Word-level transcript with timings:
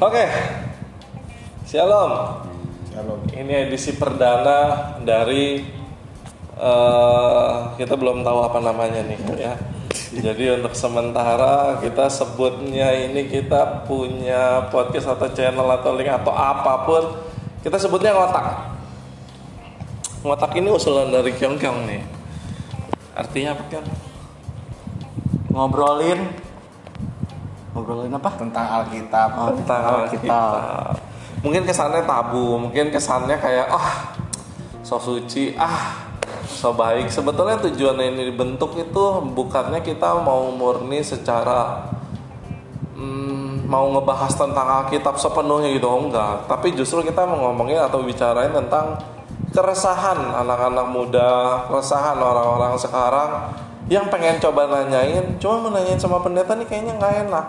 Oke. 0.00 0.24
Shalom. 1.68 2.40
Shalom. 2.88 3.20
Ini 3.36 3.68
edisi 3.68 3.92
perdana 4.00 4.96
dari 5.04 5.60
eh, 6.56 7.56
kita 7.76 8.00
belum 8.00 8.24
tahu 8.24 8.38
apa 8.48 8.64
namanya 8.64 9.04
nih 9.04 9.20
ya. 9.36 9.54
Jadi 10.10 10.56
untuk 10.56 10.72
sementara 10.72 11.76
kita 11.84 12.08
sebutnya 12.08 12.96
ini 12.96 13.28
kita 13.28 13.84
punya 13.84 14.72
podcast 14.72 15.12
atau 15.12 15.28
channel 15.36 15.68
atau 15.68 15.92
link 15.92 16.08
atau 16.08 16.32
apa 16.32 16.88
pun 16.88 17.04
kita 17.60 17.76
sebutnya 17.76 18.16
ngotak. 18.16 18.72
Ngotak 20.24 20.56
ini 20.56 20.68
usulan 20.72 21.12
dari 21.12 21.36
Kyong 21.36 21.60
Kyong 21.60 21.80
nih. 21.84 22.02
Artinya 23.20 23.52
apa 23.52 23.64
Kyong? 23.68 23.88
ngobrolin 25.50 26.30
ngobrolin 27.80 28.12
apa 28.12 28.30
Tentang 28.36 28.66
Alkitab. 28.84 29.28
Oh, 29.40 29.50
tentang 29.56 29.80
Alkitab. 30.04 31.00
Mungkin 31.40 31.64
kesannya 31.64 32.04
tabu, 32.04 32.60
mungkin 32.60 32.92
kesannya 32.92 33.40
kayak 33.40 33.72
ah 33.72 34.12
so 34.84 35.00
suci, 35.00 35.56
ah 35.56 36.12
so 36.44 36.76
baik. 36.76 37.08
Sebetulnya 37.08 37.56
tujuan 37.64 37.96
ini 37.96 38.28
dibentuk 38.28 38.76
itu 38.76 39.04
bukannya 39.32 39.80
kita 39.80 40.20
mau 40.20 40.52
murni 40.52 41.00
secara 41.00 41.88
hmm, 42.92 43.64
mau 43.64 43.88
ngebahas 43.88 44.36
tentang 44.36 44.84
Alkitab 44.84 45.16
sepenuhnya 45.16 45.72
gitu 45.72 45.88
enggak, 45.88 46.44
tapi 46.44 46.76
justru 46.76 47.00
kita 47.00 47.24
mau 47.24 47.48
ngomongin 47.48 47.80
atau 47.80 48.04
bicarain 48.04 48.52
tentang 48.52 49.00
keresahan 49.56 50.20
anak-anak 50.44 50.86
muda, 50.92 51.64
keresahan 51.72 52.20
orang-orang 52.20 52.76
sekarang 52.76 53.30
yang 53.90 54.06
pengen 54.12 54.38
coba 54.38 54.70
nanyain, 54.70 55.40
cuma 55.42 55.66
mau 55.66 55.70
nanyain 55.74 55.98
sama 55.98 56.22
pendeta 56.22 56.54
nih 56.54 56.68
kayaknya 56.68 56.94
nggak 56.94 57.14
enak, 57.26 57.46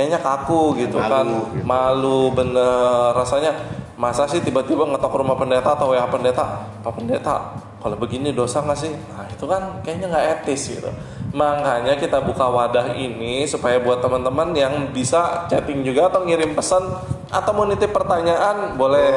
kayaknya 0.00 0.16
kaku 0.24 0.80
gitu 0.80 0.96
Malu, 0.96 1.12
kan, 1.12 1.26
gitu. 1.28 1.64
malu 1.68 2.20
bener 2.32 3.12
rasanya. 3.12 3.52
Masa 4.00 4.24
sih 4.24 4.40
tiba-tiba 4.40 4.88
ngetok 4.88 5.12
rumah 5.20 5.36
pendeta 5.36 5.76
atau 5.76 5.92
ya 5.92 6.08
pendeta, 6.08 6.64
pak 6.80 6.92
pendeta, 6.96 7.52
kalau 7.84 8.00
begini 8.00 8.32
dosa 8.32 8.64
nggak 8.64 8.80
sih? 8.80 8.88
Nah 8.96 9.28
itu 9.28 9.44
kan 9.44 9.84
kayaknya 9.84 10.08
nggak 10.08 10.26
etis 10.40 10.72
gitu. 10.72 10.88
Makanya 11.36 12.00
kita 12.00 12.24
buka 12.24 12.48
wadah 12.48 12.96
ini 12.96 13.44
supaya 13.44 13.76
buat 13.76 14.00
teman-teman 14.00 14.56
yang 14.56 14.88
bisa 14.88 15.44
chatting 15.52 15.84
juga 15.84 16.08
atau 16.08 16.24
ngirim 16.24 16.56
pesan 16.56 16.80
atau 17.28 17.52
mau 17.52 17.68
nitip 17.68 17.92
pertanyaan 17.92 18.72
boleh. 18.80 19.12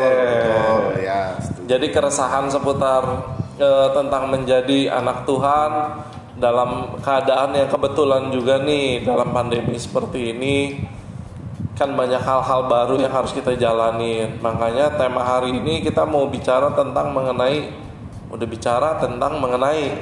Oh 0.51 0.91
ya. 0.99 1.31
setuju. 1.39 1.63
Jadi 1.63 1.87
keresahan 1.87 2.51
seputar 2.51 3.03
eh, 3.55 3.87
tentang 3.95 4.27
menjadi 4.35 4.99
anak 4.99 5.23
Tuhan 5.23 5.71
dalam 6.43 6.99
keadaan 6.99 7.55
yang 7.55 7.71
kebetulan 7.71 8.27
juga 8.35 8.59
nih 8.59 9.07
dalam 9.07 9.31
pandemi 9.31 9.79
seperti 9.79 10.35
ini 10.35 10.83
kan 11.79 11.95
banyak 11.95 12.19
hal-hal 12.19 12.67
baru 12.67 12.99
yang 12.99 13.09
harus 13.15 13.31
kita 13.31 13.55
jalanin. 13.55 14.37
Makanya 14.43 14.99
tema 14.99 15.23
hari 15.23 15.55
ini 15.55 15.79
kita 15.79 16.03
mau 16.03 16.27
bicara 16.27 16.75
tentang 16.75 17.15
mengenai 17.15 17.71
udah 18.27 18.47
bicara 18.49 18.99
tentang 18.99 19.39
mengenai 19.39 19.95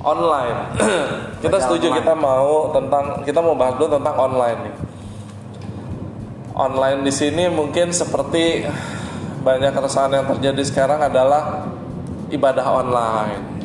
online. 0.00 0.58
kita 1.44 1.56
setuju 1.68 1.92
online. 1.92 1.98
kita 2.00 2.12
mau 2.16 2.50
tentang 2.72 3.04
kita 3.22 3.40
mau 3.44 3.54
bahas 3.54 3.76
dulu 3.76 4.00
tentang 4.00 4.16
online 4.16 4.58
nih. 4.64 4.74
Online 6.56 6.98
di 7.04 7.12
sini 7.12 7.44
mungkin 7.52 7.92
seperti 7.92 8.64
banyak 9.44 9.70
keresahan 9.76 10.16
yang 10.16 10.26
terjadi 10.32 10.62
sekarang 10.64 11.04
adalah 11.04 11.68
ibadah 12.32 12.66
online. 12.66 13.55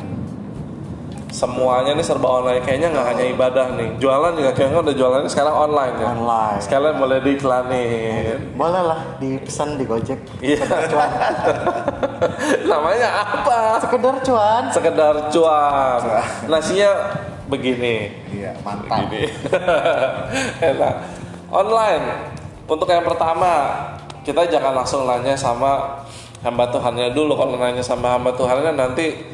Semuanya 1.32 1.96
nih 1.96 2.04
serba 2.04 2.28
online. 2.28 2.60
Kayaknya 2.60 2.92
nggak 2.92 3.06
hanya 3.08 3.24
ibadah 3.24 3.66
nih. 3.72 3.88
Jualan 3.96 4.36
juga 4.36 4.52
kayaknya 4.52 4.78
udah 4.84 4.94
jualannya 4.94 5.30
sekarang 5.32 5.54
online 5.56 5.94
ya. 5.96 6.06
Online. 6.12 6.58
Sekalian 6.60 6.96
boleh 7.00 7.18
diiklanin. 7.24 8.36
boleh 8.52 8.82
lah 8.84 9.00
dipesan 9.16 9.80
di 9.80 9.88
Gojek 9.88 10.20
Iya. 10.44 10.60
cuan 10.92 11.10
Namanya 12.70 13.08
apa? 13.16 13.80
sekedar 13.80 14.14
cuan 14.20 14.62
Sekedar 14.68 15.14
cuan. 15.32 16.00
Nasinya 16.46 16.90
begini. 17.48 18.12
Iya, 18.28 18.52
mantap. 18.60 19.08
Begini. 19.08 19.32
Enak. 20.70 20.94
Online. 21.48 22.04
Untuk 22.68 22.86
yang 22.86 23.02
pertama, 23.02 23.52
kita 24.20 24.44
jangan 24.46 24.76
langsung 24.76 25.08
nanya 25.08 25.32
sama 25.32 26.04
hamba 26.44 26.68
Tuhannya 26.68 27.16
dulu. 27.16 27.34
Kalau 27.34 27.56
nanya 27.56 27.80
sama 27.80 28.20
hamba 28.20 28.36
Tuhannya 28.36 28.76
nanti 28.76 29.31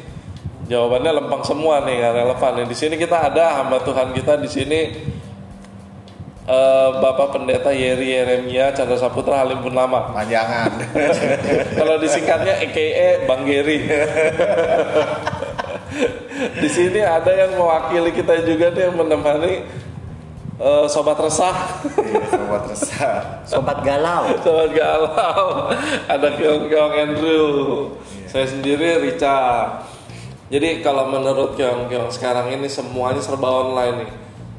jawabannya 0.69 1.11
lempeng 1.17 1.41
semua 1.41 1.81
nih, 1.83 1.97
nggak 1.97 2.13
relevan. 2.13 2.51
Di 2.69 2.77
sini 2.77 2.95
kita 2.95 3.17
ada 3.25 3.57
hamba 3.59 3.81
Tuhan 3.81 4.13
kita 4.13 4.37
di 4.37 4.45
sini 4.45 4.79
eh, 6.45 6.89
Bapak 7.01 7.33
Pendeta 7.33 7.73
Yeri 7.73 8.13
Yeremia 8.13 8.71
Chandra 8.71 8.95
Saputra 8.95 9.41
Halim 9.41 9.65
Purnama. 9.65 10.13
Panjangan. 10.13 10.69
Kalau 11.79 11.97
disingkatnya 11.97 12.61
EKE 12.63 13.25
Bang 13.25 13.43
Geri. 13.43 13.79
Di 16.39 16.69
sini 16.71 17.03
ada 17.03 17.35
yang 17.35 17.51
mewakili 17.59 18.15
kita 18.15 18.39
juga 18.47 18.71
nih 18.71 18.87
yang 18.87 18.95
menemani 18.95 19.65
eh, 20.55 20.85
sobat 20.87 21.19
resah, 21.19 21.81
Iya, 21.99 22.21
sobat 22.31 22.63
resah. 22.69 23.15
sobat 23.43 23.77
galau 23.83 24.31
sobat 24.39 24.69
galau. 24.71 25.73
Ada 26.07 26.27
Kyong 26.39 26.71
Kyong 26.71 26.93
Andrew, 26.95 27.47
saya 28.29 28.47
sendiri 28.47 29.03
Richard. 29.03 29.88
Jadi 30.49 30.81
kalau 30.81 31.13
menurut 31.13 31.53
Kyong 31.53 31.85
Kyong 31.87 32.09
sekarang 32.09 32.49
ini 32.49 32.65
semuanya 32.65 33.21
serba 33.21 33.49
online 33.69 34.05
nih. 34.05 34.11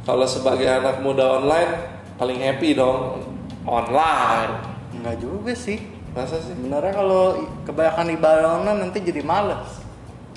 Kalau 0.06 0.24
sebagai 0.24 0.66
anak 0.70 1.02
muda 1.02 1.42
online 1.42 2.00
paling 2.20 2.36
happy 2.36 2.76
dong 2.76 3.24
online. 3.64 4.52
enggak 4.92 5.16
juga 5.24 5.52
sih 5.56 5.80
Masa 6.12 6.36
sih? 6.42 6.52
sebenarnya 6.52 6.92
kalau 6.92 7.38
kebanyakan 7.64 8.06
ibadah 8.18 8.48
online 8.60 8.78
nanti 8.84 8.98
jadi 9.00 9.24
males 9.24 9.80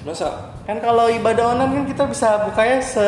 Masa? 0.08 0.56
kan 0.64 0.80
kalau 0.80 1.12
ibadah 1.12 1.58
online 1.58 1.84
kan 1.84 1.86
kita 1.92 2.04
bisa 2.08 2.48
bukanya 2.48 2.80
se 2.80 3.08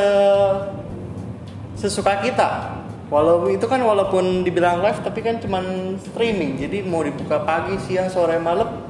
sesuka 1.79 2.19
kita 2.19 2.75
Walau 3.05 3.45
itu 3.53 3.69
kan 3.69 3.77
walaupun 3.85 4.41
dibilang 4.41 4.81
live 4.81 4.97
tapi 5.05 5.21
kan 5.21 5.37
cuman 5.37 5.93
streaming 6.01 6.57
jadi 6.57 6.81
mau 6.81 7.05
dibuka 7.05 7.37
pagi 7.45 7.77
siang 7.85 8.09
sore 8.09 8.41
malam 8.41 8.84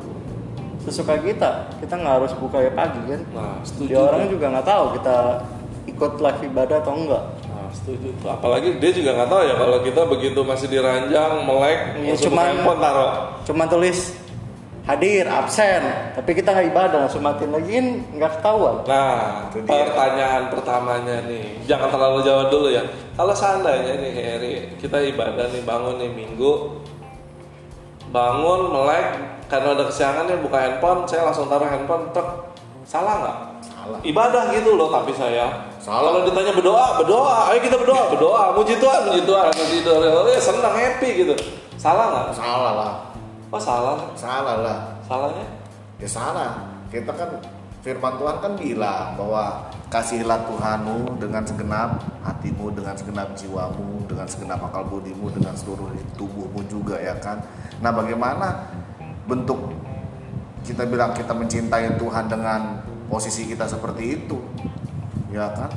sesuka 0.86 1.18
kita 1.18 1.50
kita 1.78 1.94
nggak 1.94 2.16
harus 2.16 2.32
buka 2.36 2.58
ya 2.60 2.72
pagi 2.72 3.02
kan 3.04 3.22
Nah, 3.32 3.58
setuju. 3.62 3.90
Dia 3.90 4.00
orang 4.00 4.24
juga 4.28 4.46
nggak 4.50 4.68
tahu 4.68 4.86
kita 4.96 5.16
ikut 5.86 6.12
live 6.18 6.42
ibadah 6.46 6.78
atau 6.80 6.94
enggak 6.94 7.24
Nah, 7.48 7.68
setuju 7.72 8.08
tuh. 8.16 8.30
Apalagi 8.30 8.70
dia 8.78 8.92
juga 8.92 9.10
nggak 9.14 9.28
tahu 9.28 9.42
ya 9.44 9.56
kalau 9.56 9.78
kita 9.82 10.02
begitu 10.06 10.40
masih 10.42 10.68
diranjang, 10.68 11.32
melek, 11.42 11.80
langsung 12.00 12.30
cuman- 12.30 12.48
handphone 12.48 12.80
taruh. 12.80 13.12
cuma 13.42 13.64
tulis 13.66 14.00
hadir 14.86 15.26
absen 15.26 15.82
tapi 16.14 16.32
kita 16.32 16.54
nggak 16.54 16.70
ibadah 16.70 16.98
langsung 17.02 17.18
matiin 17.20 17.50
lagi 17.50 17.72
kan 17.72 17.88
nggak 18.14 18.32
ketahuan 18.36 18.76
Nah, 18.86 19.50
Itu 19.50 19.58
dia. 19.60 19.82
pertanyaan 19.82 20.44
pertamanya 20.48 21.18
nih, 21.26 21.46
jangan 21.66 21.90
terlalu 21.90 22.20
jauh 22.22 22.46
dulu 22.48 22.70
ya. 22.70 22.86
Kalau 23.12 23.34
seandainya 23.34 23.98
nih 23.98 24.12
Heri, 24.14 24.54
kita 24.78 25.02
ibadah 25.02 25.50
nih 25.50 25.64
bangun 25.64 25.98
nih 25.98 26.12
minggu, 26.12 26.54
bangun 28.08 28.62
melek, 28.70 29.08
karena 29.46 29.78
ada 29.78 29.84
kesiangan 29.88 30.26
nih 30.26 30.40
buka 30.42 30.58
handphone, 30.58 31.06
saya 31.06 31.30
langsung 31.30 31.46
taruh 31.46 31.70
handphone, 31.70 32.10
tek, 32.12 32.28
salah 32.86 33.16
nggak? 33.22 33.38
Salah. 33.62 34.00
Ibadah 34.02 34.44
gitu 34.54 34.78
loh 34.78 34.90
tapi 34.90 35.12
saya. 35.14 35.70
Salah. 35.78 36.10
Kalau 36.10 36.22
ditanya 36.26 36.54
berdoa, 36.54 36.86
berdoa, 36.98 37.38
ayo 37.54 37.60
kita 37.62 37.78
berdoa, 37.78 38.04
berdoa, 38.10 38.44
muji 38.58 38.76
Tuhan, 38.82 39.02
muji 39.06 39.22
Tuhan, 39.22 39.50
muji 39.54 39.80
Tuhan, 39.86 40.02
ya 40.34 40.42
senang 40.42 40.76
happy 40.76 41.10
gitu. 41.26 41.34
Salah 41.78 42.06
nggak? 42.10 42.28
Salah 42.34 42.74
lah. 42.74 42.94
Oh 43.54 43.62
salah, 43.62 43.96
Salah 44.18 44.56
lah. 44.66 44.78
salahnya? 45.06 45.46
Ya 46.02 46.10
salah. 46.10 46.66
Kita 46.90 47.14
kan 47.14 47.40
firman 47.86 48.18
Tuhan 48.18 48.42
kan 48.42 48.54
bilang 48.58 49.14
bahwa 49.14 49.70
kasihilah 49.94 50.42
Tuhanmu 50.50 51.22
dengan 51.22 51.46
segenap 51.46 52.02
hatimu, 52.26 52.74
dengan 52.74 52.98
segenap 52.98 53.38
jiwamu, 53.38 54.10
dengan 54.10 54.26
segenap 54.26 54.60
akal 54.66 54.84
budimu, 54.90 55.30
dengan 55.30 55.54
seluruh 55.54 55.94
tubuhmu 56.18 56.66
juga 56.66 56.98
ya 56.98 57.14
kan. 57.22 57.38
Nah, 57.80 57.94
bagaimana 57.94 58.66
bentuk 59.26 59.74
kita 60.66 60.82
bilang 60.90 61.14
kita 61.14 61.30
mencintai 61.30 61.94
Tuhan 62.02 62.26
dengan 62.26 62.82
posisi 63.06 63.46
kita 63.46 63.70
seperti 63.70 64.18
itu? 64.18 64.38
Ya 65.30 65.54
kan? 65.54 65.70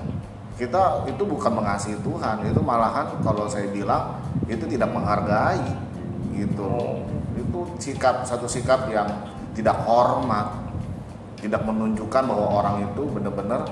Kita 0.56 1.04
itu 1.06 1.22
bukan 1.22 1.54
mengasihi 1.54 2.00
Tuhan, 2.02 2.42
itu 2.42 2.58
malahan 2.64 3.20
kalau 3.22 3.46
saya 3.46 3.68
bilang 3.70 4.18
itu 4.48 4.64
tidak 4.64 4.90
menghargai 4.90 5.62
gitu. 6.34 7.04
Itu 7.36 7.58
sikap 7.78 8.24
satu 8.24 8.48
sikap 8.48 8.90
yang 8.90 9.06
tidak 9.52 9.76
hormat 9.86 10.68
tidak 11.38 11.62
menunjukkan 11.62 12.22
bahwa 12.26 12.46
orang 12.50 12.76
itu 12.82 13.02
benar-benar 13.14 13.62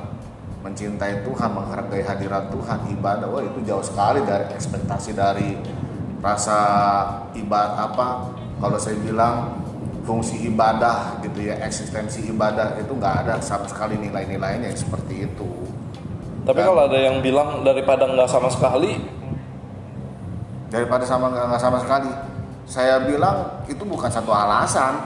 mencintai 0.62 1.26
Tuhan, 1.26 1.50
menghargai 1.50 2.02
hadirat 2.02 2.50
Tuhan, 2.50 2.78
ibadah. 2.94 3.26
Wah, 3.26 3.42
itu 3.42 3.58
jauh 3.66 3.82
sekali 3.82 4.22
dari 4.22 4.46
ekspektasi 4.54 5.14
dari 5.14 5.58
rasa 6.22 6.58
ibadah 7.34 7.90
apa? 7.90 8.08
Kalau 8.62 8.78
saya 8.78 8.98
bilang 9.02 9.65
fungsi 10.06 10.46
ibadah 10.46 11.18
gitu 11.20 11.50
ya, 11.50 11.58
eksistensi 11.66 12.30
ibadah 12.30 12.78
itu 12.78 12.94
nggak 12.94 13.26
ada 13.26 13.34
sama 13.42 13.66
sekali 13.66 13.98
nilai-nilainya 13.98 14.70
yang 14.70 14.78
seperti 14.78 15.26
itu. 15.26 15.50
Tapi 16.46 16.62
Dan- 16.62 16.68
kalau 16.70 16.82
ada 16.86 16.98
yang 16.98 17.18
bilang 17.20 17.66
daripada 17.66 18.06
nggak 18.06 18.30
sama 18.30 18.46
sekali, 18.48 19.02
daripada 20.70 21.02
sama 21.02 21.28
nggak 21.34 21.44
nggak 21.50 21.62
sama 21.62 21.78
sekali 21.82 22.10
saya 22.66 22.98
bilang 23.06 23.62
itu 23.70 23.82
bukan 23.86 24.10
satu 24.10 24.34
alasan. 24.34 24.98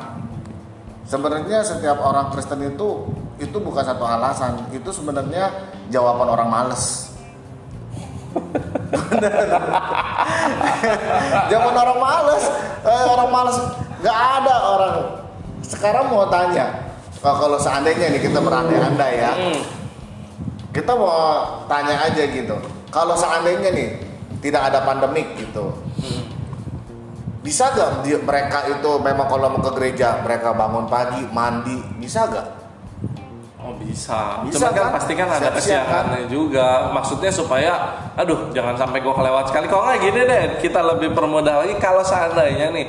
Sebenarnya 1.04 1.60
setiap 1.60 2.00
orang 2.00 2.32
Kristen 2.32 2.64
itu 2.64 3.04
itu 3.36 3.56
bukan 3.60 3.84
satu 3.84 4.04
alasan. 4.08 4.64
Itu 4.72 4.88
sebenarnya 4.90 5.52
jawaban 5.92 6.28
orang 6.32 6.48
males. 6.48 7.09
Jawaban 11.50 11.76
orang 11.76 11.98
males. 12.00 12.44
Eh, 12.80 13.04
orang 13.06 13.30
males 13.30 13.58
nggak 14.00 14.18
ada 14.40 14.54
orang. 14.74 14.96
Sekarang 15.60 16.10
mau 16.10 16.26
tanya, 16.26 16.90
oh, 17.22 17.34
kalau 17.36 17.58
seandainya 17.60 18.10
nih 18.10 18.20
kita 18.24 18.40
berandai-andai 18.42 19.14
ya, 19.22 19.32
Hmm. 19.36 19.60
kita 20.74 20.92
mau 20.96 21.46
tanya 21.70 22.10
aja 22.10 22.22
gitu. 22.26 22.56
Kalau 22.90 23.14
seandainya 23.14 23.70
nih 23.70 23.88
tidak 24.42 24.72
ada 24.72 24.82
pandemik 24.82 25.38
gitu, 25.38 25.70
bisa 27.40 27.72
gak 27.72 28.04
mereka 28.04 28.68
itu 28.68 28.90
memang 29.00 29.26
kalau 29.30 29.48
mau 29.56 29.62
ke 29.64 29.70
gereja 29.78 30.20
mereka 30.20 30.52
bangun 30.52 30.84
pagi 30.90 31.24
mandi 31.32 31.78
bisa 31.96 32.28
gak? 32.28 32.59
Bisa. 33.80 34.44
Bisa, 34.44 34.60
Cuman 34.60 34.70
kan, 34.76 34.84
kan? 34.84 34.92
pasti 34.92 35.12
kan 35.16 35.28
ada 35.32 35.48
Siap-siap, 35.48 35.56
kesiapannya 35.56 36.22
juga. 36.28 36.92
Maksudnya 36.92 37.32
supaya, 37.32 37.72
aduh 38.12 38.52
jangan 38.52 38.76
sampai 38.76 39.00
gue 39.00 39.14
kelewat 39.14 39.44
sekali. 39.48 39.66
Kalau 39.72 39.88
nggak 39.88 40.00
gini 40.04 40.20
deh, 40.28 40.44
kita 40.60 40.80
lebih 40.84 41.16
permudah 41.16 41.64
lagi. 41.64 41.74
Kalau 41.80 42.04
seandainya 42.04 42.68
nih, 42.76 42.86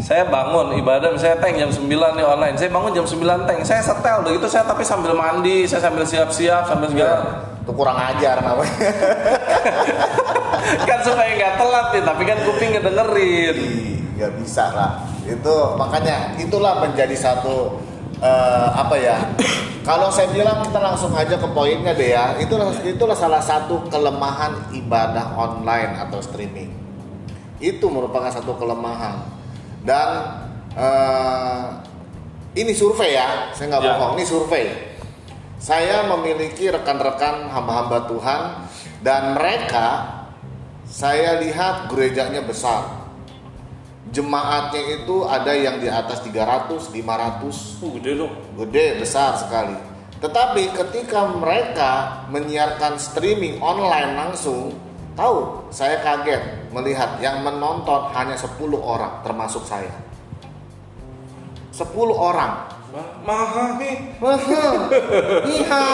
saya 0.00 0.28
bangun 0.28 0.76
ibadah, 0.76 1.16
saya 1.16 1.40
tank 1.40 1.56
jam 1.56 1.72
9 1.72 1.88
nih 1.88 2.24
online. 2.24 2.56
Saya 2.60 2.68
bangun 2.68 2.92
jam 2.92 3.06
9 3.08 3.48
tank, 3.48 3.60
saya 3.64 3.80
setel 3.80 4.16
begitu 4.28 4.46
saya 4.48 4.64
tapi 4.68 4.84
sambil 4.84 5.16
mandi, 5.16 5.64
saya 5.64 5.88
sambil 5.88 6.04
siap-siap, 6.04 6.68
sambil 6.68 6.88
segala. 6.92 7.48
Itu 7.64 7.72
kurang 7.72 7.96
ajar 7.96 8.44
namanya. 8.44 8.72
kan 10.88 10.98
supaya 11.04 11.30
nggak 11.36 11.54
telat 11.56 11.86
nih, 11.96 12.02
tapi 12.04 12.22
kan 12.28 12.38
kuping 12.44 12.70
ngedengerin. 12.76 13.56
Nggak 14.20 14.32
bisa 14.40 14.64
lah. 14.76 14.92
Itu 15.24 15.80
makanya 15.80 16.36
itulah 16.36 16.84
menjadi 16.84 17.16
satu 17.16 17.88
eh, 18.20 18.68
apa 18.76 18.96
ya? 18.96 19.16
Kalau 19.80 20.12
saya 20.12 20.28
bilang 20.28 20.60
kita 20.60 20.76
langsung 20.76 21.10
aja 21.16 21.40
ke 21.40 21.48
poinnya 21.50 21.96
deh 21.96 22.12
ya. 22.12 22.36
Itulah 22.36 22.68
itulah 22.84 23.16
salah 23.16 23.40
satu 23.40 23.80
kelemahan 23.88 24.70
ibadah 24.76 25.32
online 25.34 25.96
atau 25.98 26.20
streaming. 26.20 26.68
Itu 27.58 27.88
merupakan 27.88 28.28
satu 28.28 28.56
kelemahan. 28.60 29.24
Dan 29.80 30.08
eh, 30.76 31.64
ini 32.60 32.76
survei 32.76 33.16
ya, 33.16 33.50
saya 33.56 33.72
nggak 33.72 33.82
Ya. 33.82 33.88
bohong. 33.96 34.12
Ini 34.20 34.24
survei. 34.28 34.64
Saya 35.60 36.08
memiliki 36.08 36.72
rekan-rekan 36.72 37.52
hamba-hamba 37.52 38.08
Tuhan 38.08 38.40
dan 39.04 39.36
mereka 39.36 40.20
saya 40.84 41.36
lihat 41.40 41.88
gerejanya 41.92 42.40
besar. 42.44 42.99
Jemaatnya 44.08 45.04
itu 45.04 45.28
ada 45.28 45.52
yang 45.52 45.76
di 45.76 45.84
atas 45.86 46.24
300, 46.24 46.88
500, 46.88 47.84
Uh, 47.84 47.92
gede 48.00 48.12
dong. 48.16 48.32
gede 48.56 48.96
besar 48.96 49.36
sekali. 49.36 49.76
Tetapi 50.18 50.72
ketika 50.72 51.28
mereka 51.28 51.90
menyiarkan 52.28 52.96
streaming 52.96 53.60
online 53.60 54.16
langsung, 54.16 54.72
tahu 55.12 55.68
saya 55.68 56.00
kaget 56.00 56.72
melihat 56.72 57.20
yang 57.20 57.44
menonton 57.44 58.08
hanya 58.12 58.34
10 58.34 58.56
orang 58.80 59.20
termasuk 59.20 59.68
saya. 59.68 59.92
10 61.70 61.84
orang. 62.10 62.66
Ma- 62.90 63.14
Mahal 63.22 63.68
nih. 63.80 63.96
Iya. 65.46 65.84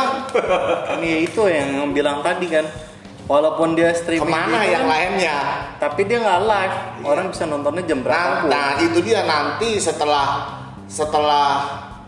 Ini 0.96 1.10
itu 1.22 1.42
yang 1.44 1.92
bilang 1.92 2.24
tadi 2.24 2.48
kan, 2.48 2.64
walaupun 3.26 3.74
dia 3.74 3.90
streaming 3.92 4.26
Ke 4.26 4.32
mana 4.32 4.58
gitu 4.62 4.72
yang 4.72 4.84
kan, 4.86 4.92
lainnya? 4.94 5.36
tapi 5.76 6.00
dia 6.06 6.18
nggak 6.22 6.40
live, 6.46 6.76
orang 7.04 7.26
bisa 7.30 7.44
nontonnya 7.44 7.82
jam 7.84 8.00
berapa 8.00 8.46
Nah, 8.46 8.50
nah, 8.50 8.68
itu 8.80 8.98
dia 9.02 9.26
nanti 9.26 9.76
setelah 9.78 10.26
setelah 10.86 11.48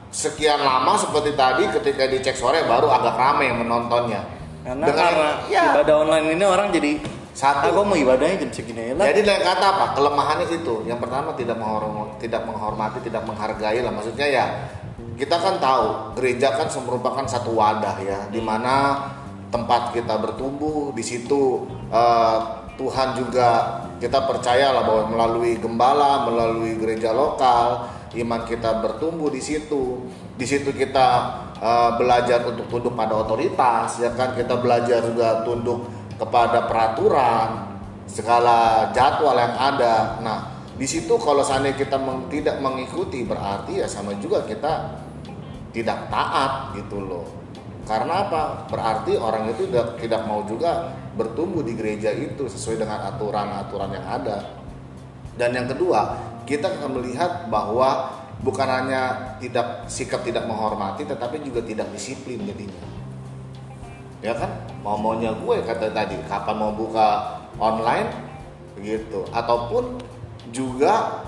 sekian 0.09 0.63
lama 0.63 0.97
seperti 0.97 1.35
tadi 1.37 1.69
ketika 1.69 2.09
dicek 2.09 2.39
sore 2.39 2.65
baru 2.65 2.89
agak 2.89 3.15
ramai 3.19 3.51
yang 3.53 3.61
menontonnya. 3.61 4.25
Karena 4.65 4.85
Dengan- 4.87 4.99
karena 5.13 5.31
ya, 5.53 5.65
ibadah 5.75 5.95
online 6.07 6.27
ini 6.39 6.45
orang 6.45 6.69
jadi 6.73 6.91
Satu. 7.37 7.71
ah, 7.71 7.73
gua 7.73 7.85
mau 7.87 7.95
ibadahnya 7.95 8.43
jam 8.43 8.51
segini 8.51 8.99
lah. 8.99 9.07
Jadi 9.15 9.23
dengan 9.23 9.43
kata 9.47 9.67
apa? 9.71 9.85
Kelemahannya 9.95 10.47
itu. 10.51 10.75
Yang 10.91 10.99
pertama 11.07 11.31
tidak 11.39 11.57
menghormati, 11.61 12.15
tidak 12.27 12.43
menghormati, 12.43 12.99
tidak 13.05 13.23
menghargai 13.23 13.79
lah. 13.79 13.93
Maksudnya 13.95 14.27
ya 14.27 14.45
kita 15.15 15.37
kan 15.39 15.55
tahu 15.63 15.87
gereja 16.19 16.55
kan 16.59 16.67
merupakan 16.83 17.25
satu 17.31 17.55
wadah 17.55 17.97
ya, 18.03 18.19
di 18.31 18.43
mana 18.43 19.07
tempat 19.49 19.97
kita 19.97 20.21
bertumbuh 20.21 20.93
di 20.93 21.05
situ 21.05 21.65
eh, 21.89 22.39
Tuhan 22.79 23.19
juga 23.19 23.83
kita 23.99 24.31
percayalah 24.31 24.87
bahwa 24.87 25.05
melalui 25.11 25.59
gembala, 25.59 26.23
melalui 26.31 26.79
gereja 26.79 27.11
lokal, 27.11 27.91
iman 28.15 28.47
kita 28.47 28.79
bertumbuh 28.79 29.27
di 29.35 29.43
situ. 29.43 30.07
Di 30.39 30.47
situ 30.47 30.71
kita 30.71 31.07
eh, 31.59 31.91
belajar 31.99 32.47
untuk 32.47 32.71
tunduk 32.71 32.95
pada 32.95 33.19
otoritas, 33.19 33.99
ya 33.99 34.15
kan? 34.15 34.39
Kita 34.39 34.63
belajar 34.63 35.03
juga 35.03 35.43
tunduk 35.43 35.91
kepada 36.15 36.71
peraturan, 36.71 37.67
segala 38.07 38.89
jadwal 38.95 39.35
yang 39.35 39.55
ada. 39.59 40.19
Nah, 40.23 40.39
di 40.79 40.87
situ 40.87 41.19
kalau 41.19 41.43
seandainya 41.43 41.75
kita 41.75 41.99
meng- 41.99 42.31
tidak 42.31 42.63
mengikuti 42.63 43.27
berarti 43.27 43.83
ya 43.83 43.87
sama 43.91 44.15
juga 44.23 44.47
kita 44.47 45.03
tidak 45.75 46.07
taat 46.07 46.79
gitu 46.79 47.03
loh. 47.03 47.38
Karena 47.89 48.29
apa? 48.29 48.69
Berarti 48.69 49.17
orang 49.17 49.49
itu 49.49 49.65
tidak, 49.73 49.97
tidak 49.97 50.23
mau 50.29 50.45
juga 50.45 50.93
bertumbuh 51.17 51.65
di 51.65 51.73
gereja 51.73 52.13
itu 52.13 52.45
sesuai 52.45 52.85
dengan 52.85 53.01
aturan-aturan 53.09 53.97
yang 53.97 54.05
ada. 54.05 54.45
Dan 55.41 55.57
yang 55.57 55.65
kedua, 55.73 56.21
kita 56.45 56.69
akan 56.69 57.01
melihat 57.01 57.49
bahwa 57.49 58.13
bukan 58.45 58.69
hanya 58.69 59.35
tidak 59.41 59.89
sikap 59.89 60.23
tidak 60.23 60.47
menghormati 60.47 61.03
tetapi 61.09 61.41
juga 61.41 61.65
tidak 61.65 61.89
disiplin 61.97 62.45
jadinya. 62.45 62.85
Ya 64.21 64.37
kan? 64.37 64.53
Mau 64.85 65.01
maunya 65.01 65.33
gue 65.33 65.57
kata 65.65 65.91
tadi 65.91 66.21
kapan 66.29 66.57
mau 66.61 66.75
buka 66.77 67.41
online 67.57 68.11
begitu 68.79 69.27
ataupun 69.35 69.99
juga 70.55 71.25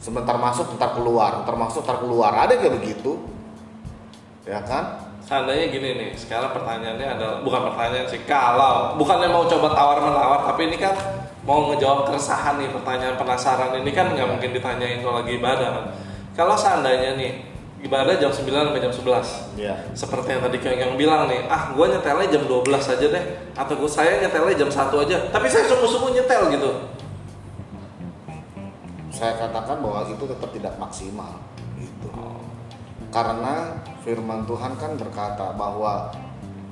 sebentar 0.00 0.38
masuk 0.38 0.70
ntar 0.78 0.94
keluar. 0.94 1.42
Ntar 1.44 1.56
masuk 1.58 1.82
ntar 1.82 1.98
keluar. 1.98 2.32
Ada 2.46 2.56
kayak 2.56 2.78
begitu. 2.78 3.20
Ya 4.48 4.64
kan 4.64 5.09
Seandainya 5.30 5.70
gini 5.70 5.88
nih, 5.94 6.10
sekarang 6.18 6.50
pertanyaannya 6.50 7.06
adalah 7.06 7.38
bukan 7.46 7.70
pertanyaan 7.70 8.02
sih, 8.10 8.18
kalau 8.26 8.98
bukannya 8.98 9.30
mau 9.30 9.46
coba 9.46 9.70
tawar 9.70 10.02
menawar, 10.02 10.42
tapi 10.42 10.66
ini 10.66 10.74
kan 10.74 10.90
mau 11.46 11.70
ngejawab 11.70 12.10
keresahan 12.10 12.58
nih, 12.58 12.66
pertanyaan 12.74 13.14
penasaran 13.14 13.78
ini 13.78 13.94
kan 13.94 14.10
nggak 14.10 14.26
mungkin 14.26 14.50
ditanyain 14.50 14.98
kalau 14.98 15.22
lagi 15.22 15.38
ibadah 15.38 15.68
kan. 15.70 15.84
Kalau 16.34 16.58
seandainya 16.58 17.14
nih 17.14 17.46
ibadah 17.86 18.18
jam 18.18 18.34
9 18.34 18.42
sampai 18.42 18.82
jam 18.82 18.90
11 18.90 19.54
ya 19.54 19.72
seperti 19.94 20.34
yang 20.34 20.42
tadi 20.42 20.58
yang 20.66 20.92
bilang 20.98 21.30
nih, 21.30 21.46
ah 21.46 21.70
gue 21.78 21.86
nyetelnya 21.86 22.26
jam 22.26 22.42
12 22.50 22.66
aja 22.66 23.06
deh, 23.14 23.24
atau 23.54 23.74
gue 23.78 23.86
saya 23.86 24.18
nyetelnya 24.18 24.66
jam 24.66 24.70
1 24.74 24.98
aja, 25.06 25.16
tapi 25.30 25.46
saya 25.46 25.62
sungguh-sungguh 25.70 26.10
nyetel 26.10 26.42
gitu. 26.58 26.70
saya 29.20 29.36
katakan 29.36 29.84
bahwa 29.84 30.00
itu 30.08 30.24
tetap 30.24 30.48
tidak 30.48 30.74
maksimal 30.80 31.36
gitu 31.76 32.08
karena 33.12 33.84
firman 34.00 34.48
Tuhan 34.48 34.76
kan 34.80 34.96
berkata 34.96 35.52
bahwa 35.54 36.08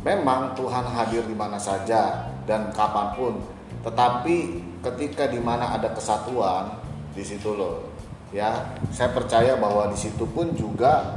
memang 0.03 0.57
Tuhan 0.57 0.85
hadir 0.89 1.25
di 1.29 1.37
mana 1.37 1.61
saja 1.61 2.31
dan 2.49 2.73
kapan 2.73 3.13
pun. 3.15 3.35
Tetapi 3.85 4.37
ketika 4.83 5.29
di 5.29 5.41
mana 5.41 5.77
ada 5.77 5.93
kesatuan 5.93 6.73
di 7.13 7.23
situ 7.23 7.55
loh. 7.55 7.85
Ya 8.29 8.77
saya 8.93 9.13
percaya 9.17 9.57
bahwa 9.57 9.89
di 9.89 9.97
situ 9.97 10.29
pun 10.29 10.53
juga 10.53 11.17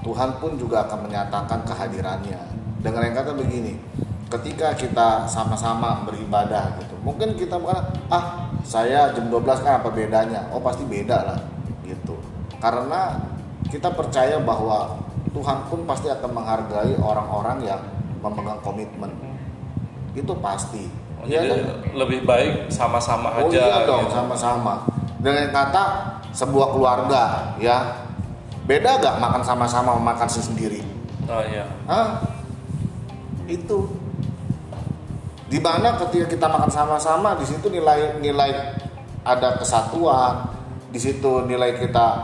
Tuhan 0.00 0.40
pun 0.40 0.56
juga 0.56 0.88
akan 0.88 1.08
menyatakan 1.08 1.64
kehadirannya. 1.64 2.40
Dengan 2.84 3.00
yang 3.00 3.16
kata 3.16 3.32
begini 3.32 3.80
ketika 4.28 4.72
kita 4.76 5.28
sama-sama 5.30 6.02
beribadah 6.02 6.74
gitu 6.80 6.96
mungkin 7.06 7.38
kita 7.38 7.54
bukan 7.54 7.78
ah 8.10 8.50
saya 8.64 9.12
jam 9.12 9.28
12 9.28 9.44
kan 9.60 9.80
apa 9.80 9.88
bedanya? 9.92 10.48
Oh 10.52 10.60
pasti 10.60 10.84
beda 10.88 11.18
lah 11.24 11.38
gitu. 11.84 12.16
Karena 12.60 13.20
kita 13.68 13.92
percaya 13.92 14.40
bahwa 14.40 15.04
Tuhan 15.34 15.58
pun 15.66 15.82
pasti 15.82 16.06
akan 16.06 16.30
menghargai 16.30 16.94
orang-orang 16.96 17.66
yang 17.66 17.80
memegang 18.22 18.60
komitmen 18.62 19.10
itu 20.14 20.32
pasti 20.38 20.86
Oh, 21.14 21.26
Iya 21.26 21.40
jadi 21.40 21.56
kan? 21.64 21.76
lebih 22.04 22.20
baik 22.28 22.68
sama-sama 22.68 23.32
Oh 23.40 23.48
aja. 23.48 23.56
iya 23.56 23.88
dong, 23.88 24.04
gitu. 24.04 24.12
sama-sama. 24.12 24.84
Dengan 25.24 25.48
kata 25.48 25.82
sebuah 26.36 26.76
keluarga, 26.76 27.56
ya 27.56 28.04
beda 28.68 29.00
gak 29.00 29.16
makan 29.24 29.40
sama-sama 29.40 29.96
sama 29.96 30.12
makan 30.12 30.28
sendiri? 30.28 30.84
Oh 31.24 31.40
iya. 31.48 31.64
Hah? 31.88 32.20
Itu. 33.48 33.88
Di 35.48 35.56
mana 35.64 35.96
ketika 35.96 36.28
kita 36.28 36.44
makan 36.44 36.68
sama-sama, 36.68 37.40
di 37.40 37.48
situ 37.48 37.72
nilai 37.72 38.20
nilai 38.20 38.76
ada 39.24 39.56
kesatuan, 39.56 40.44
di 40.92 41.00
situ 41.00 41.48
nilai 41.48 41.80
kita 41.80 42.20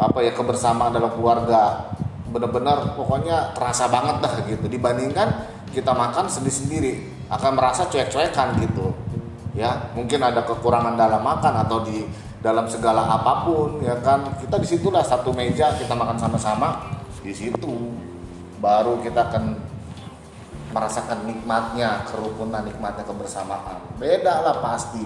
apa 0.00 0.18
ya 0.24 0.32
kebersamaan 0.32 0.96
dalam 0.96 1.12
keluarga 1.12 1.89
benar-benar 2.30 2.94
pokoknya 2.94 3.52
terasa 3.52 3.90
banget 3.90 4.22
dah 4.22 4.34
gitu. 4.46 4.66
Dibandingkan 4.70 5.28
kita 5.74 5.90
makan 5.90 6.30
sendiri-sendiri 6.30 7.26
akan 7.30 7.52
merasa 7.58 7.86
cuek-cuekan 7.90 8.58
gitu. 8.62 8.94
Ya 9.54 9.90
mungkin 9.98 10.22
ada 10.22 10.46
kekurangan 10.46 10.94
dalam 10.94 11.20
makan 11.20 11.66
atau 11.66 11.82
di 11.82 12.06
dalam 12.40 12.70
segala 12.70 13.04
apa 13.10 13.44
pun 13.44 13.82
ya 13.82 13.98
kan. 14.00 14.30
Kita 14.38 14.56
di 14.62 14.66
situlah 14.66 15.02
satu 15.02 15.34
meja 15.34 15.74
kita 15.74 15.92
makan 15.92 16.16
sama-sama 16.16 16.98
di 17.20 17.34
situ 17.34 17.92
baru 18.62 19.02
kita 19.02 19.28
akan 19.28 19.44
merasakan 20.70 21.26
nikmatnya 21.26 22.06
kerukunan 22.06 22.62
nikmatnya 22.62 23.02
kebersamaan. 23.02 23.82
Beda 23.98 24.46
lah 24.46 24.62
pasti. 24.62 25.02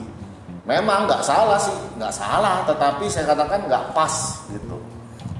Memang 0.65 1.05
nggak 1.09 1.21
salah 1.25 1.61
sih 1.61 1.77
nggak 1.97 2.13
salah 2.13 2.65
tetapi 2.65 3.05
saya 3.09 3.33
katakan 3.33 3.69
nggak 3.69 3.93
pas 3.93 4.45
gitu 4.49 4.81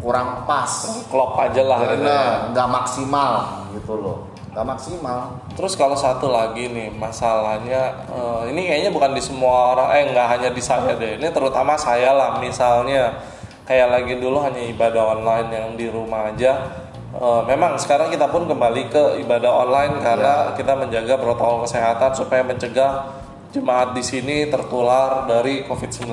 kurang 0.05 0.45
pas. 0.45 0.69
Klop 1.09 1.41
aja 1.41 1.63
lah. 1.65 1.79
Benar 1.81 2.53
nggak 2.53 2.69
maksimal 2.69 3.33
gitu 3.73 3.97
loh. 3.97 4.29
Nggak 4.53 4.67
maksimal. 4.77 5.19
Terus 5.57 5.73
kalau 5.81 5.97
satu 5.97 6.29
lagi 6.29 6.69
nih 6.69 6.93
masalahnya 6.93 8.05
eh, 8.13 8.53
ini 8.53 8.69
kayaknya 8.69 8.93
bukan 8.93 9.17
di 9.17 9.23
semua 9.25 9.73
orang 9.73 9.89
eh 9.97 10.05
nggak 10.13 10.29
hanya 10.37 10.49
di 10.53 10.61
saya 10.61 10.93
deh. 10.93 11.17
Ini 11.17 11.33
terutama 11.33 11.81
saya 11.81 12.13
lah 12.13 12.37
misalnya. 12.37 13.33
Kayak 13.65 13.97
lagi 13.97 14.21
dulu 14.21 14.45
hanya 14.45 14.61
ibadah 14.61 15.17
online 15.17 15.49
yang 15.49 15.73
di 15.73 15.89
rumah 15.89 16.29
aja. 16.29 16.85
Eh, 17.17 17.43
memang 17.49 17.81
sekarang 17.81 18.13
kita 18.13 18.29
pun 18.29 18.45
kembali 18.45 18.93
ke 18.93 19.25
ibadah 19.25 19.65
online 19.65 20.05
karena 20.05 20.53
kita 20.53 20.77
menjaga 20.77 21.17
protokol 21.17 21.65
kesehatan 21.65 22.13
supaya 22.13 22.45
mencegah 22.45 23.25
jemaat 23.55 23.95
di 23.95 24.03
sini 24.03 24.51
tertular 24.51 25.31
dari 25.31 25.63
COVID-19 25.63 26.11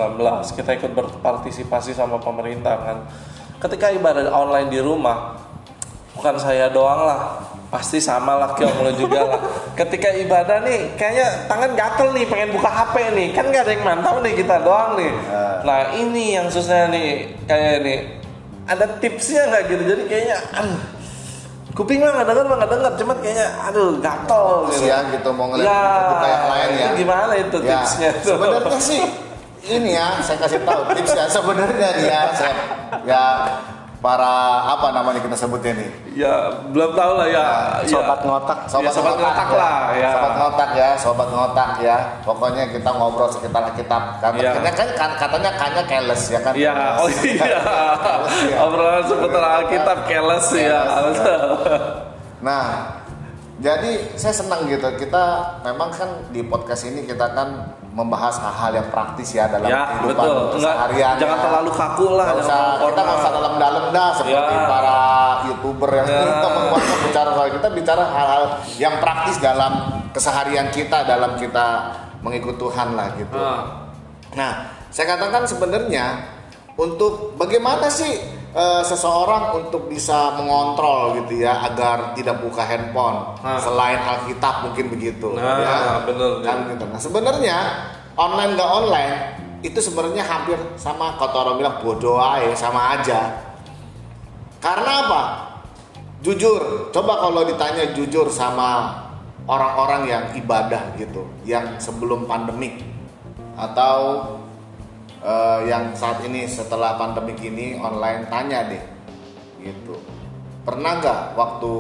kita 0.53 0.77
ikut 0.77 0.93
berpartisipasi 0.93 1.97
sama 1.97 2.21
pemerintah 2.21 2.77
kan 2.77 2.97
ketika 3.61 3.93
ibadah 3.93 4.25
online 4.33 4.67
di 4.73 4.81
rumah 4.81 5.37
bukan 6.17 6.35
saya 6.41 6.67
doang 6.73 7.05
lah. 7.05 7.21
Pasti 7.71 8.03
sama 8.03 8.35
lah 8.35 8.51
lo 8.59 8.91
juga 8.99 9.23
lah. 9.23 9.39
Ketika 9.79 10.11
ibadah 10.11 10.59
nih 10.59 10.91
kayaknya 10.99 11.47
tangan 11.47 11.71
gatel 11.71 12.11
nih 12.11 12.27
pengen 12.27 12.51
buka 12.51 12.67
HP 12.67 13.15
nih. 13.15 13.27
Kan 13.31 13.47
gak 13.47 13.63
ada 13.63 13.71
yang 13.71 13.83
mantap 13.87 14.19
nih 14.19 14.33
kita 14.35 14.59
doang 14.59 14.99
nih. 14.99 15.11
Nah 15.63 15.95
ini 15.95 16.35
yang 16.35 16.51
susah 16.51 16.91
nih 16.91 17.31
kayak 17.47 17.87
nih 17.87 17.99
ada 18.67 18.91
tipsnya 18.99 19.47
nggak 19.47 19.63
gitu? 19.71 19.83
Jadi 19.87 20.03
kayaknya 20.03 20.37
aduh 20.51 20.83
kuping 21.71 22.03
mah 22.03 22.11
nggak 22.11 22.27
denger 22.27 22.45
mah 22.51 22.55
nggak 22.59 22.71
denger. 22.75 22.91
Cuman 22.99 23.17
kayaknya 23.23 23.47
aduh 23.71 23.91
gatel 24.03 24.45
gitu. 24.67 24.83
Ya 24.91 24.97
gitu 25.07 25.29
mau 25.31 25.47
ngeliat 25.47 25.71
ya, 25.71 25.83
buka 26.11 26.27
yang 26.27 26.45
lain 26.51 26.69
ya. 26.75 26.89
gimana 26.99 27.33
itu 27.39 27.57
Ya, 27.63 27.69
tipsnya 27.71 28.09
tuh? 28.19 28.35
Sebenarnya 28.35 28.79
sih 28.83 29.01
ini 29.63 29.93
ya 29.93 30.17
saya 30.19 30.37
kasih 30.39 30.59
tahu 30.61 30.81
tipsnya 30.91 31.25
sebenarnya 31.27 31.89
nih 31.93 32.05
ya 32.07 32.21
saya 32.31 32.53
ya 33.03 33.23
para 34.01 34.33
apa 34.65 34.89
namanya 34.89 35.21
kita 35.21 35.37
sebutnya 35.37 35.77
nih 35.77 35.89
ya 36.17 36.33
belum 36.73 36.91
tahu 36.91 37.11
lah 37.15 37.27
ya 37.29 37.45
sobat 37.85 38.17
ya. 38.17 38.25
ngotak 38.25 38.59
Ya, 38.81 38.89
sobat 38.89 39.13
ngotak 39.13 39.49
lah, 39.53 39.93
ya. 39.93 40.09
Sobat 40.11 40.33
ngotak 40.33 40.69
ya, 40.73 40.89
sobat 40.97 41.27
ngotak 41.29 41.69
ya. 41.79 41.97
Pokoknya 42.25 42.63
kita 42.67 42.89
ngobrol 42.89 43.29
sekitar 43.29 43.69
kitab. 43.77 44.17
Iya. 44.33 44.57
katanya 44.57 44.71
kan, 44.73 44.89
kan- 44.97 45.17
katanya 45.21 45.51
kanya 45.53 45.83
keles 45.85 46.23
ya 46.27 46.39
kan. 46.41 46.53
Iya, 46.57 46.73
oh 46.97 47.07
iya. 47.07 47.45
Iya. 47.45 48.57
Obrolan 48.57 49.03
seputar 49.05 49.43
Alkitab 49.61 49.97
keles 50.03 50.47
ya. 50.57 50.81
Nah, 52.41 52.63
jadi 53.61 53.91
saya 54.17 54.33
senang 54.33 54.65
gitu. 54.65 54.83
Kita 54.97 55.23
memang 55.61 55.93
kan 55.93 56.09
di 56.29 56.41
podcast 56.41 56.83
ini 56.83 57.05
kita 57.05 57.29
kan 57.31 57.77
membahas 57.91 58.39
hal-hal 58.39 58.71
yang 58.73 58.87
praktis 58.89 59.31
ya 59.31 59.45
dalam 59.45 59.67
Ya, 59.67 59.83
kehidupan 59.85 60.15
betul. 60.17 60.35
Enggak, 60.57 60.73
keseharian. 60.73 61.15
jangan 61.15 61.37
ya. 61.37 61.43
terlalu 61.43 61.71
kaku 61.71 62.05
lah, 62.09 62.25
jangan 62.25 62.41
usah, 62.41 62.59
kita 62.81 62.99
nggak 62.99 63.17
usah 63.19 63.31
dalam-dalam 63.31 63.83
dah 63.91 64.09
seperti 64.15 64.33
Ya. 64.55 64.63
para 64.65 64.97
youtuber 65.45 65.89
yang 65.91 66.07
Ya. 66.07 66.19
kita 66.23 66.47
menguatkan 66.49 66.97
bicara 67.03 67.29
soal 67.31 67.49
kita 67.51 67.67
bicara 67.69 68.03
hal-hal 68.07 68.43
yang 68.75 68.93
praktis 68.97 69.37
dalam 69.37 69.71
keseharian 70.09 70.67
kita 70.71 70.97
dalam 71.03 71.31
kita 71.35 71.67
mengikut 72.19 72.55
Tuhan 72.57 72.95
lah 72.95 73.07
gitu. 73.13 73.35
Ah. 73.35 73.91
Nah, 74.33 74.51
saya 74.87 75.05
katakan 75.11 75.43
sebenarnya 75.43 76.05
untuk 76.73 77.35
bagaimana 77.35 77.91
sih 77.91 78.40
eh, 78.51 78.83
seseorang 78.83 79.55
untuk 79.55 79.87
bisa 79.87 80.35
mengontrol 80.35 81.15
gitu 81.23 81.39
ya 81.39 81.63
agar 81.65 82.11
tidak 82.13 82.43
buka 82.43 82.63
handphone 82.63 83.35
Nah. 83.39 83.57
selain 83.57 83.99
Alkitab 83.99 84.67
mungkin 84.67 84.91
begitu 84.91 85.33
Nah, 85.39 85.59
ya. 85.59 86.03
bener. 86.03 86.43
Kan 86.43 86.67
gitu. 86.67 86.83
Nah, 86.87 86.99
sebenarnya 86.99 87.57
online 88.19 88.59
nggak 88.59 88.71
online 88.71 89.15
itu 89.61 89.77
sebenarnya 89.77 90.25
hampir 90.25 90.57
sama 90.75 91.15
kata 91.15 91.37
orang 91.37 91.55
bilang 91.61 91.75
bodoh 91.79 92.17
aja 92.17 92.51
sama 92.57 92.97
aja. 92.97 93.29
Karena 94.57 94.91
apa? 95.05 95.23
Jujur, 96.21 96.93
coba 96.93 97.17
kalau 97.17 97.41
ditanya 97.41 97.97
jujur 97.97 98.29
sama 98.29 98.93
orang-orang 99.49 100.05
yang 100.05 100.23
ibadah 100.37 100.93
gitu, 100.93 101.25
yang 101.41 101.81
sebelum 101.81 102.29
pandemik 102.29 102.77
atau 103.57 104.21
eh, 105.21 105.59
yang 105.69 105.93
saat 105.95 106.21
ini 106.25 106.49
setelah 106.49 106.97
pandemik 106.97 107.39
ini 107.41 107.77
online 107.77 108.27
tanya 108.27 108.67
deh, 108.67 108.83
gitu. 109.61 109.95
Pernah 110.61 111.01
nggak 111.01 111.21
waktu 111.37 111.73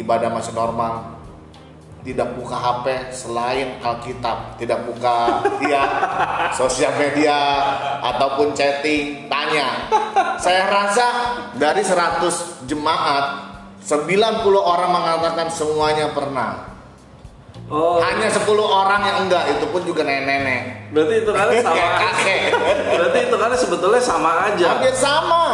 ibadah 0.00 0.32
masih 0.32 0.56
normal 0.56 1.12
tidak 2.02 2.34
buka 2.34 2.58
HP 2.58 2.86
selain 3.14 3.78
Alkitab, 3.78 4.58
tidak 4.58 4.82
buka 4.90 5.38
ya 5.72 5.84
sosial 6.50 6.90
media 6.98 7.38
ataupun 8.02 8.50
chatting, 8.52 9.30
tanya. 9.30 9.86
Saya 10.42 10.66
rasa 10.66 11.06
dari 11.54 11.82
100 11.82 12.66
jemaat 12.66 13.54
90 13.82 14.02
orang 14.58 14.90
mengatakan 14.90 15.48
semuanya 15.50 16.10
pernah. 16.10 16.71
Oh, 17.72 17.96
Hanya 18.04 18.28
10 18.28 18.44
orang 18.60 19.00
yang 19.00 19.18
enggak, 19.24 19.48
itu 19.48 19.64
pun 19.72 19.80
juga 19.80 20.04
nenek-nenek. 20.04 20.92
berarti 20.92 21.24
itu 21.24 21.30
kan 21.32 21.48
sama. 21.64 21.88
Kakek. 22.04 22.40
berarti 22.84 23.18
itu 23.24 23.36
kan 23.40 23.50
sebetulnya 23.56 24.02
sama 24.04 24.30
aja. 24.52 24.76
Hampir 24.76 24.92
sama. 24.92 25.44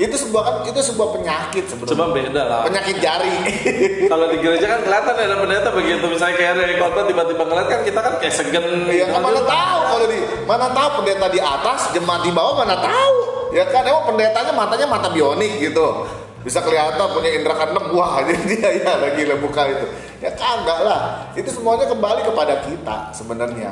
Itu 0.00 0.16
sebuah 0.16 0.42
kan 0.48 0.54
itu 0.64 0.80
sebuah 0.80 1.08
penyakit 1.20 1.68
sebenarnya. 1.68 1.92
Cuma 1.92 2.06
beda 2.16 2.42
lah. 2.48 2.60
Penyakit 2.64 2.96
jari. 3.04 3.36
Kalau 4.10 4.32
di 4.32 4.40
gereja 4.40 4.64
kan 4.64 4.80
kelihatan 4.80 5.12
ya 5.12 5.24
ada 5.28 5.36
pendeta 5.44 5.68
begitu 5.76 6.04
misalnya 6.08 6.34
kayak 6.40 6.50
ada 6.56 6.62
yang 6.64 6.78
khotbah 6.80 7.04
tiba-tiba 7.04 7.42
ngeliat 7.44 7.68
kan 7.68 7.80
kita 7.84 8.00
kan 8.00 8.14
kayak 8.16 8.32
segen. 8.32 8.64
Iya, 8.88 9.04
gitu. 9.12 9.20
mana 9.20 9.40
tahu 9.44 9.80
kalau 9.92 10.06
di 10.08 10.18
mana 10.48 10.66
tahu 10.72 10.88
pendeta 11.04 11.26
di 11.28 11.40
atas, 11.44 11.80
jemaat 11.92 12.22
di 12.24 12.32
bawah 12.32 12.64
mana 12.64 12.80
tahu. 12.80 13.16
Ya 13.52 13.68
kan 13.68 13.84
emang 13.84 14.08
pendetanya 14.08 14.52
matanya 14.56 14.86
mata 14.88 15.12
bionik 15.12 15.60
gitu. 15.60 16.08
Bisa 16.48 16.64
kelihatan 16.64 17.12
punya 17.12 17.28
indera 17.28 17.60
keenam 17.60 17.92
wah 17.92 18.22
jadi 18.24 18.42
dia 18.48 18.68
ya 18.80 18.92
lagi 18.96 19.20
buka 19.36 19.68
itu. 19.68 19.86
Ya 20.18 20.30
kagak 20.34 20.80
lah. 20.82 21.30
Itu 21.38 21.50
semuanya 21.54 21.86
kembali 21.86 22.26
kepada 22.26 22.54
kita 22.66 22.96
sebenarnya. 23.14 23.70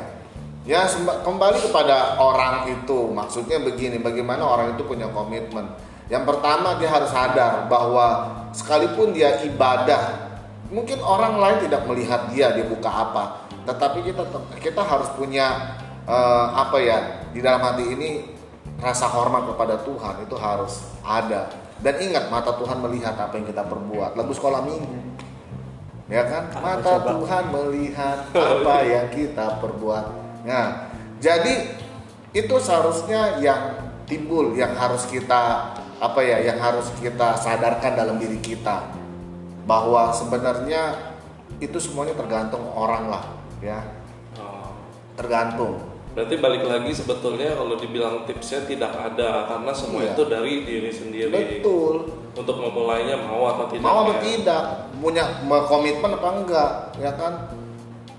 Ya 0.67 0.83
kembali 1.23 1.59
kepada 1.63 2.19
orang 2.19 2.71
itu. 2.71 3.11
Maksudnya 3.11 3.59
begini, 3.63 3.99
bagaimana 3.99 4.43
orang 4.43 4.75
itu 4.75 4.83
punya 4.83 5.07
komitmen. 5.11 5.67
Yang 6.07 6.23
pertama 6.23 6.79
dia 6.79 6.87
harus 6.87 7.11
sadar 7.11 7.67
bahwa 7.67 8.31
sekalipun 8.55 9.11
dia 9.11 9.43
ibadah 9.43 10.27
mungkin 10.67 10.99
orang 10.99 11.39
lain 11.39 11.57
tidak 11.67 11.87
melihat 11.87 12.27
dia 12.31 12.51
dia 12.51 12.65
buka 12.67 12.91
apa 12.91 13.47
tetapi 13.63 14.03
kita 14.03 14.23
kita 14.59 14.81
harus 14.83 15.07
punya 15.15 15.75
eh, 16.03 16.47
apa 16.51 16.77
ya 16.79 16.97
di 17.31 17.39
dalam 17.39 17.63
hati 17.63 17.83
ini 17.87 18.09
rasa 18.79 19.07
hormat 19.07 19.47
kepada 19.47 19.79
Tuhan 19.83 20.27
itu 20.27 20.35
harus 20.35 20.83
ada 21.07 21.47
dan 21.79 21.95
ingat 22.03 22.27
mata 22.27 22.51
Tuhan 22.55 22.83
melihat 22.83 23.15
apa 23.15 23.39
yang 23.39 23.47
kita 23.47 23.63
perbuat 23.63 24.19
lagu 24.19 24.31
sekolah 24.35 24.59
minggu 24.63 25.23
ya 26.07 26.23
kan 26.23 26.43
mata 26.57 26.99
coba? 26.99 27.09
Tuhan 27.19 27.43
melihat 27.51 28.17
apa 28.57 28.75
yang 28.83 29.07
kita 29.11 29.59
perbuat 29.59 30.05
nah 30.43 30.87
jadi 31.19 31.75
itu 32.31 32.55
seharusnya 32.57 33.39
yang 33.39 33.75
timbul 34.05 34.55
yang 34.55 34.71
harus 34.71 35.03
kita 35.05 35.73
apa 35.97 36.19
ya 36.21 36.37
yang 36.39 36.61
harus 36.61 36.87
kita 36.97 37.33
sadarkan 37.35 37.97
dalam 37.97 38.15
diri 38.15 38.37
kita 38.37 38.87
bahwa 39.65 40.13
sebenarnya 40.13 40.95
itu 41.57 41.75
semuanya 41.77 42.13
tergantung 42.13 42.63
orang 42.71 43.09
lah 43.09 43.25
ya 43.59 43.81
Oh. 44.37 44.69
tergantung 45.17 45.81
Berarti 46.13 46.37
balik 46.37 46.65
lagi 46.65 46.93
sebetulnya 46.93 47.53
kalau 47.53 47.73
dibilang 47.73 48.21
tipsnya 48.25 48.65
tidak 48.65 48.89
ada 48.89 49.45
karena 49.45 49.69
semua 49.69 50.01
Iya. 50.01 50.13
itu 50.13 50.23
dari 50.25 50.53
diri 50.61 50.89
sendiri. 50.89 51.33
betul 51.33 52.09
Untuk 52.37 52.61
memulainya 52.61 53.17
mau 53.17 53.49
atau 53.49 53.65
tidak. 53.65 53.81
mau 53.81 54.05
atau 54.05 54.15
ya. 54.15 54.21
tidak 54.21 54.63
punya 55.01 55.23
komitmen 55.65 56.11
apa 56.13 56.29
enggak 56.37 56.71
ya 57.01 57.11
kan 57.17 57.33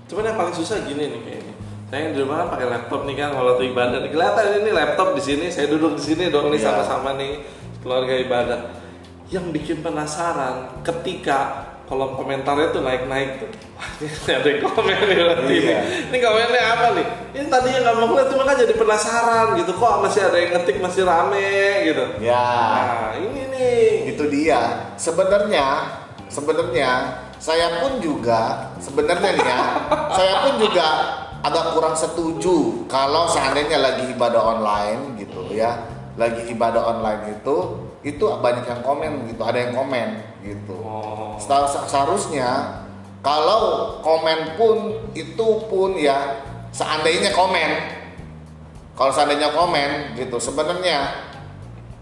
Cuman 0.09 0.25
yang 0.25 0.37
paling 0.41 0.55
susah 0.57 0.81
gini 0.89 1.05
nih 1.05 1.21
kayaknya. 1.21 1.53
Saya 1.89 1.99
yang 2.09 2.13
di 2.17 2.19
rumah 2.25 2.35
kan 2.41 2.47
pakai 2.57 2.67
laptop 2.69 3.01
nih 3.05 3.15
kan 3.17 3.29
kalau 3.37 3.53
ibadah 3.61 3.99
kelihatan 4.09 4.45
ini 4.65 4.71
laptop 4.73 5.09
di 5.13 5.21
sini, 5.21 5.45
saya 5.53 5.69
duduk 5.69 6.01
di 6.01 6.03
sini 6.03 6.33
dong 6.33 6.49
nih 6.49 6.57
Iya. 6.57 6.65
sama-sama 6.73 7.13
nih 7.13 7.45
keluarga 7.85 8.13
ibadah. 8.17 8.59
Yang 9.29 9.45
bikin 9.53 9.77
penasaran 9.85 10.81
ketika 10.81 11.68
kolom 11.89 12.13
komentarnya 12.13 12.69
tuh 12.69 12.85
naik-naik 12.85 13.41
tuh. 13.41 13.49
Wah, 13.73 13.89
ini 14.05 14.29
ada 14.29 14.45
yang 14.45 14.61
komen 14.61 14.97
nih 15.01 15.17
berarti 15.19 15.53
Iya. 15.57 15.79
nih. 15.81 16.05
Ini 16.05 16.17
komennya 16.21 16.63
apa 16.69 16.85
nih? 16.93 17.05
Ini 17.33 17.45
tadinya 17.49 17.79
nggak 17.81 17.95
mau 17.97 18.07
ngeliat 18.07 18.27
cuma 18.29 18.43
kan 18.45 18.55
jadi 18.55 18.73
penasaran 18.77 19.47
gitu. 19.57 19.71
Kok 19.73 19.93
masih 20.05 20.21
ada 20.23 20.37
yang 20.37 20.51
ngetik 20.53 20.77
masih 20.77 21.01
rame 21.03 21.49
gitu. 21.83 22.03
ya 22.21 22.45
Nah 22.45 23.11
ini 23.17 23.41
nih. 23.49 23.89
itu 24.13 24.23
dia 24.29 24.93
sebenarnya 24.95 25.67
sebenarnya 26.27 26.89
saya 27.35 27.81
pun 27.81 27.97
juga 27.97 28.69
sebenarnya 28.77 29.29
nih 29.33 29.43
ya 29.43 29.61
saya 30.17 30.33
pun 30.45 30.53
juga 30.59 30.87
agak 31.39 31.73
kurang 31.73 31.95
setuju 31.95 32.85
kalau 32.85 33.25
seandainya 33.25 33.79
lagi 33.79 34.11
ibadah 34.11 34.59
online 34.59 35.15
gitu 35.15 35.47
ya 35.49 35.79
lagi 36.19 36.51
ibadah 36.51 36.83
online 36.85 37.39
itu 37.39 37.55
itu 38.03 38.23
banyak 38.39 38.67
yang 38.67 38.81
komen 38.83 39.25
gitu 39.25 39.41
ada 39.41 39.55
yang 39.57 39.71
komen 39.71 40.28
gitu. 40.43 40.75
Oh. 40.79 41.35
Seharus- 41.39 41.87
seharusnya 41.87 42.81
kalau 43.19 43.97
komen 43.99 44.55
pun 44.55 44.95
itu 45.11 45.47
pun 45.67 45.99
ya 45.99 46.39
seandainya 46.71 47.35
komen. 47.35 47.99
Kalau 48.95 49.11
seandainya 49.15 49.51
komen 49.55 50.19
gitu. 50.19 50.39
Sebenarnya 50.39 51.27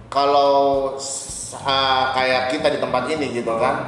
kalau 0.10 0.94
uh, 1.66 2.06
kayak 2.14 2.54
kita 2.54 2.68
di 2.74 2.80
tempat 2.82 3.04
ini 3.10 3.34
gitu 3.34 3.54
kan. 3.58 3.86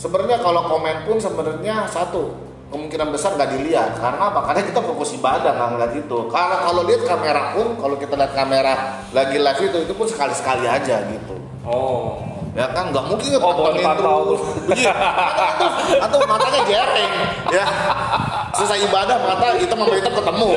Sebenarnya 0.00 0.40
kalau 0.40 0.64
komen 0.64 1.04
pun 1.04 1.20
sebenarnya 1.20 1.84
satu 1.84 2.32
kemungkinan 2.72 3.12
besar 3.12 3.36
nggak 3.36 3.60
dilihat. 3.60 4.00
Karena 4.00 4.32
apa? 4.32 4.40
Karena 4.48 4.62
kita 4.64 4.80
fokus 4.80 5.12
ibadah 5.12 5.52
nggak 5.52 5.68
ngeliat 5.76 5.92
itu. 6.00 6.18
Karena 6.32 6.56
kalau 6.64 6.82
lihat 6.88 7.02
kamera 7.04 7.42
pun 7.52 7.66
kalau 7.76 7.96
kita 8.00 8.16
lihat 8.16 8.32
kamera 8.32 9.04
lagi 9.12 9.36
live 9.36 9.60
itu 9.60 9.78
itu 9.84 9.92
pun 9.92 10.08
sekali 10.08 10.32
sekali 10.32 10.64
aja 10.64 11.04
gitu. 11.12 11.36
Oh. 11.68 12.29
Ya 12.50 12.66
kan 12.74 12.90
nggak 12.90 13.04
mungkin 13.06 13.28
Oh, 13.38 13.54
pantengin 13.54 13.86
terus. 13.94 14.42
Iya. 14.74 14.94
atau, 16.04 16.18
matanya 16.26 16.60
jereng 16.66 17.12
ya. 17.54 17.64
Selesai 18.54 18.90
ibadah 18.90 19.16
mata 19.22 19.54
hitam 19.54 19.78
sama 19.78 19.94
hitam 19.94 20.12
ketemu. 20.12 20.50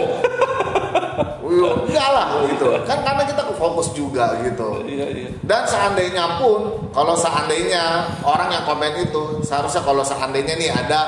Wih, 1.45 1.69
enggak 1.85 2.09
lah 2.09 2.27
gitu. 2.49 2.65
Kan 2.89 3.05
karena 3.05 3.23
kita 3.29 3.41
fokus 3.55 3.93
juga 3.93 4.41
gitu. 4.41 4.81
Iya, 4.89 5.07
iya. 5.13 5.29
dan 5.45 5.63
seandainya 5.69 6.41
pun 6.41 6.89
kalau 6.89 7.13
seandainya 7.13 8.09
orang 8.25 8.49
yang 8.49 8.63
komen 8.65 8.93
itu 9.05 9.45
seharusnya 9.45 9.85
kalau 9.85 10.01
seandainya 10.01 10.57
nih 10.57 10.71
ada 10.73 11.01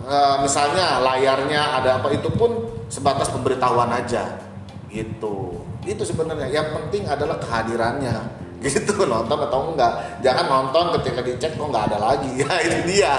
eh, 0.00 0.36
misalnya 0.40 1.04
layarnya 1.04 1.82
ada 1.82 2.00
apa 2.00 2.08
itu 2.16 2.32
pun 2.32 2.64
sebatas 2.88 3.28
pemberitahuan 3.28 3.92
aja. 3.92 4.40
Gitu. 4.88 5.60
Itu 5.84 6.02
sebenarnya. 6.08 6.48
Yang 6.48 6.68
penting 6.80 7.02
adalah 7.04 7.36
kehadirannya 7.36 8.45
gitu 8.64 9.04
nonton 9.04 9.38
atau 9.38 9.72
enggak 9.72 9.92
jangan 10.24 10.46
nonton 10.48 10.96
ketika 11.00 11.20
dicek 11.22 11.52
kok 11.54 11.68
nggak 11.68 11.92
ada 11.92 11.98
lagi 12.00 12.30
ya 12.40 12.52
itu 12.66 12.78
dia 12.88 13.14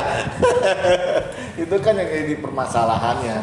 itu 1.64 1.76
kan 1.82 1.94
yang 1.96 2.10
jadi 2.10 2.36
permasalahannya 2.42 3.38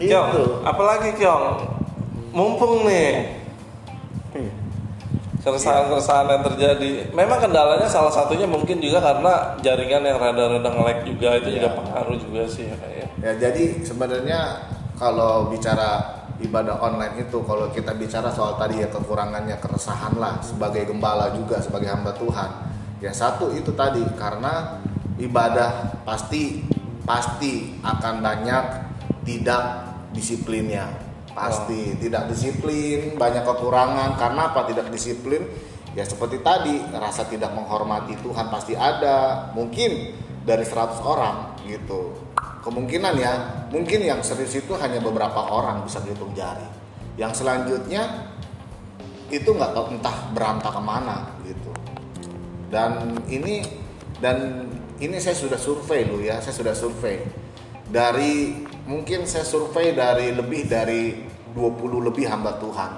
Kyong, 0.00 0.28
itu 0.32 0.44
apalagi 0.64 1.12
Kyong? 1.12 1.44
Mumpung 2.32 2.88
nih 2.88 3.36
Iya. 4.30 4.52
keresahan-keresahan 5.42 6.28
yang 6.30 6.42
terjadi. 6.52 6.90
Memang 7.16 7.40
kendalanya 7.40 7.88
salah 7.88 8.12
satunya 8.12 8.44
mungkin 8.46 8.78
juga 8.78 9.00
karena 9.02 9.56
jaringan 9.58 10.04
yang 10.04 10.16
rada-rada 10.20 10.68
nge-lag 10.70 11.00
juga 11.02 11.28
itu 11.40 11.48
juga 11.58 11.68
Iya. 11.72 11.78
pengaruh 11.80 12.16
juga 12.16 12.42
sih 12.46 12.64
ya. 12.68 12.76
kayaknya. 12.78 13.08
Ya 13.20 13.32
jadi 13.48 13.64
sebenarnya 13.82 14.40
kalau 14.96 15.48
bicara 15.50 16.19
ibadah 16.40 16.80
online 16.80 17.28
itu 17.28 17.40
kalau 17.44 17.68
kita 17.70 17.92
bicara 17.96 18.32
soal 18.32 18.56
tadi 18.56 18.80
ya 18.80 18.88
kekurangannya 18.88 19.60
keresahan 19.60 20.16
lah 20.16 20.40
sebagai 20.40 20.88
gembala 20.88 21.32
juga 21.36 21.60
sebagai 21.60 21.92
hamba 21.92 22.16
Tuhan. 22.16 22.50
Ya 23.00 23.12
satu 23.12 23.52
itu 23.56 23.72
tadi 23.72 24.04
karena 24.16 24.80
ibadah 25.16 26.02
pasti 26.04 26.64
pasti 27.04 27.76
akan 27.80 28.20
banyak 28.20 28.64
tidak 29.24 29.62
disiplinnya. 30.12 30.88
Pasti 31.30 31.94
tidak 31.96 32.26
disiplin, 32.28 33.14
banyak 33.14 33.46
kekurangan 33.46 34.18
karena 34.18 34.50
apa 34.50 34.66
tidak 34.66 34.90
disiplin? 34.90 35.46
Ya 35.94 36.02
seperti 36.04 36.42
tadi 36.42 36.82
rasa 36.90 37.24
tidak 37.26 37.54
menghormati 37.54 38.18
Tuhan 38.20 38.50
pasti 38.50 38.74
ada. 38.74 39.48
Mungkin 39.54 39.90
dari 40.44 40.64
100 40.66 41.00
orang 41.04 41.60
gitu 41.64 42.29
kemungkinan 42.60 43.14
ya 43.16 43.32
mungkin 43.72 44.04
yang 44.04 44.20
serius 44.20 44.56
itu 44.56 44.76
hanya 44.76 45.00
beberapa 45.00 45.40
orang 45.48 45.84
bisa 45.84 46.00
dihitung 46.04 46.32
jari. 46.36 46.64
Yang 47.16 47.44
selanjutnya 47.44 48.32
itu 49.32 49.46
nggak 49.46 49.72
tahu 49.72 49.96
entah 49.96 50.16
berantah 50.34 50.72
ke 50.72 50.82
mana 50.82 51.16
gitu. 51.46 51.72
Dan 52.70 53.18
ini 53.26 53.64
dan 54.20 54.68
ini 55.00 55.16
saya 55.16 55.34
sudah 55.34 55.56
survei 55.56 56.04
loh 56.04 56.20
ya 56.20 56.38
saya 56.44 56.54
sudah 56.54 56.74
survei. 56.76 57.24
Dari 57.90 58.62
mungkin 58.86 59.26
saya 59.26 59.42
survei 59.42 59.96
dari 59.96 60.30
lebih 60.30 60.68
dari 60.68 61.16
20 61.56 62.06
lebih 62.06 62.28
hamba 62.28 62.60
Tuhan. 62.60 62.92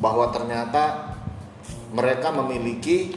Bahwa 0.00 0.28
ternyata 0.32 1.14
mereka 1.90 2.30
memiliki 2.30 3.16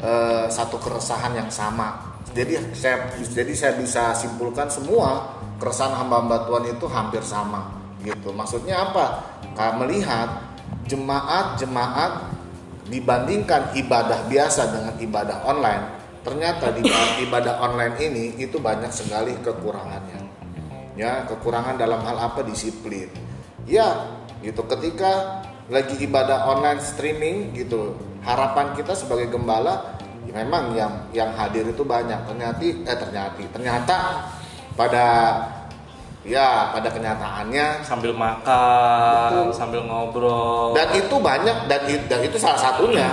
eh, 0.00 0.46
satu 0.48 0.78
keresahan 0.78 1.36
yang 1.36 1.50
sama. 1.52 2.11
Jadi 2.32 2.56
saya 2.72 3.12
jadi 3.20 3.52
saya 3.52 3.72
bisa 3.76 4.16
simpulkan 4.16 4.64
semua 4.72 5.36
keresahan 5.60 5.92
hamba-hamba 6.00 6.48
Tuhan 6.48 6.64
itu 6.72 6.86
hampir 6.88 7.20
sama 7.20 7.82
gitu. 8.00 8.32
Maksudnya 8.32 8.88
apa? 8.88 9.36
Kalau 9.52 9.84
melihat 9.84 10.52
jemaat-jemaat 10.88 12.34
dibandingkan 12.88 13.76
ibadah 13.78 14.26
biasa 14.26 14.62
dengan 14.74 14.94
ibadah 14.98 15.38
online, 15.46 15.84
ternyata 16.26 16.72
di 16.74 16.82
ibadah 17.28 17.62
online 17.62 17.94
ini 18.00 18.24
itu 18.40 18.58
banyak 18.58 18.90
sekali 18.90 19.36
kekurangannya. 19.44 20.20
Ya, 20.96 21.24
kekurangan 21.24 21.80
dalam 21.80 22.04
hal 22.04 22.16
apa? 22.20 22.44
Disiplin. 22.44 23.08
Ya, 23.64 24.18
gitu. 24.44 24.64
Ketika 24.66 25.44
lagi 25.70 25.96
ibadah 26.04 26.48
online 26.48 26.82
streaming 26.82 27.54
gitu, 27.56 27.96
harapan 28.26 28.76
kita 28.76 28.92
sebagai 28.92 29.32
gembala 29.32 30.01
ya 30.24 30.32
memang 30.38 30.72
yang 30.72 30.92
yang 31.10 31.30
hadir 31.32 31.64
itu 31.64 31.82
banyak. 31.82 32.18
Ternyata 32.24 32.60
eh 32.62 32.96
ternyata 32.98 33.38
ternyata 33.50 33.96
pada 34.72 35.06
ya 36.22 36.70
pada 36.70 36.86
kenyataannya 36.86 37.82
Sambil 37.82 38.14
makan, 38.14 39.28
Betul. 39.30 39.50
sambil 39.52 39.80
ngobrol. 39.82 40.70
dan 40.72 40.88
itu 40.94 41.14
banyak 41.18 41.56
dan, 41.66 41.80
dan 42.06 42.20
itu 42.22 42.38
salah 42.38 42.56
satunya 42.56 43.10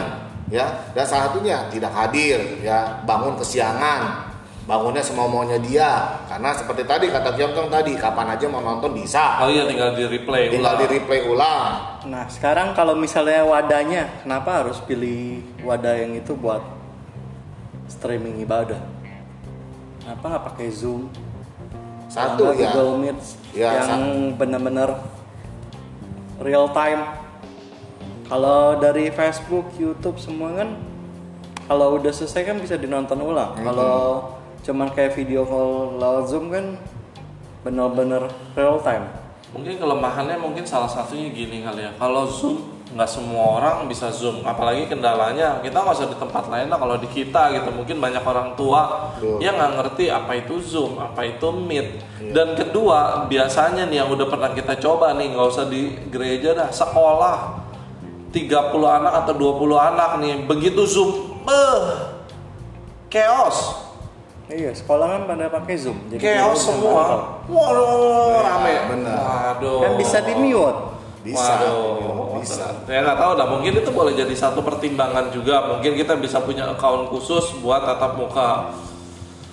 ya 0.47 0.65
dan 0.93 1.05
salah 1.05 1.29
satunya 1.29 1.57
tidak 1.69 1.89
hadir 1.89 2.37
ya 2.61 3.01
bangun 3.05 3.33
kesiangan 3.37 4.29
bangunnya 4.65 5.01
semau 5.01 5.25
maunya 5.25 5.57
dia 5.57 6.21
karena 6.29 6.53
seperti 6.53 6.85
tadi 6.85 7.09
kata 7.09 7.33
Kyongkong 7.33 7.73
tadi 7.73 7.97
kapan 7.97 8.37
aja 8.37 8.45
mau 8.45 8.61
nonton 8.61 8.93
bisa 8.93 9.41
Oh 9.41 9.49
iya 9.49 9.65
tinggal 9.65 9.97
di 9.97 10.05
replay 10.05 10.53
tinggal 10.53 10.77
ulang. 10.77 10.81
di 10.81 10.85
replay 10.93 11.21
ulang 11.25 11.71
Nah 12.05 12.23
sekarang 12.29 12.71
kalau 12.71 12.93
misalnya 12.93 13.41
wadahnya, 13.43 14.21
kenapa 14.23 14.63
harus 14.63 14.77
pilih 14.85 15.41
wadah 15.61 15.97
yang 15.97 16.13
itu 16.15 16.31
buat 16.31 16.61
streaming 17.89 18.39
ibadah? 18.45 18.79
Kenapa 19.99 20.23
nggak 20.29 20.45
pakai 20.53 20.67
Zoom? 20.69 21.09
satu 22.09 22.51
ya 22.57 22.73
Google 22.73 22.97
Meet 23.05 23.19
Ya, 23.53 23.81
yang 23.81 24.33
benar-benar 24.37 25.01
real 26.41 26.69
time. 26.69 27.01
Kalau 28.29 28.77
dari 28.77 29.09
Facebook, 29.09 29.73
YouTube 29.73 30.21
semua 30.21 30.53
kan, 30.53 30.77
kalau 31.65 31.97
udah 31.97 32.13
selesai 32.13 32.45
kan 32.45 32.57
bisa 32.61 32.77
dinonton 32.77 33.17
ulang. 33.17 33.57
Mhm. 33.57 33.65
Kalau 33.65 33.97
cuman 34.61 34.93
kayak 34.93 35.17
video 35.17 35.49
call 35.49 35.97
lewat 35.97 36.25
Zoom 36.29 36.53
kan, 36.53 36.77
benar-benar 37.65 38.29
real 38.53 38.77
time. 38.85 39.09
Mungkin 39.49 39.81
kelemahannya 39.81 40.37
mungkin 40.37 40.61
salah 40.61 40.89
satunya 40.89 41.33
gini 41.33 41.65
kali 41.65 41.89
ya. 41.89 41.91
Kalau 41.97 42.29
Zoom 42.29 42.78
nggak 42.89 43.09
semua 43.09 43.61
orang 43.61 43.85
bisa 43.85 44.09
Zoom. 44.09 44.41
Apalagi 44.41 44.89
kendalanya 44.89 45.61
kita 45.61 45.77
nggak 45.77 45.95
usah 45.95 46.09
di 46.09 46.17
tempat 46.17 46.49
lain 46.49 46.67
lah. 46.73 46.77
Kalau 46.81 46.95
di 46.97 47.09
kita 47.09 47.53
gitu 47.53 47.69
mungkin 47.69 48.01
banyak 48.01 48.23
orang 48.25 48.57
tua 48.57 49.13
Betul. 49.17 49.37
yang 49.45 49.55
nggak 49.61 49.73
ngerti 49.77 50.05
apa 50.09 50.31
itu 50.33 50.57
Zoom, 50.57 50.97
apa 50.97 51.21
itu 51.25 51.47
Meet. 51.53 51.87
Iya. 52.21 52.31
Dan 52.33 52.47
kedua 52.57 53.29
biasanya 53.29 53.85
nih 53.85 54.01
yang 54.05 54.09
udah 54.09 54.25
pernah 54.25 54.49
kita 54.57 54.73
coba 54.81 55.13
nih 55.13 55.37
nggak 55.37 55.47
usah 55.53 55.65
di 55.69 55.93
gereja 56.09 56.57
dah 56.57 56.69
sekolah 56.73 57.37
30 58.29 58.97
anak 59.01 59.13
atau 59.25 59.33
20 59.33 59.73
anak 59.77 60.09
nih 60.21 60.33
begitu 60.49 60.81
Zoom, 60.85 61.41
eh 61.45 61.85
chaos. 63.09 63.89
Iya, 64.49 64.73
sekolah 64.73 65.05
kan 65.13 65.21
pada 65.29 65.45
pakai 65.53 65.77
Zoom. 65.77 66.09
Jadi 66.09 66.25
Chaos 66.25 66.65
semua. 66.65 67.37
Waduh, 67.45 68.41
rame. 68.41 68.73
bener. 68.89 69.13
Waduh. 69.13 69.81
Kan 69.85 69.93
bisa 70.01 70.17
di 70.25 70.33
mute. 70.33 70.97
bisa 71.19 71.59
Waduh, 71.61 72.18
bisa 72.39 72.65
Ya 72.87 73.03
nggak 73.03 73.19
tahu 73.19 73.31
dah, 73.35 73.47
mungkin 73.47 73.73
itu 73.77 73.91
boleh 73.91 74.13
jadi 74.15 74.33
satu 74.33 74.63
pertimbangan 74.63 75.29
juga. 75.29 75.67
Mungkin 75.69 75.93
kita 75.99 76.17
bisa 76.17 76.39
punya 76.41 76.71
account 76.71 77.11
khusus 77.11 77.55
buat 77.59 77.83
tatap 77.85 78.15
muka. 78.15 78.73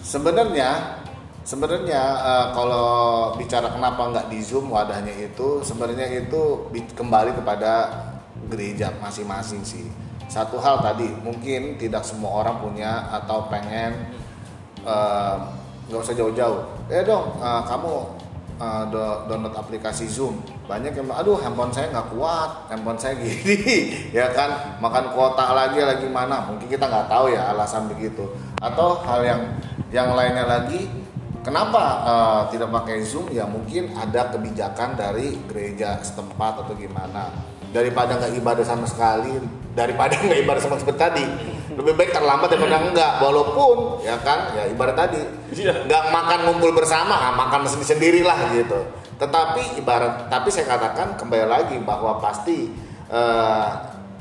sebenarnya 0.07 1.03
sebenarnya 1.47 2.03
eh, 2.03 2.47
kalau 2.55 2.91
bicara 3.39 3.71
kenapa 3.71 4.11
nggak 4.11 4.27
di 4.31 4.39
zoom 4.43 4.71
wadahnya 4.71 5.15
itu 5.15 5.63
sebenarnya 5.63 6.27
itu 6.27 6.71
kembali 6.95 7.39
kepada 7.39 7.91
gereja 8.51 8.91
masing-masing 8.99 9.63
sih 9.63 9.87
satu 10.27 10.59
hal 10.59 10.83
tadi 10.83 11.07
mungkin 11.23 11.79
tidak 11.79 12.03
semua 12.03 12.43
orang 12.43 12.59
punya 12.59 13.11
atau 13.15 13.47
pengen 13.47 14.15
eh, 14.83 15.37
nggak 15.87 16.03
usah 16.03 16.19
jauh-jauh 16.19 16.91
eh 16.91 17.07
dong 17.07 17.39
eh, 17.39 17.63
kamu 17.63 17.95
do- 18.59 19.29
download 19.29 19.55
aplikasi 19.55 20.09
zoom. 20.09 20.41
Banyak 20.65 20.97
yang 20.97 21.07
aduh 21.13 21.37
handphone 21.39 21.71
saya 21.71 21.93
nggak 21.93 22.09
kuat 22.17 22.51
handphone 22.73 22.99
saya 23.01 23.15
gini 23.21 24.11
ya 24.11 24.33
kan? 24.33 24.81
Makan 24.81 25.13
kuota 25.13 25.53
lagi 25.53 25.81
lagi 25.81 26.09
mana? 26.09 26.45
Mungkin 26.49 26.67
kita 26.67 26.89
nggak 26.89 27.07
tahu 27.13 27.33
ya 27.33 27.53
alasan 27.53 27.89
begitu. 27.93 28.25
Atau 28.61 29.01
hal 29.05 29.21
yang 29.23 29.43
yang 29.93 30.17
lainnya 30.17 30.49
lagi 30.49 30.89
Kenapa 31.47 31.83
eh, 32.03 32.43
tidak 32.59 32.75
pakai 32.75 33.07
Zoom? 33.07 33.31
Ya 33.31 33.47
mungkin 33.47 33.95
ada 33.95 34.35
kebijakan 34.35 34.99
dari 34.99 35.39
gereja 35.47 36.03
setempat 36.03 36.67
atau 36.67 36.75
gimana. 36.75 37.31
Daripada 37.71 38.19
nggak 38.19 38.35
ibadah 38.43 38.67
sama 38.67 38.83
sekali, 38.83 39.39
daripada 39.79 40.19
nggak 40.27 40.43
ibadah 40.43 40.59
sama 40.59 40.75
seperti 40.75 40.99
tadi, 40.99 41.23
lebih 41.77 41.93
baik 41.95 42.11
terlambat 42.11 42.49
daripada 42.49 42.81
enggak. 42.89 43.13
Walaupun 43.21 44.01
ya 44.03 44.17
kan, 44.25 44.57
ya 44.57 44.65
ibarat 44.67 44.97
tadi 44.97 45.21
Iya. 45.53 45.85
nggak 45.87 46.05
makan 46.11 46.39
ngumpul 46.49 46.73
bersama, 46.75 47.15
ah, 47.15 47.33
makan 47.37 47.69
sendiri 47.69 47.87
sendiri 47.87 48.21
lah 48.25 48.51
gitu. 48.51 48.81
Tetapi 49.17 49.81
ibarat, 49.81 50.29
tapi 50.29 50.49
saya 50.53 50.69
katakan 50.69 51.17
kembali 51.17 51.47
lagi 51.49 51.77
bahwa 51.81 52.17
pasti 52.21 52.73
eh, 53.07 53.69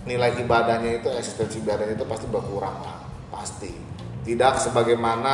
nilai 0.05 0.37
ibadahnya 0.37 1.01
itu, 1.01 1.09
eksistensi 1.09 1.59
ibadahnya 1.65 1.97
itu 1.97 2.05
pasti 2.05 2.29
berkurang 2.29 2.77
lah, 2.83 3.01
pasti. 3.33 3.73
Tidak 4.25 4.53
sebagaimana 4.61 5.33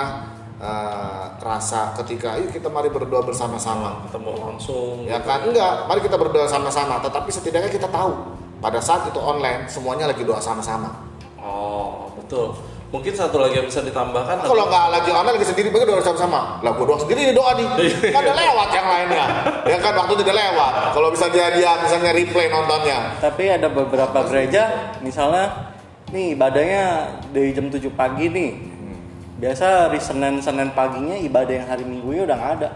eh, 0.62 1.26
rasa 1.42 1.94
ketika, 2.02 2.38
yuk 2.38 2.54
kita 2.54 2.70
mari 2.70 2.90
berdoa 2.94 3.26
bersama-sama. 3.26 4.06
ketemu 4.08 4.32
langsung 4.38 5.04
Ya 5.10 5.18
kan? 5.22 5.42
Enggak, 5.50 5.90
mari 5.90 6.00
kita 6.06 6.16
berdoa 6.22 6.46
sama-sama. 6.46 7.02
Tetapi 7.02 7.30
setidaknya 7.34 7.70
kita 7.70 7.90
tahu 7.90 8.14
pada 8.62 8.78
saat 8.78 9.10
itu 9.10 9.18
online 9.18 9.66
semuanya 9.66 10.06
lagi 10.10 10.22
doa 10.22 10.38
sama-sama. 10.38 10.94
oh 11.42 12.11
betul 12.32 12.56
mungkin 12.92 13.12
satu 13.12 13.44
lagi 13.44 13.60
yang 13.60 13.68
bisa 13.68 13.84
ditambahkan 13.84 14.44
Kalau 14.44 14.68
nggak 14.68 14.86
lagi 14.92 15.10
online 15.16 15.36
lagi 15.40 15.48
sendiri, 15.48 15.72
mereka 15.72 15.96
doa 15.96 16.04
sama-sama. 16.04 16.60
Lah, 16.60 16.76
gua 16.76 16.86
doa 16.92 17.00
sendiri 17.00 17.24
ini 17.24 17.32
doa 17.32 17.56
nih. 17.56 17.68
Kan 18.12 18.20
udah 18.20 18.36
lewat 18.36 18.70
yang 18.76 18.88
lainnya. 18.88 19.26
Ya 19.64 19.78
kan 19.80 19.96
waktu 19.96 20.20
itu 20.20 20.24
udah 20.28 20.36
lewat. 20.36 20.72
Kalau 20.92 21.08
bisa 21.08 21.26
dia 21.32 21.56
dia 21.56 21.72
misalnya 21.80 22.12
replay 22.12 22.52
nontonnya. 22.52 23.16
Tapi 23.24 23.48
ada 23.48 23.72
beberapa 23.72 24.28
gereja, 24.28 24.92
misalnya 25.00 25.72
nih 26.12 26.36
ibadahnya 26.36 26.84
dari 27.32 27.56
jam 27.56 27.72
7 27.72 27.80
pagi 27.96 28.28
nih. 28.28 28.52
Biasa 29.40 29.88
hari 29.88 30.00
Senin 30.04 30.44
Senin 30.44 30.76
paginya 30.76 31.16
ibadah 31.16 31.64
yang 31.64 31.68
hari 31.72 31.88
Minggunya 31.88 32.28
udah 32.28 32.36
nggak 32.36 32.54
ada. 32.60 32.70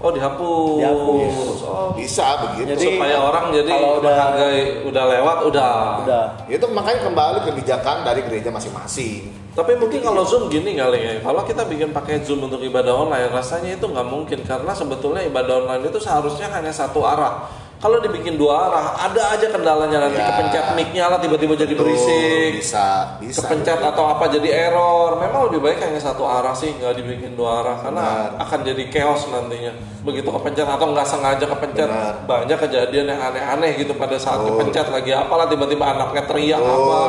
Oh 0.00 0.10
dihapus, 0.10 0.80
Dihapus. 0.80 1.58
Oh, 1.68 1.92
Bisa 1.92 2.26
begitu. 2.48 2.72
Jadi- 2.72 2.96
supaya 2.96 3.16
orang 3.20 3.44
jadi 3.52 3.68
kalau 3.70 4.00
udah- 4.00 4.04
menghargai 4.08 4.60
udah 4.88 5.04
lewat 5.12 5.38
udah. 5.46 5.74
Udah. 6.02 6.24
itu 6.48 6.64
makanya 6.72 7.00
kembali 7.04 7.38
kebijakan 7.46 7.96
dari 8.02 8.20
gereja 8.24 8.48
masing-masing. 8.48 9.28
Tapi 9.50 9.74
mungkin 9.76 9.98
kalau 10.00 10.22
Zoom 10.22 10.46
gini 10.46 10.78
kali 10.78 10.98
ya, 11.02 11.12
kalau 11.20 11.42
kita 11.42 11.66
bikin 11.66 11.90
pakai 11.90 12.22
Zoom 12.22 12.46
untuk 12.46 12.62
ibadah 12.62 12.94
online, 12.94 13.28
rasanya 13.28 13.76
itu 13.76 13.82
nggak 13.82 14.06
mungkin 14.06 14.38
karena 14.46 14.72
sebetulnya 14.72 15.26
ibadah 15.26 15.66
online 15.66 15.90
itu 15.90 15.98
seharusnya 15.98 16.46
hanya 16.48 16.70
satu 16.70 17.02
arah. 17.02 17.50
Kalau 17.80 17.96
dibikin 17.96 18.36
dua 18.36 18.68
arah, 18.68 18.92
ada 18.92 19.32
aja 19.32 19.48
kendalanya 19.48 20.04
nanti 20.04 20.20
Ya. 20.20 20.28
kepencet 20.28 20.76
mic-nya 20.76 21.08
lah 21.08 21.16
tiba-tiba 21.16 21.56
jadi 21.56 21.72
Betul, 21.72 21.96
berisik, 21.96 22.60
Bisa, 22.60 23.16
bisa. 23.16 23.40
kepencet 23.40 23.80
atau 23.80 24.04
apa 24.04 24.28
jadi 24.28 24.68
error. 24.68 25.16
Memang 25.16 25.48
lebih 25.48 25.64
baik 25.64 25.80
hanya 25.80 25.96
satu 25.96 26.28
arah 26.28 26.52
sih, 26.52 26.76
nggak 26.76 26.92
dibikin 27.00 27.32
dua 27.40 27.64
arah 27.64 27.80
karena 27.80 28.04
Benar. 28.36 28.44
akan 28.44 28.58
jadi 28.68 28.82
chaos 28.92 29.24
nantinya. 29.32 29.72
Begitu 30.04 30.28
kepencet 30.28 30.68
atau 30.68 30.86
nggak 30.92 31.08
sengaja 31.08 31.44
kepencet, 31.48 31.88
Benar. 31.88 32.14
banyak 32.28 32.58
kejadian 32.68 33.06
yang 33.16 33.20
aneh-aneh 33.32 33.72
gitu 33.80 33.96
pada 33.96 34.20
saat 34.20 34.44
Betul. 34.44 34.60
kepencet 34.60 34.86
lagi 34.92 35.10
apalah 35.16 35.48
tiba-tiba 35.48 35.84
anaknya 35.88 36.22
teriak 36.28 36.60
Betul. 36.60 36.84
apa 36.84 37.00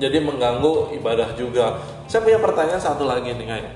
jadi 0.00 0.16
mengganggu 0.24 0.96
ibadah 0.96 1.28
juga. 1.36 1.76
Saya 2.08 2.24
punya 2.24 2.40
pertanyaan 2.40 2.80
satu 2.80 3.04
lagi 3.04 3.36
nih 3.36 3.44
kayak, 3.44 3.72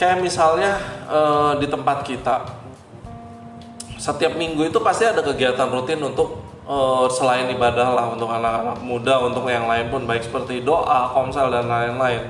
kayak 0.00 0.16
misalnya 0.24 0.80
eh, 1.06 1.52
di 1.60 1.66
tempat 1.68 2.00
kita 2.08 2.63
setiap 4.04 4.36
minggu 4.36 4.68
itu 4.68 4.76
pasti 4.84 5.08
ada 5.08 5.24
kegiatan 5.24 5.64
rutin 5.72 5.96
untuk 6.04 6.44
eh, 6.68 7.06
selain 7.08 7.48
ibadah 7.56 7.88
lah 7.96 8.06
untuk 8.12 8.28
anak-anak 8.28 8.84
muda, 8.84 9.24
untuk 9.24 9.48
yang 9.48 9.64
lain 9.64 9.88
pun 9.88 10.04
baik 10.04 10.28
seperti 10.28 10.60
doa, 10.60 11.08
komsel 11.16 11.48
dan 11.48 11.64
lain-lain. 11.64 12.20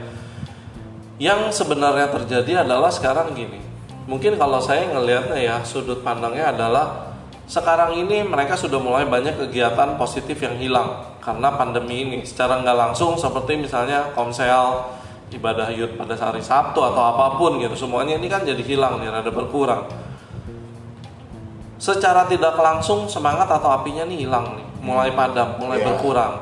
Yang 1.18 1.58
sebenarnya 1.58 2.14
terjadi 2.14 2.62
adalah 2.62 2.94
sekarang 2.94 3.34
gini. 3.34 3.58
Mungkin 4.06 4.38
kalau 4.38 4.62
saya 4.62 4.86
ngelihatnya 4.86 5.38
ya 5.42 5.56
sudut 5.66 6.06
pandangnya 6.06 6.54
adalah 6.54 7.10
sekarang 7.50 7.98
ini 7.98 8.22
mereka 8.22 8.54
sudah 8.54 8.78
mulai 8.78 9.04
banyak 9.10 9.34
kegiatan 9.34 9.98
positif 9.98 10.38
yang 10.46 10.54
hilang 10.62 11.18
karena 11.18 11.58
pandemi 11.58 12.06
ini. 12.06 12.18
Secara 12.22 12.62
nggak 12.62 12.76
langsung 12.78 13.18
seperti 13.18 13.58
misalnya 13.58 14.14
komsel, 14.14 14.94
ibadah 15.34 15.74
yud 15.74 15.98
pada 15.98 16.14
hari 16.14 16.38
Sabtu 16.38 16.78
atau 16.78 17.02
apa 17.02 17.34
pun 17.34 17.58
gitu. 17.58 17.74
Semuanya 17.74 18.14
ini 18.14 18.30
kan 18.30 18.46
jadi 18.46 18.62
hilang 18.62 19.02
nih, 19.02 19.10
rada 19.10 19.34
berkurang 19.34 20.13
secara 21.78 22.24
tidak 22.30 22.54
langsung 22.56 23.06
semangat 23.10 23.50
atau 23.50 23.70
apinya 23.70 24.06
nih 24.06 24.26
hilang 24.26 24.56
nih, 24.56 24.66
mulai 24.80 25.10
padam, 25.12 25.58
mulai 25.58 25.82
Iya. 25.82 25.86
berkurang. 25.90 26.34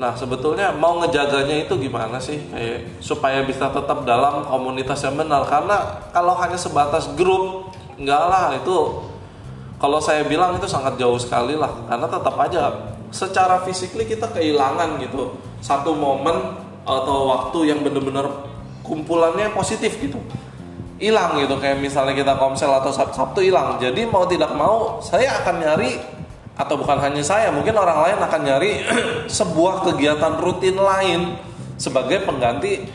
Nah 0.00 0.16
sebetulnya 0.18 0.72
mau 0.74 0.98
ngejaganya 0.98 1.68
itu 1.68 1.78
gimana 1.78 2.18
sih, 2.18 2.40
kayak 2.50 2.98
supaya 2.98 3.44
bisa 3.46 3.70
tetap 3.70 4.02
dalam 4.02 4.42
komunitas 4.48 4.98
yang 5.06 5.14
benar? 5.14 5.46
Karena 5.46 6.02
kalau 6.10 6.34
hanya 6.40 6.58
sebatas 6.58 7.12
grup, 7.14 7.70
enggak 8.00 8.24
lah 8.26 8.56
itu. 8.56 8.78
Kalau 9.78 9.98
saya 9.98 10.22
bilang 10.26 10.54
itu 10.54 10.66
sangat 10.70 10.94
jauh 10.94 11.18
sekali 11.18 11.58
lah, 11.58 11.70
karena 11.90 12.06
tetap 12.06 12.34
aja 12.38 12.70
secara 13.12 13.60
fisikly 13.66 14.08
kita 14.08 14.24
kehilangan 14.32 14.96
gitu 15.04 15.36
satu 15.60 15.92
momen 15.92 16.56
atau 16.82 17.28
waktu 17.28 17.70
yang 17.70 17.84
benar-benar 17.84 18.24
kumpulannya 18.82 19.52
positif 19.54 20.00
gitu 20.00 20.18
hilang 21.02 21.34
gitu. 21.42 21.58
Kayak 21.58 21.82
misalnya 21.82 22.14
kita 22.14 22.38
komsel 22.38 22.70
atau 22.70 22.94
Sabtu, 22.94 23.42
hilang. 23.42 23.82
Jadi 23.82 24.06
mau 24.06 24.22
tidak 24.30 24.54
mau 24.54 25.02
saya 25.02 25.42
akan 25.42 25.58
nyari 25.58 25.98
atau 26.54 26.78
bukan 26.78 27.00
hanya 27.02 27.24
saya 27.24 27.48
mungkin 27.48 27.74
orang 27.74 27.98
lain 28.06 28.18
akan 28.22 28.40
nyari 28.46 28.72
sebuah 29.40 29.82
kegiatan 29.88 30.38
rutin 30.38 30.78
lain 30.78 31.34
sebagai 31.74 32.22
pengganti 32.22 32.86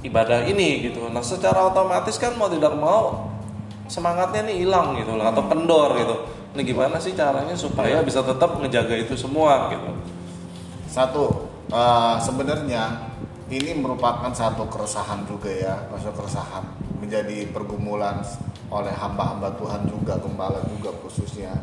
ibadah 0.00 0.48
ini 0.48 0.88
gitu. 0.88 1.04
Nah 1.12 1.20
secara 1.20 1.68
otomatis 1.68 2.16
kan 2.16 2.32
mau 2.40 2.48
tidak 2.48 2.72
mau 2.72 3.28
semangatnya 3.90 4.48
nih 4.48 4.64
hilang 4.64 4.96
gitu 4.96 5.12
loh 5.18 5.26
atau 5.28 5.44
kendor 5.44 5.90
gitu. 6.00 6.16
Ini 6.56 6.62
gimana 6.64 6.96
sih 6.96 7.12
caranya 7.12 7.52
supaya 7.52 8.00
bisa 8.00 8.24
tetap 8.24 8.56
ngejaga 8.56 8.96
itu 8.96 9.12
semua 9.20 9.68
gitu? 9.68 9.90
Satu, 10.88 11.50
eh, 11.68 12.16
sebenarnya 12.24 13.12
ini 13.52 13.76
merupakan 13.76 14.32
satu 14.32 14.64
keresahan 14.72 15.28
juga 15.28 15.52
ya, 15.52 15.76
maksud 15.92 16.16
keresahan 16.16 16.87
menjadi 16.98 17.48
pergumulan 17.48 18.20
oleh 18.68 18.92
hamba-hamba 18.92 19.54
Tuhan 19.56 19.88
juga, 19.88 20.18
gembala 20.20 20.60
juga 20.68 20.92
khususnya. 21.00 21.54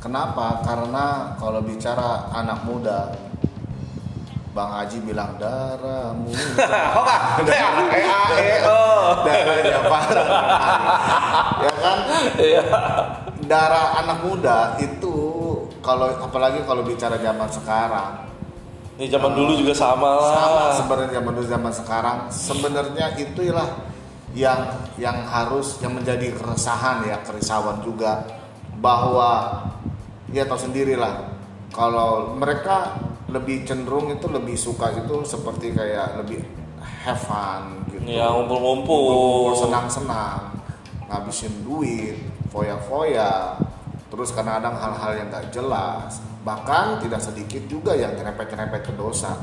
Kenapa? 0.00 0.64
Karena 0.64 1.36
kalau 1.36 1.60
bicara 1.60 2.32
anak 2.32 2.64
muda, 2.64 3.12
Bang 4.50 4.72
Haji 4.72 4.98
bilang 5.04 5.36
darah 5.38 6.10
muda. 6.10 6.66
oh 6.98 7.04
kak 7.06 7.20
Eh, 7.46 7.62
ah, 8.02 8.28
eh, 8.34 8.58
oh 8.66 9.06
darahnya 9.22 9.78
parah. 9.86 10.28
ya 11.60 11.72
kan? 11.78 11.98
iya 12.40 12.62
Darah 13.46 13.98
anak 14.02 14.18
muda 14.26 14.74
itu 14.78 15.14
kalau 15.82 16.10
apalagi 16.18 16.62
kalau 16.66 16.82
bicara 16.82 17.14
zaman 17.18 17.46
sekarang 17.46 18.12
ini 18.98 19.06
zaman 19.08 19.32
dulu 19.32 19.54
juga 19.56 19.72
sama 19.72 20.18
lah 20.18 20.34
sama 20.34 20.62
sebenarnya 20.76 21.10
zaman 21.18 21.32
dulu 21.34 21.46
zaman 21.48 21.72
sekarang 21.72 22.18
sebenarnya 22.28 23.06
itulah 23.16 23.68
yang 24.34 24.70
yang 24.94 25.26
harus 25.26 25.82
yang 25.82 25.98
menjadi 25.98 26.30
keresahan 26.34 27.02
ya 27.06 27.18
kerisauan 27.26 27.82
juga 27.82 28.22
bahwa 28.78 29.58
ya 30.30 30.46
tahu 30.46 30.70
sendirilah 30.70 31.34
kalau 31.74 32.34
mereka 32.38 32.94
lebih 33.30 33.62
cenderung 33.66 34.10
itu 34.10 34.26
lebih 34.26 34.54
suka 34.58 34.90
itu 34.94 35.22
seperti 35.26 35.74
kayak 35.74 36.18
lebih 36.22 36.42
have 37.02 37.18
fun 37.18 37.86
gitu 37.90 38.02
Ya, 38.10 38.26
ngumpul-ngumpul. 38.32 39.54
Senang-senang 39.54 40.50
ngabisin 41.10 41.66
duit 41.66 42.16
foya-foya 42.54 43.58
terus 44.10 44.34
kadang-kadang 44.34 44.74
hal-hal 44.74 45.12
yang 45.22 45.26
gak 45.30 45.54
jelas 45.54 46.18
bahkan 46.42 46.98
tidak 46.98 47.22
sedikit 47.22 47.62
juga 47.70 47.94
yang 47.94 48.14
nyerempet-nyerempet 48.14 48.90
ke 48.90 48.92
dosa. 48.94 49.34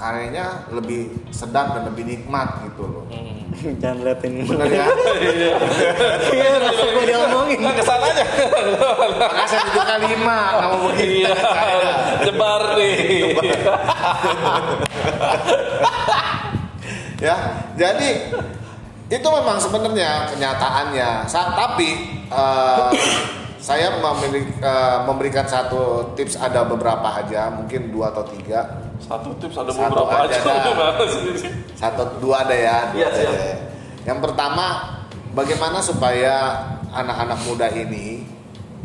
Karyanya 0.00 0.46
lebih 0.70 1.00
sedap 1.28 1.76
dan 1.76 1.84
lebih 1.86 2.08
nikmat 2.08 2.48
gitu 2.64 2.82
loh 2.82 3.04
Hmm. 3.50 3.76
Jangan 3.76 3.98
lihat 4.00 4.22
ini. 4.24 4.46
bener 4.46 4.68
ya 4.70 4.86
Iya, 6.32 6.52
rasa 6.62 6.86
gue 6.86 7.04
diomongin. 7.04 7.58
Nah, 7.60 7.74
ke 7.74 7.82
sana 7.82 8.06
aja. 8.06 8.22
makanya 9.10 9.42
saya 9.44 9.60
tunjukkan 9.66 10.00
lima 10.06 10.38
nggak 10.54 10.68
mau 10.70 10.80
begitu 10.86 11.12
Iya, 11.20 11.34
jebar 12.22 12.62
nih. 12.72 12.94
ya 17.20 17.36
jadi 17.74 18.10
itu 19.10 19.28
memang 19.28 19.58
sebenarnya 19.58 20.30
kenyataannya 20.30 21.10
Sa- 21.26 21.52
tapi 21.52 21.88
eh, 22.24 22.88
saya 23.58 23.92
memiliki, 23.92 24.56
eh, 24.56 24.98
memberikan 25.04 25.44
satu 25.44 26.14
tips 26.14 26.38
ada 26.38 26.64
beberapa 26.64 27.18
aja 27.18 27.50
mungkin 27.50 27.90
dua 27.90 28.08
atau 28.08 28.24
tiga 28.24 28.88
Satu 29.00 29.32
tips 29.40 29.56
ada 29.56 29.72
Satu 29.72 30.04
beberapa 30.04 30.28
aja 30.28 30.38
aja. 30.38 30.72
satu 31.80 32.02
dua 32.20 32.44
ada 32.44 32.54
ya 32.54 32.76
Iya, 32.92 33.08
dua 33.08 33.16
siap. 33.16 33.32
ada 33.32 33.44
ya. 33.48 33.56
yang 34.06 34.18
pertama 34.20 34.66
bagaimana 35.32 35.78
supaya 35.80 36.60
anak-anak 36.90 37.38
muda 37.46 37.66
ini 37.72 38.22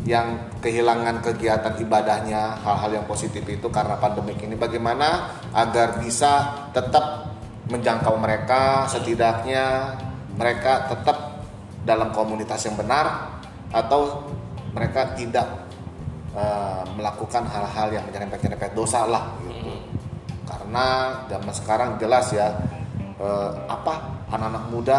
yang 0.06 0.38
kehilangan 0.62 1.18
kegiatan 1.20 1.74
ibadahnya 1.76 2.56
hal-hal 2.62 2.90
yang 2.94 3.06
positif 3.06 3.42
itu 3.42 3.66
karena 3.68 3.98
pandemik 3.98 4.38
ini 4.38 4.54
bagaimana 4.54 5.34
agar 5.50 5.98
bisa 5.98 6.62
tetap 6.70 7.34
menjangkau 7.66 8.14
mereka 8.14 8.86
setidaknya 8.86 9.98
mereka 10.38 10.86
tetap 10.86 11.42
dalam 11.82 12.14
komunitas 12.14 12.62
yang 12.64 12.78
benar 12.78 13.34
atau 13.74 14.22
mereka 14.70 15.10
tidak 15.18 15.66
eh, 16.32 16.82
melakukan 16.94 17.42
hal-hal 17.50 17.88
yang 17.90 18.04
menyerempet-nyerempet 18.06 18.72
dosa 18.78 19.04
lah 19.10 19.34
gitu. 19.42 19.74
Karena 20.66 20.86
zaman 21.26 21.54
sekarang 21.54 21.90
jelas 21.96 22.26
ya 22.30 22.50
eh, 23.16 23.50
apa 23.64 23.94
anak-anak 24.26 24.64
muda 24.68 24.98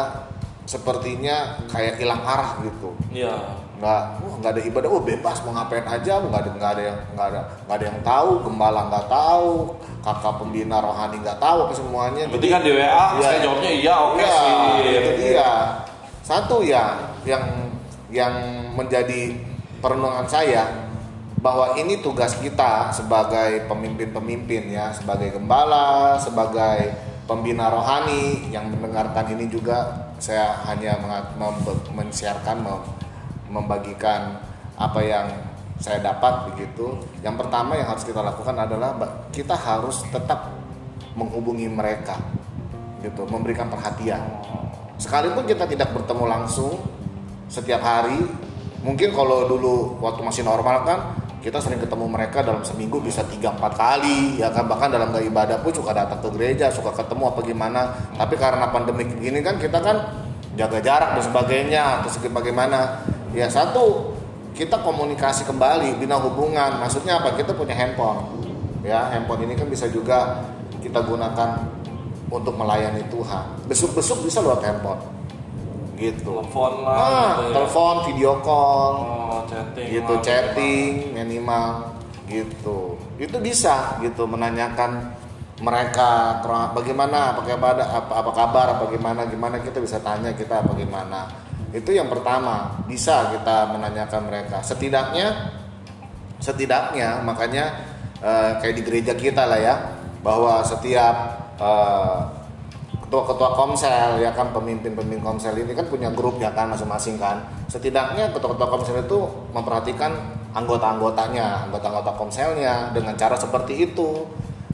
sepertinya 0.64 1.60
kayak 1.68 1.96
hilang 1.96 2.20
arah 2.20 2.60
gitu 2.62 2.92
Iya. 3.10 3.36
nggak 3.78 4.02
wah 4.20 4.34
nggak 4.42 4.52
ada 4.52 4.62
ibadah 4.64 4.90
oh 4.90 5.00
bebas 5.00 5.38
mau 5.44 5.54
ngapain 5.54 5.86
aja 5.86 6.18
nggak 6.18 6.40
ada 6.40 6.50
nggak 6.52 6.72
ada 6.72 6.82
yang 6.84 7.00
nggak 7.14 7.28
ada 7.30 7.42
nggak 7.64 7.76
ada 7.78 7.86
yang 7.86 8.00
tahu 8.02 8.30
gembala 8.42 8.82
nggak 8.88 9.06
tahu 9.06 9.52
kakak 10.02 10.34
pembina 10.36 10.78
rohani 10.80 11.20
nggak 11.20 11.38
tahu 11.38 11.58
apa 11.62 11.74
semuanya 11.74 12.24
penting 12.26 12.50
kan 12.50 12.62
di 12.64 12.72
WA, 12.74 13.06
saya 13.18 13.40
jawabnya 13.40 13.72
iya, 13.72 13.96
oke 14.02 14.18
Iya, 14.18 14.34
sih. 14.82 14.92
itu 14.98 15.12
dia 15.22 15.50
satu 16.22 16.56
ya 16.60 16.84
yang 17.24 17.46
yang 18.10 18.34
menjadi 18.74 19.36
perenungan 19.78 20.26
saya 20.26 20.87
bahwa 21.38 21.78
ini 21.78 22.02
tugas 22.02 22.34
kita 22.42 22.90
sebagai 22.90 23.70
pemimpin-pemimpin 23.70 24.74
ya 24.74 24.90
sebagai 24.90 25.38
gembala 25.38 26.18
sebagai 26.18 26.98
pembina 27.30 27.70
rohani 27.70 28.50
yang 28.50 28.72
mendengarkan 28.74 29.30
ini 29.36 29.46
juga 29.52 30.08
saya 30.18 30.66
hanya 30.66 30.98
mem- 31.38 31.62
membagikan 33.48 34.42
apa 34.78 35.00
yang 35.02 35.28
saya 35.78 36.02
dapat 36.02 36.50
begitu. 36.54 36.98
Yang 37.22 37.46
pertama 37.46 37.78
yang 37.78 37.86
harus 37.86 38.02
kita 38.02 38.22
lakukan 38.26 38.58
adalah 38.58 38.98
kita 39.30 39.54
harus 39.54 40.02
tetap 40.10 40.50
menghubungi 41.14 41.70
mereka 41.70 42.18
gitu, 43.06 43.30
memberikan 43.30 43.70
perhatian. 43.70 44.22
Sekalipun 44.98 45.46
kita 45.46 45.70
tidak 45.70 45.94
bertemu 45.94 46.26
langsung 46.26 46.82
setiap 47.46 47.86
hari, 47.86 48.26
mungkin 48.82 49.14
kalau 49.14 49.46
dulu 49.46 50.02
waktu 50.02 50.26
masih 50.26 50.42
normal 50.42 50.82
kan 50.82 51.00
kita 51.42 51.62
sering 51.62 51.78
ketemu 51.78 52.06
mereka 52.10 52.42
dalam 52.42 52.66
seminggu 52.66 52.98
bisa 52.98 53.22
3-4 53.22 53.62
kali 53.78 54.42
ya 54.42 54.50
kan? 54.50 54.66
Bahkan 54.66 54.90
dalam 54.90 55.14
gak 55.14 55.26
ibadah 55.26 55.58
pun 55.62 55.72
suka 55.74 55.94
datang 55.94 56.18
ke 56.22 56.30
gereja 56.34 56.74
suka 56.74 56.94
ketemu 56.94 57.24
apa 57.30 57.40
gimana. 57.46 57.82
Tapi 58.18 58.36
karena 58.38 58.70
pandemi 58.74 59.06
gini 59.06 59.40
kan 59.46 59.62
kita 59.62 59.78
kan 59.82 59.98
jaga 60.58 60.82
jarak 60.82 61.10
dan 61.20 61.24
sebagainya. 61.24 61.84
Segi 62.10 62.30
bagaimana? 62.30 63.06
Ya 63.36 63.46
satu 63.52 64.18
kita 64.58 64.82
komunikasi 64.82 65.46
kembali 65.46 66.02
bina 66.02 66.18
hubungan. 66.18 66.82
Maksudnya 66.82 67.22
apa? 67.22 67.38
Kita 67.38 67.54
punya 67.54 67.78
handphone. 67.78 68.26
Ya 68.82 69.10
handphone 69.14 69.46
ini 69.46 69.54
kan 69.54 69.70
bisa 69.70 69.86
juga 69.86 70.42
kita 70.82 71.06
gunakan 71.06 71.70
untuk 72.34 72.58
melayani 72.58 73.06
Tuhan. 73.14 73.70
Besuk-besuk 73.70 74.26
bisa 74.26 74.42
lewat 74.42 74.66
handphone 74.66 75.17
gitu 75.98 76.46
Telepon 76.46 76.74
lah. 76.86 76.94
ah, 76.96 77.02
gitu 77.02 77.42
ya. 77.42 77.54
telepon 77.58 77.96
video 78.06 78.34
call 78.40 78.94
Oh, 79.28 79.42
chatting. 79.50 79.88
gitu 79.92 80.14
lah, 80.14 80.24
chatting 80.24 80.92
minimal 81.12 81.68
gitu 82.28 82.96
itu 83.18 83.38
bisa 83.40 83.98
gitu 84.00 84.24
menanyakan 84.24 85.10
mereka 85.58 86.38
bagaimana 86.70 87.34
apa 87.34 87.42
kabar 87.42 87.74
apa, 87.76 88.14
apa 88.14 88.32
kabar 88.32 88.66
apa 88.78 88.84
gimana 88.88 89.26
gimana 89.26 89.58
kita 89.58 89.82
bisa 89.82 89.98
tanya 89.98 90.30
kita 90.32 90.62
apa 90.62 90.70
gimana 90.78 91.26
itu 91.74 91.90
yang 91.90 92.08
pertama 92.08 92.78
bisa 92.86 93.34
kita 93.34 93.74
menanyakan 93.74 94.30
mereka 94.30 94.62
setidaknya 94.62 95.50
setidaknya 96.38 97.26
makanya 97.26 97.66
eh, 98.22 98.52
kayak 98.62 98.76
di 98.78 98.84
gereja 98.86 99.14
kita 99.18 99.50
lah 99.50 99.58
ya 99.58 99.76
bahwa 100.22 100.62
setiap 100.62 101.16
eh, 101.58 102.18
ketua-ketua 103.08 103.56
komsel 103.56 104.20
ya 104.20 104.36
kan 104.36 104.52
pemimpin-pemimpin 104.52 105.24
komsel 105.24 105.56
ini 105.56 105.72
kan 105.72 105.88
punya 105.88 106.12
grup 106.12 106.44
ya 106.44 106.52
kan 106.52 106.68
masing-masing 106.68 107.16
kan. 107.16 107.40
Setidaknya 107.72 108.36
ketua-ketua 108.36 108.68
komsel 108.68 109.00
itu 109.00 109.24
memperhatikan 109.56 110.12
anggota-anggotanya 110.52 111.72
anggota-anggota 111.72 112.20
komselnya 112.20 112.92
dengan 112.92 113.16
cara 113.16 113.40
seperti 113.40 113.88
itu. 113.88 114.28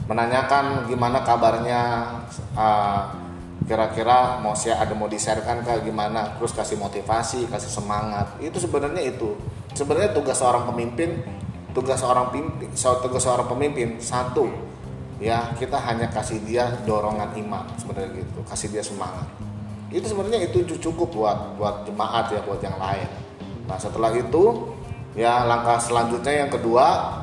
Menanyakan 0.09 0.89
gimana 0.89 1.21
kabarnya 1.21 1.81
eh, 2.57 3.01
kira-kira 3.69 4.41
mau 4.41 4.57
share 4.57 4.81
ada 4.81 4.97
mau 4.97 5.05
di-sharekan 5.05 5.61
kayak 5.61 5.85
gimana 5.85 6.33
terus 6.41 6.57
kasih 6.57 6.81
motivasi 6.81 7.45
kasih 7.53 7.69
semangat. 7.69 8.33
Itu 8.41 8.57
sebenarnya 8.57 9.13
itu. 9.13 9.37
Sebenarnya 9.77 10.09
tugas 10.09 10.41
seorang 10.41 10.65
pemimpin 10.73 11.21
tugas 11.73 12.01
seorang 12.01 12.29
pimpin 12.29 12.69
tugas 12.73 13.21
seorang 13.21 13.49
pemimpin 13.49 13.97
satu 13.97 14.72
ya 15.21 15.53
kita 15.59 15.77
hanya 15.77 16.09
kasih 16.09 16.41
dia 16.45 16.69
dorongan 16.87 17.35
iman 17.45 17.65
sebenarnya 17.77 18.23
gitu. 18.23 18.39
Kasih 18.47 18.69
dia 18.73 18.81
semangat. 18.81 19.27
Itu 19.93 20.09
sebenarnya 20.09 20.49
itu 20.49 20.65
cukup 20.81 21.13
buat 21.13 21.37
buat 21.59 21.75
jemaat 21.85 22.33
ya 22.33 22.41
buat 22.41 22.61
yang 22.63 22.77
lain. 22.81 23.09
Nah 23.69 23.77
setelah 23.77 24.09
itu 24.15 24.73
ya 25.13 25.45
langkah 25.45 25.77
selanjutnya 25.77 26.45
yang 26.45 26.49
kedua 26.49 27.19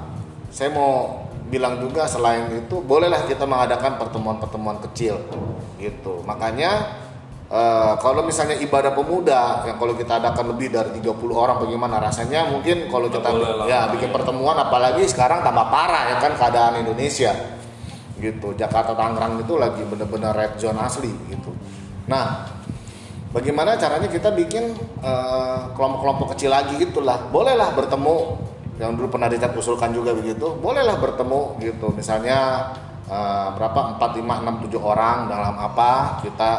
saya 0.50 0.70
mau 0.70 1.26
bilang 1.50 1.82
juga 1.82 2.06
selain 2.06 2.46
itu 2.54 2.78
bolehlah 2.78 3.26
kita 3.26 3.42
mengadakan 3.42 3.98
pertemuan-pertemuan 3.98 4.78
kecil 4.86 5.18
gitu. 5.82 6.22
Makanya 6.22 6.94
eh, 7.50 7.92
kalau 7.98 8.22
misalnya 8.22 8.54
ibadah 8.62 8.94
pemuda 8.94 9.66
yang 9.66 9.76
kalau 9.82 9.98
kita 9.98 10.22
adakan 10.22 10.54
lebih 10.54 10.70
dari 10.70 10.94
30 11.02 11.10
orang 11.34 11.58
bagaimana 11.58 11.98
rasanya? 11.98 12.46
Mungkin 12.54 12.86
kalau 12.86 13.10
kita 13.10 13.34
ya 13.66 13.90
bikin 13.90 14.14
pertemuan 14.14 14.54
apalagi 14.62 15.02
sekarang 15.10 15.42
tambah 15.42 15.66
parah 15.74 16.14
ya 16.14 16.16
kan 16.22 16.38
keadaan 16.38 16.86
Indonesia 16.86 17.58
gitu. 18.20 18.52
Jakarta 18.54 18.92
Tangerang 18.92 19.40
itu 19.40 19.56
lagi 19.56 19.82
bener-bener 19.82 20.30
red 20.36 20.54
zone 20.60 20.78
asli 20.78 21.10
gitu. 21.32 21.50
Nah 22.06 22.46
bagaimana 23.32 23.80
caranya 23.80 24.06
kita 24.06 24.30
bikin 24.36 24.76
eh, 25.02 25.60
kelompok-kelompok 25.74 26.36
kecil 26.36 26.52
lagi 26.52 26.76
gitulah. 26.76 27.18
Bolehlah 27.32 27.72
bertemu 27.72 28.16
yang 28.80 28.96
dulu 28.96 29.16
pernah 29.16 29.28
dicat 29.28 29.52
usulkan 29.56 29.90
juga 29.96 30.12
begitu. 30.12 30.52
Bolehlah 30.60 31.00
bertemu 31.00 31.58
gitu. 31.64 31.90
Misalnya 31.96 32.70
eh, 33.08 33.48
berapa? 33.56 33.98
4, 33.98 34.20
5, 34.20 34.68
6, 34.68 34.68
7 34.68 34.78
orang 34.78 35.26
dalam 35.26 35.56
apa 35.56 36.22
kita 36.22 36.50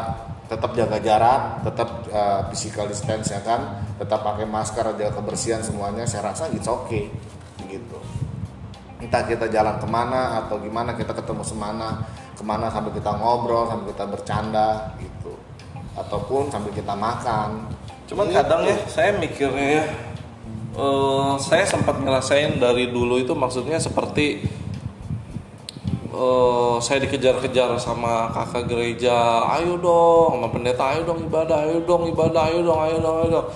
tetap 0.51 0.75
jaga 0.75 0.99
jarak 0.99 1.63
tetap 1.63 1.89
eh, 2.11 2.41
physical 2.51 2.89
distance 2.89 3.31
ya 3.31 3.39
kan? 3.45 3.85
Tetap 4.01 4.25
pakai 4.25 4.49
masker 4.49 4.97
jaga 4.97 5.13
kebersihan 5.13 5.61
semuanya. 5.61 6.03
Saya 6.09 6.33
rasa 6.33 6.49
it's 6.51 6.67
okay 6.67 7.07
gitu 7.69 8.20
entah 9.01 9.25
kita 9.25 9.49
jalan 9.49 9.81
ke 9.81 9.87
mana 9.89 10.45
atau 10.45 10.61
gimana 10.61 10.93
kita 10.93 11.11
ketemu 11.17 11.41
semana 11.41 12.05
ke 12.37 12.43
mana 12.45 12.69
sambil 12.69 12.93
kita 12.93 13.11
ngobrol 13.17 13.65
sambil 13.65 13.91
kita 13.91 14.05
bercanda 14.05 14.69
gitu 15.01 15.33
ataupun 15.97 16.53
sambil 16.53 16.71
kita 16.71 16.93
makan 16.93 17.65
Cuman 18.11 18.27
Gitu. 18.27 18.35
kadang 18.43 18.67
ya 18.67 18.75
saya 18.91 19.15
mikirnya 19.15 19.67
ya, 19.79 19.83
eh, 20.75 21.33
saya 21.39 21.63
sempat 21.63 21.95
ngerasain 22.03 22.59
dari 22.59 22.91
dulu 22.91 23.15
itu 23.23 23.31
maksudnya 23.31 23.79
seperti 23.79 24.43
eh, 26.11 26.75
saya 26.83 26.99
dikejar-kejar 27.07 27.79
sama 27.79 28.27
kakak 28.35 28.67
gereja, 28.67 29.47
ayo 29.55 29.79
dong, 29.79 30.35
sama 30.35 30.47
pendeta, 30.51 30.91
ayo 30.91 31.07
dong 31.07 31.23
ibadah, 31.23 31.63
ayo 31.63 31.79
dong 31.87 32.11
ibadah, 32.11 32.51
ayo 32.51 32.59
dong, 32.67 32.79
ayo 32.83 32.97
dong, 32.99 33.15
ayo 33.23 33.27
dong. 33.31 33.47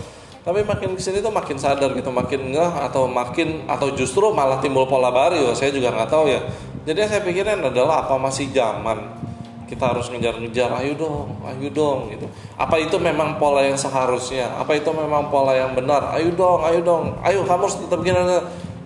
Tapi 0.46 0.62
makin 0.62 0.94
ke 0.94 1.02
sini 1.02 1.26
tuh 1.26 1.34
makin 1.34 1.58
sadar 1.58 1.90
gitu, 1.98 2.14
makin 2.14 2.54
ngeh 2.54 2.74
atau 2.86 3.10
makin 3.10 3.66
atau 3.66 3.90
justru 3.98 4.30
malah 4.30 4.62
timbul 4.62 4.86
pola 4.86 5.10
baru. 5.10 5.50
Saya 5.58 5.74
juga 5.74 5.90
nggak 5.90 6.06
tahu 6.06 6.30
ya. 6.30 6.38
Jadi 6.86 6.98
yang 7.02 7.10
saya 7.10 7.22
pikirin 7.26 7.66
adalah 7.66 8.06
apa 8.06 8.14
masih 8.22 8.54
zaman? 8.54 9.26
Kita 9.66 9.90
harus 9.90 10.06
ngejar-ngejar 10.14 10.70
ayo 10.86 10.94
dong 10.94 11.42
ayo 11.50 11.70
dong 11.74 12.14
gitu. 12.14 12.30
Apa 12.62 12.78
itu 12.78 12.94
memang 13.02 13.42
pola 13.42 13.66
yang 13.66 13.74
seharusnya? 13.74 14.54
Apa 14.62 14.78
itu 14.78 14.86
memang 14.94 15.34
pola 15.34 15.58
yang 15.58 15.74
benar? 15.74 16.14
Ayo 16.14 16.30
dong 16.38 16.62
ayo 16.62 16.86
dong 16.86 17.18
ayo 17.26 17.42
kamu 17.42 17.66
harus 17.66 17.82
tetap 17.82 18.06
gini 18.06 18.22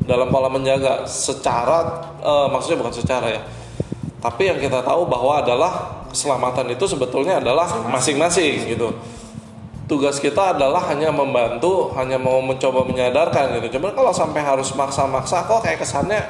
dalam 0.07 0.31
pola 0.31 0.47
menjaga 0.47 1.03
secara 1.03 2.07
eh, 2.23 2.47
maksudnya 2.47 2.79
bukan 2.79 2.95
secara 2.95 3.27
ya. 3.35 3.41
Tapi 4.23 4.47
yang 4.47 4.63
kita 4.63 4.79
tahu 4.79 5.03
bahwa 5.11 5.43
adalah 5.43 6.07
keselamatan 6.07 6.71
itu 6.71 6.87
sebetulnya 6.87 7.43
adalah 7.43 7.67
masing-masing 7.91 8.71
gitu 8.71 8.95
tugas 9.89 10.21
kita 10.21 10.53
adalah 10.53 10.85
hanya 10.93 11.09
membantu 11.09 11.89
hanya 11.97 12.21
mau 12.21 12.37
mencoba 12.45 12.85
menyadarkan 12.85 13.57
gitu. 13.57 13.81
Cuman 13.81 13.97
kalau 13.97 14.13
sampai 14.13 14.45
harus 14.45 14.69
maksa-maksa 14.77 15.49
kok 15.49 15.65
kayak 15.65 15.81
kesannya 15.81 16.21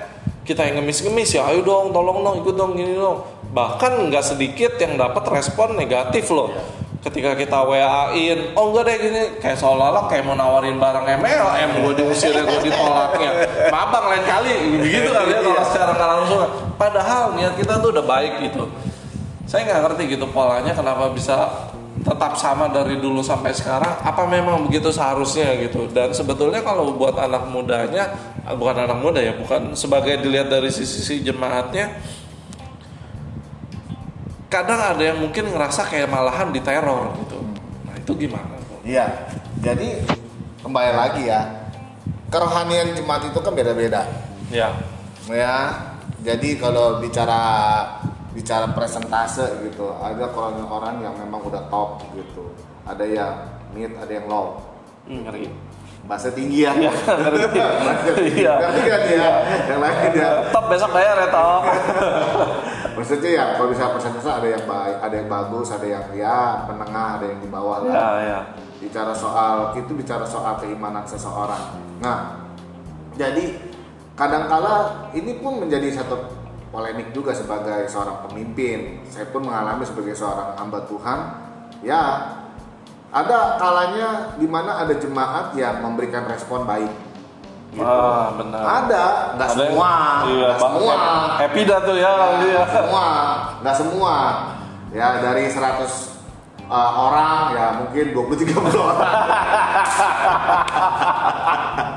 kita 0.48 0.64
yang 0.64 0.82
ngemis-ngemis 0.82 1.36
ya 1.36 1.46
ayo 1.52 1.62
dong 1.62 1.92
tolong 1.92 2.24
dong 2.24 2.40
ikut 2.40 2.56
dong 2.56 2.80
gini 2.80 2.96
dong. 2.96 3.20
Bahkan 3.52 4.08
nggak 4.08 4.24
sedikit 4.24 4.80
yang 4.80 4.96
dapat 4.96 5.28
respon 5.28 5.76
negatif 5.76 6.32
loh. 6.32 6.56
Ketika 7.00 7.32
kita 7.36 7.64
WA-in 7.64 8.56
oh 8.56 8.72
enggak 8.72 8.84
deh 8.88 8.96
gini. 8.96 9.24
Kayak 9.44 9.60
seolah-olah 9.60 10.08
kayak 10.08 10.24
mau 10.24 10.40
nawarin 10.40 10.80
barang 10.80 11.06
MLM 11.20 11.70
gue 11.84 11.94
diusir 12.00 12.32
gue 12.40 12.60
ditolaknya 12.64 13.32
mabang 13.68 14.08
lain 14.08 14.24
kali 14.24 14.52
begitu 14.88 15.12
kali 15.12 15.36
ya 15.36 15.40
kalau 15.44 15.64
secara 15.68 15.92
nggak 16.00 16.10
langsung. 16.16 16.42
Padahal 16.80 17.36
niat 17.36 17.60
kita 17.60 17.84
tuh 17.84 17.92
udah 17.92 18.06
baik 18.08 18.40
gitu. 18.48 18.72
Saya 19.44 19.68
nggak 19.68 19.80
ngerti 19.84 20.16
gitu 20.16 20.26
polanya 20.32 20.72
kenapa 20.72 21.12
bisa 21.12 21.68
tetap 22.00 22.34
sama 22.40 22.72
dari 22.72 22.96
dulu 23.00 23.20
sampai 23.20 23.52
sekarang 23.52 24.00
apa 24.04 24.24
memang 24.24 24.68
begitu 24.68 24.88
seharusnya 24.92 25.56
gitu 25.60 25.88
dan 25.92 26.16
sebetulnya 26.16 26.64
kalau 26.64 26.96
buat 26.96 27.20
anak 27.20 27.52
mudanya 27.52 28.10
ah, 28.48 28.56
bukan 28.56 28.88
anak 28.88 29.00
muda 29.04 29.20
ya 29.20 29.36
bukan 29.36 29.76
sebagai 29.76 30.20
dilihat 30.24 30.48
dari 30.48 30.72
sisi 30.72 31.20
jemaatnya 31.20 32.00
kadang 34.48 34.80
ada 34.80 35.04
yang 35.04 35.20
mungkin 35.22 35.52
ngerasa 35.52 35.86
kayak 35.92 36.08
malahan 36.10 36.50
diteror 36.56 37.14
gitu 37.20 37.38
nah 37.86 37.96
itu 38.00 38.10
itu 38.10 38.26
gimana 38.26 38.60
Iya. 38.90 39.06
Jadi 39.62 40.02
kembali 40.66 40.92
lagi 40.98 41.24
ya. 41.30 41.42
Kerohanian 42.34 42.98
jemaat 42.98 43.30
itu 43.30 43.38
kan 43.38 43.54
beda-beda. 43.54 44.02
ya 44.50 44.74
Ya. 45.30 45.56
Jadi 46.26 46.58
kalau 46.58 46.98
bicara 46.98 47.38
bicara 48.34 48.70
presentase 48.78 49.46
gitu, 49.66 49.90
ada 49.98 50.30
orang-orang 50.30 51.02
yang 51.02 51.16
memang 51.18 51.42
udah 51.42 51.66
top 51.74 52.06
gitu. 52.14 52.54
Ada 52.86 53.06
yang 53.06 53.34
mid, 53.74 53.94
ada 53.98 54.12
yang 54.12 54.26
low. 54.30 54.62
Hmm, 55.10 55.26
ngeri 55.26 55.50
Bahasa 56.06 56.34
tinggi 56.34 56.66
ya. 56.66 56.74
Iya, 56.74 56.90
Iya. 58.40 58.54
Ngerti 58.62 58.82
kan 58.88 59.02
ya? 59.06 59.30
Yang 59.68 59.80
lain 59.84 60.12
ya. 60.16 60.30
top 60.50 60.66
besok 60.72 60.90
bayar 60.96 61.16
ya 61.22 61.28
top 61.30 61.62
Maksudnya 62.98 63.30
ya 63.32 63.44
kalau 63.56 63.70
bisa 63.72 63.94
persentase 63.94 64.28
ada 64.28 64.48
yang 64.48 64.64
baik, 64.68 64.98
ada 65.00 65.16
yang 65.16 65.30
bagus, 65.32 65.68
ada 65.72 65.88
yang 65.88 66.06
ya 66.12 66.68
menengah, 66.68 67.10
ada 67.20 67.26
yang 67.32 67.40
di 67.40 67.48
bawah 67.48 67.78
lah. 67.86 67.94
ya 67.94 68.08
ya 68.28 68.40
Bicara 68.80 69.14
soal 69.16 69.72
itu 69.76 69.92
bicara 69.96 70.24
soal 70.28 70.60
keimanan 70.60 71.08
seseorang. 71.08 71.80
Nah, 72.04 72.48
jadi 73.16 73.56
kadangkala 74.20 75.08
ini 75.16 75.40
pun 75.40 75.64
menjadi 75.64 75.96
satu 75.96 76.39
polemik 76.70 77.12
juga 77.14 77.34
sebagai 77.34 77.90
seorang 77.90 78.26
pemimpin. 78.30 79.02
Saya 79.10 79.26
pun 79.34 79.46
mengalami 79.46 79.84
sebagai 79.86 80.14
seorang 80.14 80.54
hamba 80.58 80.86
Tuhan. 80.86 81.20
Ya, 81.82 82.04
ada 83.10 83.58
kalanya 83.58 84.38
di 84.38 84.46
mana 84.46 84.78
ada 84.86 84.94
jemaat 84.94 85.58
yang 85.58 85.82
memberikan 85.82 86.30
respon 86.30 86.66
baik. 86.66 86.94
Gitu. 87.70 87.86
ah 87.86 88.34
benar 88.34 88.66
Ada, 88.66 89.06
nggak 89.38 89.50
semua, 89.54 89.92
iya 90.26 90.58
nggak 90.58 90.58
semua. 90.58 90.98
happy 91.38 91.62
dah 91.70 91.78
tuh 91.86 92.02
ya 92.02 92.14
Nggak 92.18 92.42
dia 92.42 92.66
semua, 92.66 93.06
nggak 93.62 93.76
semua. 93.78 94.16
Ya 94.90 95.08
dari 95.22 95.46
100 95.54 95.86
uh, 96.66 96.92
orang 96.98 97.54
ya 97.54 97.66
mungkin 97.78 98.06
20 98.10 98.42
30 98.42 98.74
orang. 98.74 99.14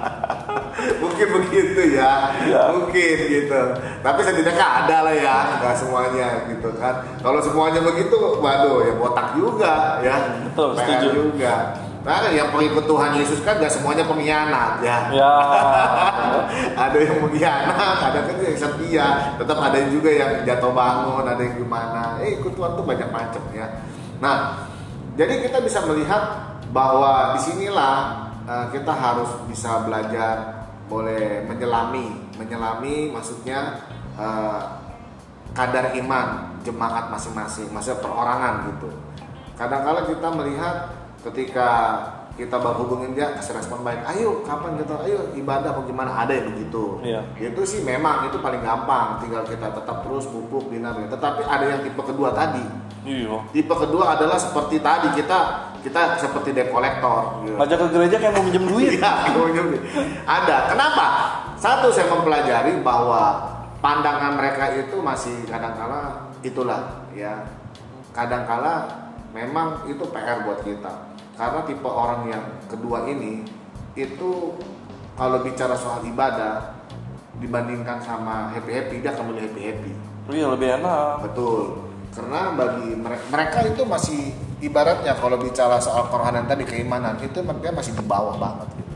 mungkin 1.23 1.47
begitu 1.47 1.83
ya. 1.95 2.13
Ya. 2.47 2.63
Mungkin 2.75 3.17
gitu. 3.31 3.61
Tapi 4.03 4.21
setidaknya 4.27 4.67
ada 4.67 4.97
lah 5.07 5.15
ya, 5.15 5.37
nggak 5.63 5.75
semuanya 5.79 6.27
gitu 6.51 6.69
kan. 6.79 7.07
Kalau 7.23 7.39
semuanya 7.39 7.81
begitu, 7.83 8.17
waduh 8.43 8.83
ya 8.83 8.93
botak 8.99 9.27
juga 9.39 10.03
ya. 10.03 10.17
Betul, 10.51 10.75
setuju. 10.75 11.07
juga. 11.15 11.55
Nah, 12.03 12.35
yang 12.35 12.51
pengikut 12.51 12.83
Tuhan 12.91 13.15
Yesus 13.15 13.39
kan 13.47 13.63
gak 13.63 13.71
semuanya 13.71 14.03
pengkhianat 14.03 14.83
ya 14.83 15.07
ya 15.15 15.35
ada 16.91 16.99
yang 16.99 17.23
mengkhianat, 17.23 17.97
ada 18.11 18.27
kan 18.27 18.37
yang 18.43 18.59
setia, 18.59 19.39
tetap 19.39 19.55
ada 19.63 19.79
juga 19.87 20.11
yang 20.11 20.43
jatuh 20.43 20.75
bangun, 20.75 21.23
ada 21.23 21.39
yang 21.39 21.63
gimana. 21.63 22.19
Eh, 22.27 22.43
ikut 22.43 22.59
Tuhan 22.59 22.75
tuh 22.75 22.83
banyak 22.83 23.07
macam 23.07 23.39
ya. 23.55 23.71
Nah, 24.19 24.67
jadi 25.15 25.47
kita 25.47 25.63
bisa 25.63 25.79
melihat 25.87 26.59
bahwa 26.75 27.39
di 27.39 27.41
sinilah 27.47 28.27
eh, 28.51 28.67
kita 28.75 28.91
harus 28.91 29.31
bisa 29.47 29.87
belajar 29.87 30.62
boleh 30.93 31.49
menyelami, 31.49 32.37
menyelami 32.37 33.09
maksudnya 33.09 33.81
eh, 34.21 34.61
kadar 35.57 35.97
iman 35.97 36.61
jemaat 36.61 37.09
masing-masing, 37.09 37.73
maksudnya 37.73 38.05
perorangan 38.05 38.69
gitu. 38.77 38.93
Kadang-kala 39.57 40.05
kita 40.05 40.29
melihat 40.37 40.75
ketika 41.25 41.69
kita 42.33 42.57
baru 42.57 42.89
hubungin 42.89 43.13
dia 43.13 43.37
kasih 43.37 43.61
respon 43.61 43.85
baik, 43.85 44.01
ayo 44.09 44.41
kapan 44.45 44.81
kita, 44.81 45.05
ayo 45.05 45.33
ibadah 45.37 45.77
mau 45.77 45.85
gimana 45.85 46.13
ada 46.25 46.33
yang 46.33 46.49
begitu. 46.57 47.01
Iya. 47.05 47.21
Itu 47.37 47.65
sih 47.69 47.85
memang 47.85 48.33
itu 48.33 48.41
paling 48.41 48.65
gampang, 48.65 49.21
tinggal 49.21 49.45
kita 49.45 49.69
tetap 49.69 50.01
terus 50.05 50.25
pupuk 50.29 50.73
bina. 50.73 50.97
Tetapi 50.97 51.45
ada 51.45 51.65
yang 51.69 51.81
tipe 51.85 52.01
kedua 52.01 52.33
tadi. 52.33 52.65
iya 53.05 53.37
Tipe 53.53 53.75
kedua 53.77 54.17
adalah 54.17 54.41
seperti 54.41 54.81
tadi 54.81 55.13
kita 55.13 55.72
kita 55.83 56.17
seperti 56.17 56.55
debt 56.55 56.71
collector. 56.71 57.43
gitu. 57.43 57.59
ngajak 57.59 57.79
ke 57.79 57.87
gereja 57.91 58.17
kayak 58.19 58.33
mau 58.39 58.45
minjem 58.47 58.65
duit 58.65 58.91
kemudian 59.03 59.67
ada. 60.25 60.57
Kenapa? 60.71 61.07
Satu 61.59 61.91
saya 61.91 62.07
mempelajari 62.11 62.79
bahwa 62.83 63.51
pandangan 63.79 64.39
mereka 64.39 64.79
itu 64.79 64.99
masih 64.99 65.47
kadangkala 65.47 66.31
itulah 66.41 67.03
ya. 67.13 67.47
Kadangkala 68.15 68.87
memang 69.33 69.87
itu 69.87 70.03
PR 70.09 70.47
buat 70.47 70.63
kita. 70.63 71.11
Karena 71.35 71.61
tipe 71.65 71.89
orang 71.89 72.29
yang 72.29 72.45
kedua 72.69 73.09
ini 73.09 73.43
itu 73.99 74.55
kalau 75.17 75.43
bicara 75.43 75.75
soal 75.75 76.01
ibadah 76.05 76.73
dibandingkan 77.37 77.99
sama 78.01 78.53
happy 78.53 78.71
happy 78.71 78.97
dia 79.03 79.11
akan 79.13 79.33
milih 79.33 79.43
happy 79.51 79.63
happy. 79.67 79.93
iya 80.31 80.47
lebih 80.47 80.69
enak 80.79 81.27
Betul. 81.27 81.91
Karena 82.13 82.53
bagi 82.55 82.93
mere- 82.95 83.25
mereka 83.33 83.59
itu 83.67 83.83
masih 83.83 84.37
ibaratnya 84.63 85.19
kalau 85.19 85.37
bicara 85.37 85.83
soal 85.83 86.07
kerohanian 86.09 86.47
tadi 86.47 86.63
keimanan 86.63 87.19
itu 87.19 87.43
mereka 87.43 87.75
masih 87.75 87.93
di 87.99 88.05
bawah 88.07 88.39
banget 88.39 88.69
gitu. 88.79 88.95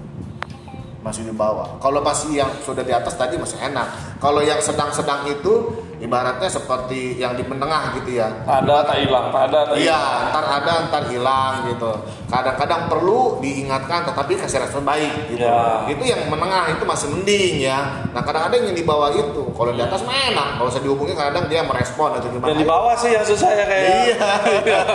Masih 1.03 1.23
di 1.27 1.35
bawah. 1.35 1.79
Kalau 1.83 2.01
masih 2.03 2.39
yang 2.39 2.51
sudah 2.63 2.83
di 2.87 2.95
atas 2.95 3.15
tadi 3.19 3.35
masih 3.39 3.59
enak. 3.63 4.19
Kalau 4.23 4.43
yang 4.43 4.59
sedang-sedang 4.63 5.27
itu 5.31 5.86
ibaratnya 6.07 6.47
seperti 6.47 7.19
yang 7.19 7.35
di 7.35 7.43
menengah 7.43 7.99
gitu 7.99 8.23
ya. 8.23 8.31
ada 8.47 8.87
tak 8.87 9.03
hilang 9.03 9.35
ada 9.35 9.59
tak 9.67 9.75
Iya, 9.77 10.03
ntar 10.31 10.45
ada, 10.47 10.73
ntar 10.87 11.03
hilang 11.11 11.67
gitu. 11.69 11.91
Kadang-kadang 12.27 12.87
perlu 12.87 13.39
diingatkan, 13.39 14.07
tetapi 14.07 14.39
kasih 14.39 14.63
respon 14.63 14.87
baik 14.87 15.11
gitu. 15.31 15.43
Ya. 15.43 15.83
Itu 15.87 16.03
yang 16.03 16.27
menengah 16.27 16.71
itu 16.71 16.83
masih 16.87 17.11
mending 17.11 17.67
ya. 17.67 18.07
Nah 18.15 18.23
kadang-kadang 18.23 18.71
yang 18.71 18.77
di 18.79 18.85
bawah 18.87 19.11
itu, 19.11 19.43
kalau 19.53 19.75
di 19.75 19.83
atas 19.83 20.01
mah 20.07 20.17
enak. 20.31 20.49
Kalau 20.59 20.71
saya 20.71 20.83
dihubungi 20.87 21.15
kadang 21.15 21.51
dia 21.51 21.67
merespon 21.67 22.15
atau 22.15 22.31
gimana. 22.31 22.51
yang 22.55 22.61
di 22.63 22.67
bawah 22.67 22.95
sih 22.95 23.11
yang 23.13 23.27
susah 23.27 23.51
ya 23.51 23.65
kayak 23.67 23.85
Iya. 23.87 24.31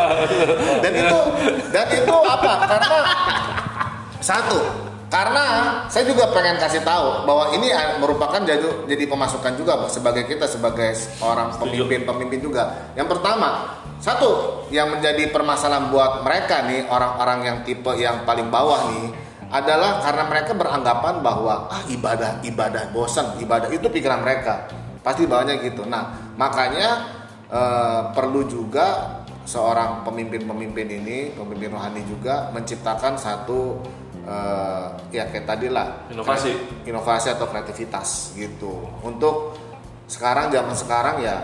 dan 0.84 0.92
itu 0.96 1.20
dan 1.70 1.88
itu 1.92 2.16
apa? 2.24 2.52
Karena 2.66 2.98
satu, 4.22 4.60
karena 5.12 5.46
saya 5.92 6.08
juga 6.08 6.32
pengen 6.32 6.56
kasih 6.56 6.88
tahu 6.88 7.28
bahwa 7.28 7.52
ini 7.52 7.68
merupakan 8.00 8.40
jadi 8.40 8.64
jadi 8.88 9.04
pemasukan 9.12 9.60
juga 9.60 9.84
sebagai 9.92 10.24
kita 10.24 10.48
sebagai 10.48 10.96
orang 11.20 11.52
pemimpin-pemimpin 11.60 12.40
juga. 12.40 12.88
Yang 12.96 13.20
pertama, 13.20 13.76
satu 14.00 14.64
yang 14.72 14.88
menjadi 14.88 15.28
permasalahan 15.28 15.92
buat 15.92 16.24
mereka 16.24 16.64
nih 16.64 16.88
orang-orang 16.88 17.40
yang 17.44 17.58
tipe 17.68 17.92
yang 18.00 18.24
paling 18.24 18.48
bawah 18.48 18.88
nih 18.88 19.12
adalah 19.52 20.00
karena 20.00 20.24
mereka 20.32 20.56
beranggapan 20.56 21.20
bahwa 21.20 21.68
ah 21.68 21.84
ibadah 21.92 22.40
ibadah 22.48 22.96
bosan 22.96 23.36
ibadah 23.44 23.68
itu 23.68 23.92
pikiran 23.92 24.24
mereka 24.24 24.72
pasti 25.04 25.28
bawahnya 25.28 25.60
gitu. 25.60 25.84
Nah 25.92 26.34
makanya 26.40 27.20
eh, 27.52 28.02
perlu 28.16 28.48
juga 28.48 29.20
seorang 29.44 30.08
pemimpin-pemimpin 30.08 30.88
ini, 30.88 31.36
pemimpin 31.36 31.76
rohani 31.76 32.00
juga 32.08 32.48
menciptakan 32.56 33.20
satu 33.20 33.84
eh, 34.26 34.86
ya 35.14 35.24
kayak 35.30 35.46
tadi 35.46 35.68
lah 35.70 36.10
Inovasi. 36.14 36.52
inovasi 36.86 37.28
atau 37.34 37.46
kreativitas 37.50 38.38
gitu. 38.38 38.86
Untuk 39.02 39.58
sekarang 40.06 40.52
zaman 40.52 40.76
sekarang 40.76 41.24
ya 41.24 41.38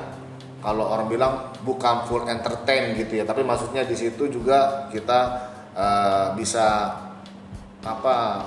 kalau 0.61 0.89
orang 0.89 1.07
bilang 1.07 1.33
bukan 1.63 2.03
full 2.09 2.25
entertain 2.27 2.97
gitu 2.97 3.21
ya, 3.21 3.25
tapi 3.25 3.45
maksudnya 3.45 3.85
di 3.85 3.95
situ 3.95 4.27
juga 4.29 4.89
kita 4.91 5.19
eh, 5.77 6.27
bisa 6.37 6.93
apa 7.85 8.43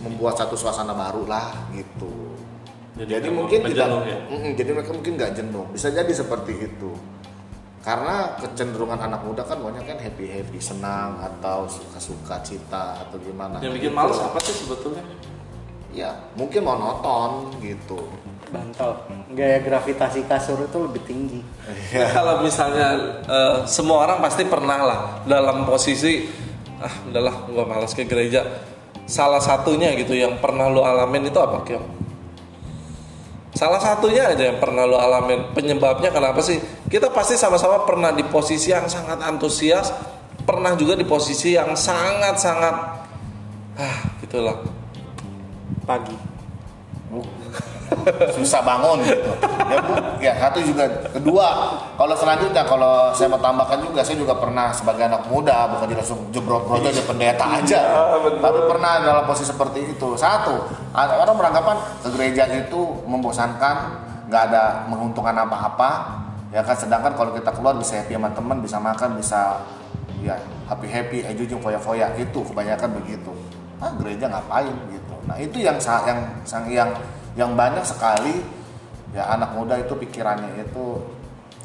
membuat 0.00 0.40
satu 0.40 0.56
suasana 0.56 0.96
baru 0.96 1.28
lah 1.28 1.52
gitu. 1.76 2.30
Jadi 3.00 3.16
Jadi, 3.16 3.28
mungkin 3.32 3.58
tidak, 3.64 3.88
ya? 4.04 4.18
Jadi 4.60 4.70
mereka 4.76 4.92
mungkin 4.92 5.12
nggak 5.16 5.32
jenuh. 5.32 5.64
Bisa 5.72 5.88
jadi 5.88 6.12
seperti 6.12 6.52
itu. 6.68 6.92
Karena 7.80 8.36
kecenderungan 8.36 9.00
anak 9.00 9.24
muda 9.24 9.40
kan 9.40 9.56
banyak 9.56 9.80
kan 9.82 9.96
happy 9.96 10.28
happy, 10.28 10.60
senang 10.60 11.16
atau 11.16 11.64
suka 11.64 11.96
suka 11.96 12.36
cita 12.40 13.00
atau 13.00 13.16
gimana. 13.16 13.56
yang 13.58 13.72
bikin 13.72 13.90
males 13.90 14.20
apa 14.20 14.36
sih 14.38 14.52
sebetulnya 14.54 15.00
Ya 15.90 16.12
mungkin 16.32 16.62
monoton 16.62 17.50
gitu. 17.58 17.98
bantal 18.50 19.06
gaya 19.30 19.58
gravitasi 19.58 20.26
kasur 20.26 20.58
itu 20.60 20.74
lebih 20.76 21.02
tinggi 21.04 21.40
Iya. 21.90 22.10
kalau 22.18 22.42
misalnya 22.42 22.88
eh, 23.22 23.56
semua 23.64 24.04
orang 24.04 24.18
pasti 24.20 24.42
pernah 24.44 24.78
lah 24.82 25.00
dalam 25.24 25.62
posisi 25.64 26.26
ah 26.78 26.94
udahlah 27.06 27.46
gua 27.46 27.62
malas 27.64 27.90
ke 27.90 28.04
gereja 28.04 28.42
salah 29.06 29.38
satunya 29.38 29.94
gitu 29.94 30.12
yang 30.12 30.36
pernah 30.36 30.66
lu 30.66 30.82
alamin 30.82 31.26
itu 31.26 31.38
apa 31.38 31.62
Kiong? 31.62 31.86
Salah 33.50 33.78
satunya 33.78 34.30
aja 34.30 34.46
yang 34.46 34.58
pernah 34.58 34.86
lu 34.86 34.94
alamin 34.94 35.50
penyebabnya 35.50 36.10
kenapa 36.10 36.38
sih? 36.40 36.58
Kita 36.90 37.06
pasti 37.14 37.38
sama-sama 37.38 37.86
pernah 37.86 38.10
di 38.10 38.26
posisi 38.26 38.74
yang 38.74 38.90
sangat 38.90 39.22
antusias, 39.22 39.94
pernah 40.42 40.74
juga 40.74 40.98
di 40.98 41.06
posisi 41.06 41.54
yang 41.54 41.78
sangat-sangat 41.78 42.74
ah 43.78 43.98
gitulah. 44.18 44.58
pagi. 45.86 46.18
Susah 48.38 48.62
bangun 48.62 49.02
gitu. 49.02 49.30
Ya, 49.70 49.76
Bu. 49.82 49.94
ya 50.22 50.32
satu 50.38 50.58
juga. 50.62 50.86
Kedua 51.10 51.46
kalau 51.94 52.14
selanjutnya 52.14 52.62
kalau 52.66 53.10
saya 53.14 53.26
mau 53.30 53.38
tambahkan 53.42 53.82
juga 53.82 54.02
saya 54.02 54.18
juga 54.18 54.34
pernah 54.38 54.70
sebagai 54.70 55.10
anak 55.10 55.26
muda 55.26 55.70
bukan 55.70 55.90
jadi 55.90 55.98
langsung 56.02 56.20
jebrot 56.30 56.66
brot 56.66 56.86
aja 56.86 57.02
pendeta 57.06 57.46
aja. 57.50 57.80
Tapi 58.38 58.58
pernah 58.66 59.02
dalam 59.02 59.24
posisi 59.26 59.50
seperti 59.50 59.94
itu. 59.94 60.14
Satu 60.14 60.58
ada 60.94 61.22
orang 61.22 61.38
beranggapan 61.38 61.76
ke 62.02 62.08
gereja 62.14 62.46
itu 62.50 63.02
membosankan 63.06 63.76
nggak 64.30 64.42
ada 64.50 64.86
menguntungkan 64.86 65.34
apa-apa 65.34 65.90
ya 66.50 66.60
kan 66.66 66.76
sedangkan 66.76 67.14
kalau 67.14 67.30
kita 67.34 67.50
keluar 67.54 67.74
bisa 67.78 68.02
happy 68.02 68.14
sama 68.18 68.28
teman 68.34 68.58
bisa 68.62 68.78
makan 68.82 69.10
bisa 69.18 69.62
ya 70.20 70.34
happy 70.66 70.86
happy 70.90 71.18
aja 71.24 71.42
jeung 71.46 71.62
foya 71.62 71.78
foya 71.78 72.10
gitu. 72.18 72.44
Kebanyakan 72.46 72.90
begitu. 73.02 73.32
Ah 73.80 73.90
gereja 73.96 74.28
ngapain 74.28 74.74
gitu. 74.92 75.14
Nah 75.24 75.36
itu 75.40 75.56
yang 75.62 75.78
yang 75.80 76.20
sang 76.44 76.66
yang 76.68 76.90
yang 77.38 77.54
banyak 77.54 77.82
sekali 77.86 78.42
ya 79.14 79.26
anak 79.34 79.54
muda 79.54 79.78
itu 79.78 79.94
pikirannya 79.94 80.62
itu 80.62 81.02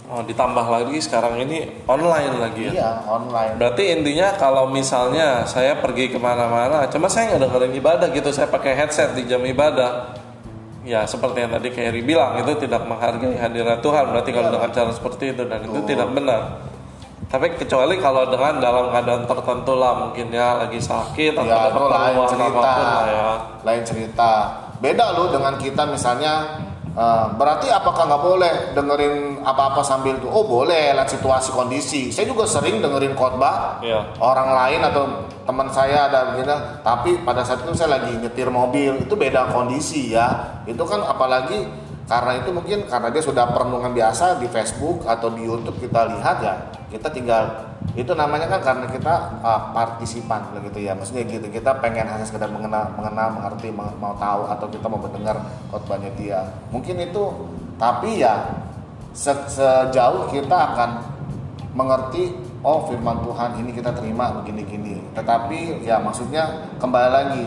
Oh, 0.06 0.22
ditambah 0.22 0.70
lagi 0.70 1.02
sekarang 1.02 1.34
ini 1.42 1.82
online 1.90 2.38
lagi 2.38 2.70
ya. 2.70 2.72
iya 2.78 2.92
online. 3.10 3.58
Berarti 3.58 3.90
intinya 3.90 4.38
kalau 4.38 4.70
misalnya 4.70 5.50
saya 5.50 5.82
pergi 5.82 6.14
ke 6.14 6.22
mana-mana, 6.22 6.86
cuma 6.94 7.10
saya 7.10 7.34
nggak 7.34 7.50
dengerin 7.50 7.74
ibadah 7.82 8.08
gitu, 8.14 8.30
saya 8.30 8.46
pakai 8.46 8.78
headset 8.78 9.18
di 9.18 9.26
jam 9.26 9.42
ibadah. 9.42 10.14
Ya 10.86 11.02
seperti 11.04 11.42
yang 11.42 11.52
tadi 11.52 11.74
Kerry 11.74 12.06
bilang 12.06 12.38
itu 12.38 12.54
tidak 12.62 12.86
menghargai 12.86 13.34
hadirat 13.36 13.82
Tuhan. 13.82 14.06
Berarti 14.14 14.30
kalau 14.30 14.50
dengan 14.54 14.70
cara 14.70 14.92
seperti 14.94 15.34
itu 15.34 15.44
dan 15.50 15.60
itu 15.66 15.80
tidak 15.90 16.08
benar. 16.14 16.42
Tapi 17.26 17.58
kecuali 17.58 17.98
kalau 17.98 18.30
dengan 18.30 18.62
dalam 18.62 18.94
keadaan 18.94 19.26
tertentu 19.26 19.74
lah 19.74 20.08
mungkin 20.08 20.30
ya 20.30 20.62
lagi 20.62 20.78
sakit 20.78 21.34
atau 21.34 21.50
ya 21.50 21.74
ada 21.74 21.82
lain 21.90 22.18
cerita 22.30 22.46
apa 22.54 22.62
pun 22.62 22.86
lah 22.86 23.06
ya. 23.10 23.30
lain 23.66 23.82
cerita 23.82 24.32
beda 24.78 25.06
loh 25.18 25.28
dengan 25.34 25.54
kita 25.58 25.84
misalnya 25.90 26.62
eh, 26.96 27.26
berarti 27.36 27.68
apakah 27.70 28.08
nggak 28.08 28.24
boleh 28.24 28.54
dengerin 28.72 29.44
apa-apa 29.44 29.84
sambil 29.84 30.16
tuh 30.18 30.32
oh 30.32 30.48
boleh 30.48 30.96
lihat 30.96 31.06
situasi 31.12 31.52
kondisi. 31.52 32.10
Saya 32.10 32.26
juga 32.32 32.48
sering 32.48 32.80
dengerin 32.80 33.14
khotbah 33.14 33.84
Iya. 33.84 34.16
orang 34.24 34.50
lain 34.56 34.82
atau 34.82 35.04
teman 35.46 35.68
saya 35.70 36.08
ada 36.10 36.34
begini. 36.34 36.56
Tapi 36.82 37.22
pada 37.22 37.44
saat 37.44 37.62
itu 37.68 37.76
saya 37.76 38.00
lagi 38.00 38.16
nyetir 38.18 38.48
mobil. 38.50 39.04
Itu 39.04 39.14
beda 39.14 39.52
kondisi 39.54 40.16
ya. 40.16 40.60
Itu 40.66 40.88
kan 40.88 41.04
apalagi 41.04 41.68
karena 42.06 42.38
itu 42.38 42.54
mungkin 42.54 42.86
karena 42.86 43.10
dia 43.10 43.22
sudah 43.22 43.50
perenungan 43.50 43.90
biasa 43.90 44.38
di 44.38 44.46
Facebook 44.46 45.10
atau 45.10 45.34
di 45.34 45.42
YouTube 45.42 45.82
kita 45.82 46.06
lihat 46.14 46.38
ya 46.38 46.54
kita 46.96 47.12
tinggal 47.12 47.44
itu 48.00 48.16
namanya 48.16 48.48
kan 48.48 48.64
karena 48.64 48.88
kita 48.88 49.44
uh, 49.44 49.76
partisipan 49.76 50.56
begitu 50.56 50.88
ya. 50.88 50.96
Maksudnya 50.96 51.28
gitu 51.28 51.44
kita 51.52 51.84
pengen 51.84 52.08
hanya 52.08 52.24
sekedar 52.24 52.48
mengenal 52.48 52.96
mengenal 52.96 53.36
mengerti 53.36 53.68
mau, 53.76 53.92
mau 54.00 54.16
tahu 54.16 54.48
atau 54.48 54.68
kita 54.72 54.88
mau 54.88 55.04
mendengar 55.04 55.44
khotbahnya 55.68 56.16
dia. 56.16 56.40
Mungkin 56.72 56.96
itu 57.04 57.52
tapi 57.76 58.24
ya 58.24 58.64
se- 59.12 59.52
sejauh 59.52 60.32
kita 60.32 60.56
akan 60.56 61.04
mengerti 61.76 62.32
oh 62.64 62.88
firman 62.88 63.20
Tuhan 63.28 63.60
ini 63.60 63.76
kita 63.76 63.92
terima 63.92 64.32
begini-gini. 64.40 65.12
Tetapi 65.12 65.84
ya 65.84 66.00
maksudnya 66.00 66.72
kembali 66.80 67.10
lagi 67.12 67.44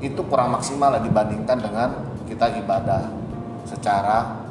itu 0.00 0.20
kurang 0.24 0.56
maksimal 0.56 0.96
lah 0.96 1.04
dibandingkan 1.04 1.60
dengan 1.60 1.88
kita 2.24 2.48
ibadah 2.64 3.12
secara 3.68 4.44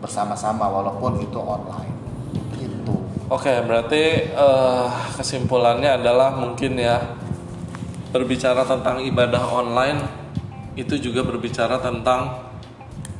bersama-sama 0.00 0.64
walaupun 0.68 1.20
itu 1.20 1.36
online 1.36 2.00
Oke, 3.30 3.54
berarti 3.62 4.26
eh, 4.26 4.86
kesimpulannya 5.14 6.02
adalah 6.02 6.34
mungkin 6.34 6.74
ya 6.74 6.98
berbicara 8.10 8.66
tentang 8.66 9.06
ibadah 9.06 9.54
online 9.54 10.02
itu 10.74 10.98
juga 10.98 11.22
berbicara 11.22 11.78
tentang 11.78 12.50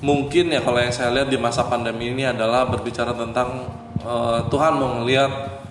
mungkin 0.02 0.50
ya 0.50 0.66
kalau 0.66 0.82
yang 0.82 0.90
saya 0.90 1.14
lihat 1.14 1.30
di 1.30 1.38
masa 1.38 1.62
pandemi 1.70 2.10
ini 2.10 2.26
adalah 2.26 2.66
berbicara 2.66 3.14
tentang 3.14 3.70
eh, 4.02 4.38
Tuhan 4.50 4.72
mau 4.82 4.98
ngelihat 4.98 5.62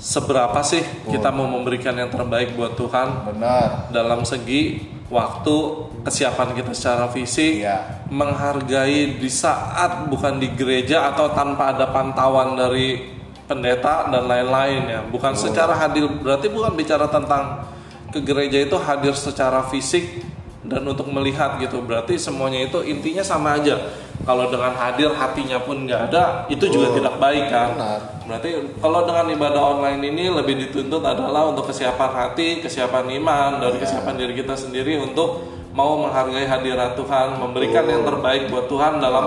seberapa 0.00 0.64
sih 0.64 0.80
kita 1.12 1.28
mau 1.28 1.44
memberikan 1.44 1.94
yang 1.94 2.08
terbaik 2.08 2.56
buat 2.56 2.74
Tuhan 2.80 3.28
benar 3.28 3.92
dalam 3.92 4.24
segi 4.24 4.82
waktu 5.12 5.56
kesiapan 6.02 6.56
kita 6.56 6.72
secara 6.72 7.06
fisik 7.12 7.60
Iya. 7.60 8.08
menghargai 8.08 9.20
di 9.20 9.30
saat 9.30 10.08
bukan 10.08 10.40
di 10.40 10.48
gereja 10.56 11.12
atau 11.12 11.30
tanpa 11.36 11.76
ada 11.76 11.92
pantauan 11.92 12.56
dari 12.56 13.13
pendeta 13.44 14.08
dan 14.08 14.24
lain-lain 14.24 14.82
ya 14.88 15.00
bukan 15.08 15.36
secara 15.36 15.76
hadir 15.76 16.08
berarti 16.08 16.48
bukan 16.48 16.72
bicara 16.72 17.06
tentang 17.08 17.68
ke 18.08 18.22
gereja 18.24 18.62
itu 18.62 18.76
hadir 18.80 19.12
secara 19.12 19.66
fisik 19.68 20.24
dan 20.64 20.80
untuk 20.88 21.12
melihat 21.12 21.60
gitu 21.60 21.84
berarti 21.84 22.16
semuanya 22.16 22.64
itu 22.64 22.80
intinya 22.80 23.20
sama 23.20 23.60
aja 23.60 23.76
kalau 24.24 24.48
dengan 24.48 24.72
hadir 24.72 25.12
hatinya 25.12 25.60
pun 25.60 25.84
nggak 25.84 26.08
ada 26.08 26.48
itu 26.48 26.64
juga 26.72 26.88
Betul. 26.88 26.96
tidak 27.04 27.14
baik 27.20 27.44
kan 27.52 27.70
Benar. 27.76 28.00
Berarti 28.24 28.50
kalau 28.80 29.04
dengan 29.04 29.26
ibadah 29.36 29.62
online 29.76 30.00
ini 30.00 30.32
lebih 30.32 30.56
dituntut 30.56 31.04
adalah 31.04 31.52
untuk 31.52 31.68
kesiapan 31.68 32.08
hati, 32.08 32.64
kesiapan 32.64 33.12
iman, 33.20 33.60
dan 33.60 33.76
Iya. 33.76 33.84
kesiapan 33.84 34.14
diri 34.16 34.32
kita 34.32 34.56
sendiri 34.56 34.96
untuk 34.96 35.44
mau 35.76 36.00
menghargai 36.00 36.48
hadirat 36.48 36.96
Tuhan, 36.96 37.36
memberikan 37.36 37.84
Betul. 37.84 37.92
yang 37.92 38.02
terbaik 38.08 38.42
buat 38.48 38.66
Tuhan 38.72 38.96
dalam 38.96 39.26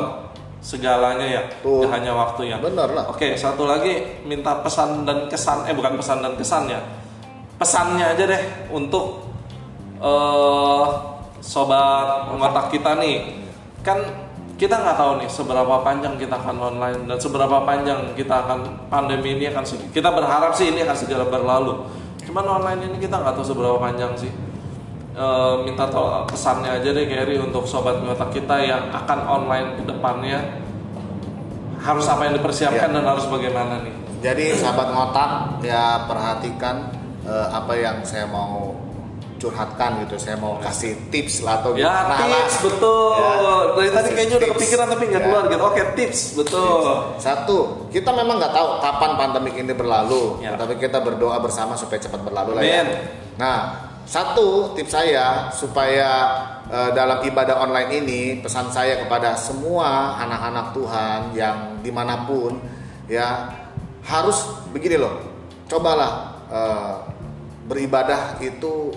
segalanya 0.68 1.24
ya. 1.24 1.42
Nggak 1.64 1.92
hanya 1.96 2.12
waktu 2.12 2.52
ya. 2.52 2.60
Benar 2.60 2.92
lah. 2.92 3.08
Oke, 3.08 3.40
satu 3.40 3.64
lagi 3.64 4.20
minta 4.28 4.60
pesan 4.60 5.08
dan 5.08 5.32
kesan, 5.32 5.64
eh 5.64 5.72
bukan 5.72 5.96
pesan 5.96 6.20
dan 6.20 6.36
kesan 6.36 6.68
ya, 6.68 6.84
pesannya 7.56 8.04
aja 8.04 8.28
deh 8.28 8.44
untuk 8.76 9.24
eh 10.04 10.86
sobat 11.40 12.28
ngotak 12.36 12.76
kita 12.76 13.00
nih, 13.00 13.48
kan 13.80 14.04
kita 14.58 14.74
nggak 14.74 14.98
tahu 14.98 15.22
nih 15.22 15.30
seberapa 15.30 15.86
panjang 15.86 16.18
kita 16.18 16.34
akan 16.34 16.58
online 16.58 17.06
dan 17.06 17.18
seberapa 17.22 17.62
panjang 17.62 18.12
kita 18.18 18.42
akan 18.42 18.90
pandemi 18.90 19.38
ini 19.38 19.54
akan 19.54 19.64
kita 19.94 20.10
berharap 20.12 20.52
sih 20.58 20.74
ini 20.74 20.84
akan 20.84 20.98
segera 20.98 21.24
berlalu. 21.30 21.88
Cuman 22.26 22.44
online 22.60 22.92
ini 22.92 22.98
kita 23.00 23.22
nggak 23.22 23.40
tahu 23.40 23.46
seberapa 23.56 23.80
panjang 23.80 24.12
sih. 24.18 24.34
Eh, 25.18 25.56
minta 25.66 25.90
tol 25.90 26.06
pesannya 26.24 26.70
aja 26.72 26.94
deh 26.94 27.06
Gary 27.06 27.42
untuk 27.42 27.66
sobat 27.66 27.98
ngotak 28.00 28.30
kita 28.30 28.54
yang 28.62 28.94
akan 28.94 29.20
online 29.26 29.74
ke 29.74 29.84
depannya 29.84 30.62
harus 31.80 32.06
apa 32.06 32.22
yang 32.24 32.38
dipersiapkan 32.38 32.86
Ya. 32.86 32.94
dan 32.94 33.04
harus 33.04 33.26
bagaimana 33.26 33.82
nih. 33.82 33.94
jadi 34.20 34.54
sahabat 34.56 34.88
ngotak 34.90 35.30
ya 35.62 36.06
perhatikan 36.06 36.94
eh, 37.24 37.48
apa 37.50 37.74
yang 37.74 38.02
saya 38.04 38.26
mau 38.26 38.78
curhatkan 39.38 40.02
gitu 40.02 40.18
saya 40.18 40.34
mau 40.36 40.58
kasih 40.58 40.94
tips 41.10 41.42
lah 41.42 41.62
atau 41.62 41.74
Ya 41.74 41.86
gimana 41.88 42.10
lah. 42.10 42.18
tips 42.20 42.56
betul. 42.64 43.14
Ya, 43.14 43.34
Dari 43.72 43.90
tadi 43.92 44.10
kayaknya 44.12 44.36
udah 44.36 44.50
tips. 44.50 44.58
kepikiran 44.58 44.86
tapi 44.88 45.04
nggak 45.08 45.18
Ya. 45.18 45.26
keluar 45.26 45.44
gitu. 45.48 45.64
Oke 45.64 45.82
tips 45.96 46.20
betul. 46.36 46.82
Satu, 47.18 47.58
kita 47.88 48.10
memang 48.12 48.38
nggak 48.38 48.50
tahu 48.52 48.68
kapan 48.80 49.12
pandemik 49.16 49.54
ini 49.56 49.74
berlalu, 49.74 50.42
Ya. 50.42 50.54
tapi 50.54 50.78
kita 50.78 50.98
berdoa 51.00 51.38
bersama 51.38 51.74
supaya 51.74 51.98
cepat 51.98 52.18
berlalu 52.20 52.54
lah 52.54 52.62
ya. 52.62 52.82
Nah, 53.38 53.58
satu 54.08 54.72
tips 54.72 54.96
saya 54.96 55.52
supaya 55.52 56.32
eh, 56.72 56.92
dalam 56.96 57.20
ibadah 57.28 57.60
online 57.60 57.92
ini 58.00 58.22
pesan 58.40 58.72
saya 58.72 59.04
kepada 59.04 59.36
semua 59.36 60.16
anak-anak 60.24 60.68
Tuhan 60.72 61.20
yang 61.36 61.58
di 61.84 61.92
mana 61.92 62.24
pun 62.24 62.56
ya 63.12 63.52
harus 64.08 64.48
begini 64.72 64.96
loh, 64.96 65.20
cobalah 65.68 66.40
eh, 66.48 66.96
beribadah 67.68 68.40
itu 68.40 68.96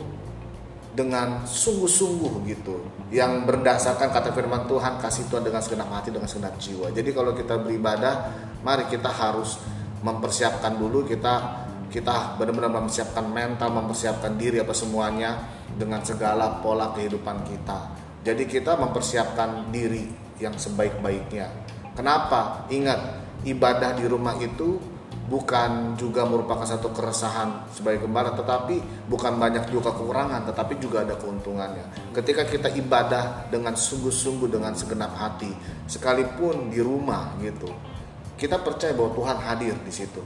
dengan 0.94 1.42
sungguh-sungguh 1.42 2.46
gitu 2.50 2.78
yang 3.10 3.46
berdasarkan 3.46 4.14
kata 4.14 4.30
firman 4.30 4.70
Tuhan 4.70 5.02
kasih 5.02 5.26
Tuhan 5.26 5.42
dengan 5.42 5.62
segenap 5.62 5.90
hati 5.90 6.14
dengan 6.14 6.30
segenap 6.30 6.54
jiwa. 6.58 6.90
Jadi 6.94 7.10
kalau 7.10 7.34
kita 7.34 7.58
beribadah 7.58 8.30
mari 8.62 8.86
kita 8.86 9.10
harus 9.10 9.58
mempersiapkan 10.06 10.78
dulu 10.78 11.06
kita 11.06 11.66
kita 11.90 12.38
benar-benar 12.38 12.70
mempersiapkan 12.70 13.26
mental 13.26 13.74
mempersiapkan 13.74 14.38
diri 14.38 14.62
apa 14.62 14.70
semuanya 14.70 15.42
dengan 15.74 16.00
segala 16.06 16.62
pola 16.62 16.94
kehidupan 16.94 17.42
kita. 17.44 17.78
Jadi 18.22 18.46
kita 18.46 18.78
mempersiapkan 18.78 19.68
diri 19.74 20.06
yang 20.38 20.54
sebaik-baiknya. 20.54 21.50
Kenapa? 21.98 22.70
Ingat 22.70 23.00
ibadah 23.44 23.98
di 23.98 24.06
rumah 24.06 24.38
itu 24.38 24.78
bukan 25.30 25.94
juga 25.94 26.26
merupakan 26.26 26.66
satu 26.66 26.90
keresahan 26.90 27.70
sebagai 27.70 28.06
gembala 28.06 28.34
tetapi 28.34 29.06
bukan 29.06 29.38
banyak 29.38 29.70
juga 29.70 29.94
kekurangan 29.94 30.46
tetapi 30.46 30.78
juga 30.78 31.02
ada 31.02 31.14
keuntungannya. 31.18 32.14
Ketika 32.14 32.46
kita 32.46 32.70
ibadah 32.74 33.50
dengan 33.50 33.74
sungguh-sungguh 33.74 34.50
dengan 34.50 34.74
segenap 34.74 35.14
hati 35.18 35.50
sekalipun 35.86 36.70
di 36.70 36.82
rumah 36.82 37.34
gitu 37.42 37.70
kita 38.40 38.56
percaya 38.64 38.96
bahwa 38.96 39.12
Tuhan 39.12 39.38
hadir 39.44 39.76
di 39.84 39.92
situ 39.92 40.24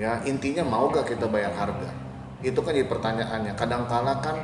ya 0.00 0.24
intinya 0.24 0.64
mau 0.64 0.88
gak 0.88 1.12
kita 1.12 1.28
bayar 1.28 1.52
harga? 1.52 1.92
Itu 2.40 2.64
kan 2.64 2.72
jadi 2.72 2.88
pertanyaannya. 2.88 3.52
Kadangkala 3.52 4.16
kan 4.24 4.40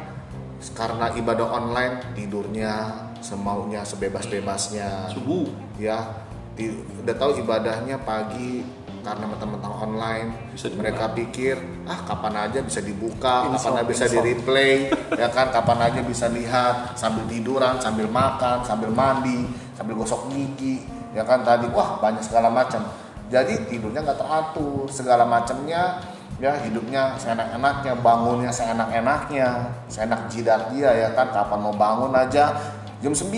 karena 0.76 1.08
ibadah 1.16 1.48
online 1.48 2.12
tidurnya 2.12 2.92
semaunya 3.24 3.80
sebebas-bebasnya. 3.80 5.16
Subuh. 5.16 5.48
ya 5.80 6.24
di- 6.56 6.72
udah 7.04 7.16
tahu 7.16 7.40
ibadahnya 7.40 8.00
pagi 8.04 8.64
karena 9.00 9.24
mentang-mentang 9.28 9.72
online. 9.80 10.28
Bisa 10.52 10.68
dibuka. 10.68 10.80
mereka 10.84 11.04
pikir 11.16 11.56
ah 11.88 12.00
kapan 12.04 12.34
aja 12.48 12.58
bisa 12.60 12.80
dibuka 12.84 13.48
Install, 13.48 13.56
kapan 13.56 13.80
aja 13.80 13.88
bisa 13.88 14.04
di 14.12 14.18
replay 14.20 14.74
ya 15.16 15.28
kan? 15.32 15.48
Kapan 15.48 15.78
aja 15.88 16.00
bisa 16.04 16.26
lihat 16.28 16.96
sambil 17.00 17.24
tiduran 17.32 17.80
sambil 17.80 18.08
makan 18.12 18.60
sambil 18.60 18.92
mandi 18.92 19.48
sambil 19.72 19.96
gosok 19.96 20.28
gigi. 20.28 20.84
Ya 21.16 21.24
kan 21.24 21.40
tadi 21.40 21.64
wah 21.72 21.96
banyak 21.96 22.20
segala 22.20 22.52
macam 22.52 22.84
jadi 23.26 23.66
tidurnya 23.66 24.02
nggak 24.06 24.20
teratur 24.20 24.86
segala 24.90 25.26
macamnya 25.26 25.98
ya 26.36 26.52
hidupnya 26.62 27.16
seenak-enaknya 27.16 27.92
bangunnya 28.04 28.52
seenak-enaknya 28.52 29.72
seenak 29.88 30.28
jidat 30.28 30.68
dia 30.70 30.92
ya 30.92 31.08
kan 31.16 31.32
kapan 31.32 31.58
mau 31.64 31.72
bangun 31.72 32.12
aja 32.12 32.52
jam 33.00 33.12
9 33.12 33.32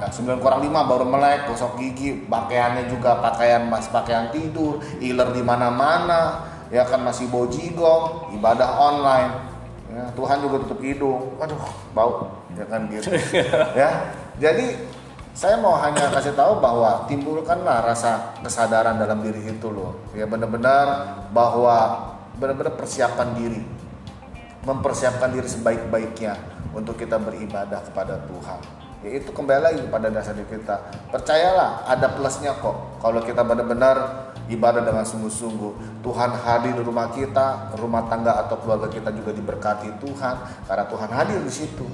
ya 0.00 0.08
9 0.08 0.40
kurang 0.40 0.60
5 0.64 0.72
baru 0.72 1.04
melek 1.04 1.48
gosok 1.48 1.76
gigi 1.76 2.24
pakaiannya 2.28 2.88
juga 2.88 3.20
pakaian 3.20 3.68
mas 3.68 3.88
pakaian 3.92 4.32
tidur 4.32 4.80
iler 5.00 5.28
di 5.36 5.42
mana-mana 5.44 6.50
ya 6.70 6.86
kan 6.86 7.02
masih 7.02 7.26
bojigong, 7.28 8.32
ibadah 8.38 8.70
online. 8.78 9.32
Ya, 9.90 10.06
Tuhan 10.14 10.38
juga 10.38 10.62
tutup 10.62 10.80
hidung. 10.86 11.34
Waduh, 11.34 11.58
bau. 11.90 12.30
Ya 12.54 12.64
kan 12.70 12.86
gitu. 12.86 13.10
ya. 13.80 14.14
Jadi 14.38 14.78
saya 15.32 15.56
mau 15.62 15.78
hanya 15.78 16.10
kasih 16.10 16.34
tahu 16.34 16.58
bahwa 16.58 17.06
timbulkanlah 17.06 17.86
rasa 17.86 18.34
kesadaran 18.42 18.98
dalam 18.98 19.22
diri 19.22 19.46
itu 19.46 19.68
loh. 19.70 20.02
Ya 20.12 20.26
benar-benar 20.26 20.86
bahwa 21.30 21.76
benar-benar 22.36 22.74
persiapan 22.74 23.28
diri. 23.38 23.62
Mempersiapkan 24.60 25.32
diri 25.32 25.48
sebaik-baiknya 25.48 26.36
untuk 26.76 27.00
kita 27.00 27.16
beribadah 27.16 27.80
kepada 27.88 28.20
Tuhan. 28.28 28.60
Ya 29.00 29.16
itu 29.16 29.32
kembali 29.32 29.62
lagi 29.64 29.80
pada 29.88 30.12
dasar 30.12 30.36
diri 30.36 30.60
kita. 30.60 30.76
Percayalah 31.08 31.88
ada 31.88 32.12
plusnya 32.12 32.52
kok. 32.60 33.00
Kalau 33.00 33.24
kita 33.24 33.40
benar-benar 33.40 34.28
ibadah 34.50 34.82
dengan 34.82 35.06
sungguh-sungguh. 35.06 36.04
Tuhan 36.04 36.30
hadir 36.44 36.74
di 36.74 36.82
rumah 36.82 37.08
kita, 37.14 37.72
rumah 37.78 38.04
tangga 38.10 38.44
atau 38.44 38.58
keluarga 38.60 38.90
kita 38.90 39.14
juga 39.14 39.30
diberkati 39.32 40.02
Tuhan 40.02 40.34
karena 40.66 40.84
Tuhan 40.90 41.10
hadir 41.14 41.38
di 41.40 41.52
situ. 41.54 41.86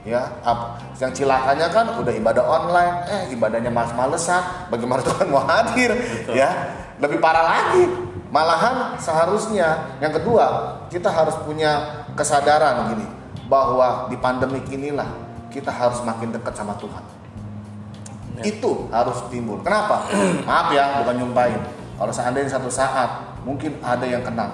Ya, 0.00 0.32
apa? 0.40 0.80
Yang 0.96 1.24
cilakanya 1.24 1.68
kan 1.68 1.92
udah 2.00 2.12
ibadah 2.16 2.40
online, 2.40 2.94
eh 3.04 3.22
ibadahnya 3.36 3.68
males-malesan, 3.68 4.72
bagaimana 4.72 5.04
Tuhan 5.04 5.28
mau 5.28 5.44
hadir? 5.44 5.92
Ya, 6.32 6.72
lebih 6.96 7.20
parah 7.20 7.44
lagi. 7.44 7.84
Malahan 8.32 8.96
seharusnya 8.96 9.98
yang 10.00 10.14
kedua, 10.14 10.78
kita 10.88 11.12
harus 11.12 11.36
punya 11.44 12.06
kesadaran 12.16 12.94
gini 12.94 13.06
bahwa 13.50 14.06
di 14.08 14.16
pandemik 14.16 14.64
inilah 14.70 15.10
kita 15.50 15.68
harus 15.68 16.00
makin 16.06 16.32
dekat 16.32 16.54
sama 16.54 16.78
Tuhan. 16.78 17.04
Itu 18.40 18.88
harus 18.88 19.20
timbul. 19.28 19.60
Kenapa? 19.60 20.08
Maaf 20.48 20.72
ya, 20.72 21.02
bukan 21.04 21.14
nyumpain. 21.20 21.60
Kalau 22.00 22.12
seandainya 22.14 22.48
satu 22.48 22.72
saat 22.72 23.36
mungkin 23.44 23.76
ada 23.84 24.08
yang 24.08 24.24
kena, 24.24 24.48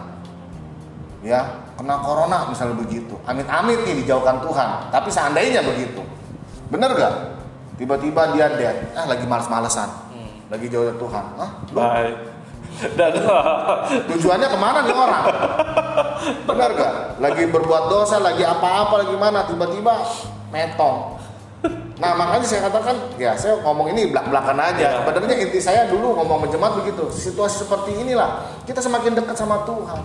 ya 1.23 1.66
kena 1.77 2.01
corona 2.01 2.49
misalnya 2.49 2.77
begitu. 2.81 3.15
Amit-amit 3.29 3.85
nih 3.85 4.03
dijauhkan 4.03 4.41
Tuhan. 4.41 4.89
Tapi 4.91 5.09
seandainya 5.13 5.61
begitu, 5.63 6.01
bener 6.73 6.91
gak? 6.97 7.15
Tiba-tiba 7.77 8.33
dia 8.33 8.49
dead, 8.57 8.97
ah 8.97 9.05
lagi 9.05 9.29
males-malesan, 9.29 9.89
lagi 10.49 10.67
jauh 10.73 10.89
dari 10.89 10.97
Tuhan. 10.97 11.25
Ah, 11.37 11.51
Bye. 11.77 12.13
Dadah. 12.77 13.89
tujuannya 14.05 14.49
ke 14.53 14.59
mana 14.61 14.85
nih 14.85 14.97
orang? 14.97 15.25
Benar 16.49 16.71
gak? 16.77 16.93
Lagi 17.21 17.45
berbuat 17.49 17.85
dosa, 17.93 18.21
lagi 18.21 18.45
apa-apa, 18.45 19.05
lagi 19.05 19.17
mana? 19.17 19.45
Tiba-tiba 19.45 19.93
metong. 20.49 21.17
Nah 21.97 22.13
makanya 22.13 22.45
saya 22.45 22.69
katakan, 22.69 22.97
ya 23.17 23.33
saya 23.33 23.57
ngomong 23.65 23.93
ini 23.97 24.13
belak-belakan 24.13 24.57
aja. 24.61 24.85
Ya. 24.85 24.91
Sebenarnya 25.01 25.37
inti 25.41 25.61
saya 25.61 25.89
dulu 25.89 26.13
ngomong 26.21 26.45
menjemaat 26.45 26.77
begitu. 26.85 27.09
Situasi 27.09 27.65
seperti 27.65 27.97
inilah 27.97 28.45
kita 28.69 28.85
semakin 28.85 29.17
dekat 29.17 29.37
sama 29.37 29.65
Tuhan, 29.65 30.01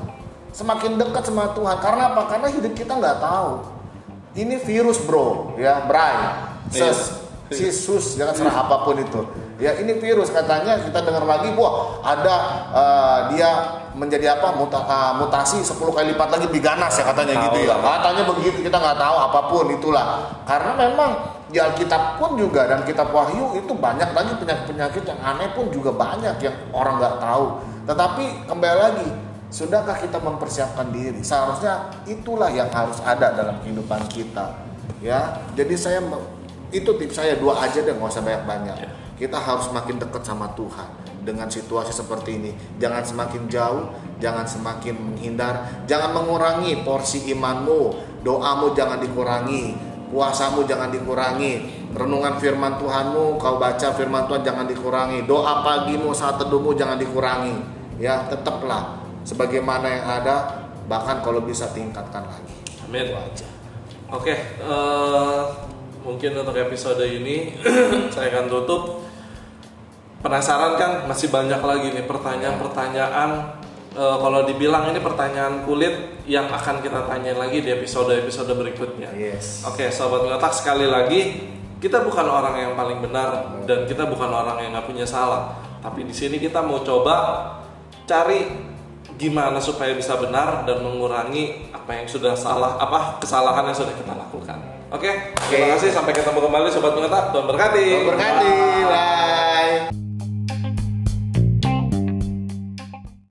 semakin 0.52 1.00
dekat 1.00 1.24
sama 1.26 1.52
Tuhan. 1.52 1.78
Karena 1.80 2.14
apa? 2.14 2.22
Karena 2.28 2.48
hidup 2.48 2.74
kita 2.74 2.94
nggak 2.96 3.18
tahu. 3.20 3.52
Ini 4.32 4.56
virus 4.64 4.96
bro, 5.04 5.60
ya, 5.60 5.84
Bray, 5.84 6.16
ses, 6.72 7.20
Iya. 7.52 7.68
sisus, 7.68 8.16
jangan 8.16 8.32
serah 8.32 8.64
apa 8.64 8.88
pun 8.88 8.96
itu. 8.96 9.20
Ya 9.60 9.76
ini 9.76 10.00
virus 10.00 10.32
katanya 10.32 10.80
kita 10.80 11.04
dengar 11.04 11.28
lagi, 11.28 11.52
wah 11.54 12.00
ada 12.00 12.36
eh, 12.72 13.20
dia 13.36 13.50
menjadi 13.92 14.40
apa 14.40 14.56
muta- 14.56 14.88
ah, 14.88 15.20
mutasi 15.20 15.60
10 15.60 15.92
kali 15.92 16.16
lipat 16.16 16.32
lagi 16.32 16.48
biganas 16.48 16.96
ya 16.96 17.04
katanya 17.04 17.36
Tahu 17.36 17.44
gitu 17.52 17.60
ya. 17.68 17.76
lah. 17.76 18.00
Katanya 18.00 18.24
begitu 18.24 18.58
kita 18.64 18.78
nggak 18.80 18.98
tahu 18.98 19.16
apa 19.20 19.40
pun 19.52 19.66
itulah. 19.68 20.06
Karena 20.48 20.72
memang 20.80 21.12
di 21.52 21.60
Alkitab 21.60 22.16
pun 22.16 22.40
juga 22.40 22.64
dan 22.72 22.88
kitab 22.88 23.12
Wahyu 23.12 23.60
itu 23.60 23.76
banyak 23.76 24.16
lagi 24.16 24.32
penyakit-penyakit 24.40 25.04
yang 25.04 25.20
aneh 25.20 25.52
pun 25.52 25.68
juga 25.68 25.92
banyak 25.92 26.40
yang 26.40 26.56
orang 26.72 26.96
nggak 26.98 27.20
tahu. 27.20 27.46
Tetapi 27.84 28.26
kembali 28.48 28.78
lagi, 28.80 29.08
sudahkah 29.52 30.00
kita 30.00 30.18
mempersiapkan 30.18 30.90
diri? 30.90 31.20
Seharusnya 31.22 31.92
itulah 32.08 32.48
yang 32.50 32.72
harus 32.72 32.98
ada 33.04 33.36
dalam 33.36 33.60
kehidupan 33.62 34.08
kita. 34.08 34.56
Ya, 35.04 35.44
jadi 35.54 35.76
saya 35.76 36.00
itu 36.72 36.88
tips 36.88 37.20
saya 37.20 37.36
dua 37.36 37.60
aja 37.60 37.84
deh 37.84 37.92
nggak 37.92 38.10
usah 38.10 38.24
banyak-banyak. 38.24 38.76
Ya. 38.80 38.90
Kita 39.20 39.38
harus 39.38 39.70
makin 39.70 40.02
dekat 40.02 40.26
sama 40.26 40.50
Tuhan 40.58 40.88
dengan 41.22 41.46
situasi 41.52 41.94
seperti 41.94 42.42
ini. 42.42 42.52
Jangan 42.82 43.06
semakin 43.06 43.46
jauh, 43.52 43.94
jangan 44.18 44.48
semakin 44.48 44.98
menghindar, 44.98 45.86
jangan 45.86 46.18
mengurangi 46.18 46.82
porsi 46.82 47.30
imanmu, 47.30 47.94
doamu 48.26 48.74
jangan 48.74 48.98
dikurangi, 48.98 49.78
puasamu 50.10 50.66
jangan 50.66 50.90
dikurangi, 50.90 51.86
renungan 51.94 52.42
firman 52.42 52.82
Tuhanmu 52.82 53.38
kau 53.38 53.62
baca 53.62 53.94
firman 53.94 54.26
Tuhan 54.26 54.42
jangan 54.42 54.66
dikurangi, 54.66 55.30
doa 55.30 55.62
pagimu 55.62 56.16
saat 56.16 56.42
teduhmu 56.42 56.74
jangan 56.74 56.98
dikurangi. 56.98 57.84
Ya, 58.02 58.26
tetaplah 58.26 59.01
sebagaimana 59.24 59.88
yang 59.88 60.06
ada, 60.22 60.36
bahkan 60.86 61.22
kalau 61.22 61.42
bisa 61.44 61.70
tingkatkan 61.72 62.26
lagi. 62.28 62.56
Amin. 62.86 63.12
Itu 63.12 63.18
aja. 63.18 63.48
Oke, 64.12 64.36
eh, 64.60 65.42
mungkin 66.04 66.32
untuk 66.36 66.56
episode 66.58 67.02
ini 67.08 67.56
saya 68.14 68.28
akan 68.34 68.46
tutup. 68.52 69.08
Penasaran 70.22 70.78
kan? 70.78 70.92
Masih 71.10 71.34
banyak 71.34 71.64
lagi 71.64 71.88
nih 71.96 72.06
pertanyaan-pertanyaan. 72.06 73.58
Eh, 73.92 74.18
kalau 74.20 74.44
dibilang 74.44 74.92
ini 74.92 75.00
pertanyaan 75.00 75.64
kulit 75.64 76.24
yang 76.30 76.48
akan 76.52 76.80
kita 76.80 77.08
tanyain 77.08 77.36
lagi 77.36 77.64
di 77.64 77.72
episode-episode 77.72 78.52
berikutnya. 78.56 79.12
Yes. 79.16 79.66
Oke, 79.68 79.90
sobat 79.90 80.28
ngotak 80.28 80.54
sekali 80.56 80.88
lagi 80.88 81.52
kita 81.82 82.06
bukan 82.06 82.28
orang 82.30 82.56
yang 82.62 82.74
paling 82.78 83.02
benar 83.02 83.58
dan 83.66 83.90
kita 83.90 84.06
bukan 84.06 84.30
orang 84.30 84.62
yang 84.62 84.72
nggak 84.78 84.86
punya 84.86 85.04
salah. 85.04 85.58
Tapi 85.82 86.06
di 86.06 86.14
sini 86.14 86.38
kita 86.38 86.62
mau 86.62 86.86
coba 86.86 87.16
cari 88.06 88.71
gimana 89.22 89.62
supaya 89.62 89.94
bisa 89.94 90.18
benar 90.18 90.66
dan 90.66 90.82
mengurangi 90.82 91.70
apa 91.70 91.94
yang 91.94 92.10
sudah 92.10 92.34
salah, 92.34 92.82
apa 92.82 93.22
kesalahan 93.22 93.70
yang 93.70 93.78
sudah 93.78 93.94
kita 93.94 94.18
lakukan. 94.18 94.58
Oke, 94.90 95.38
terima 95.48 95.78
kasih 95.78 95.94
sampai 95.94 96.12
ketemu 96.12 96.42
kembali 96.42 96.68
sobat 96.74 96.98
ngotak. 96.98 97.30
Tuhan 97.30 97.46
berkati. 97.46 97.86
Berkati. 98.10 98.54
Bye. 98.90 99.51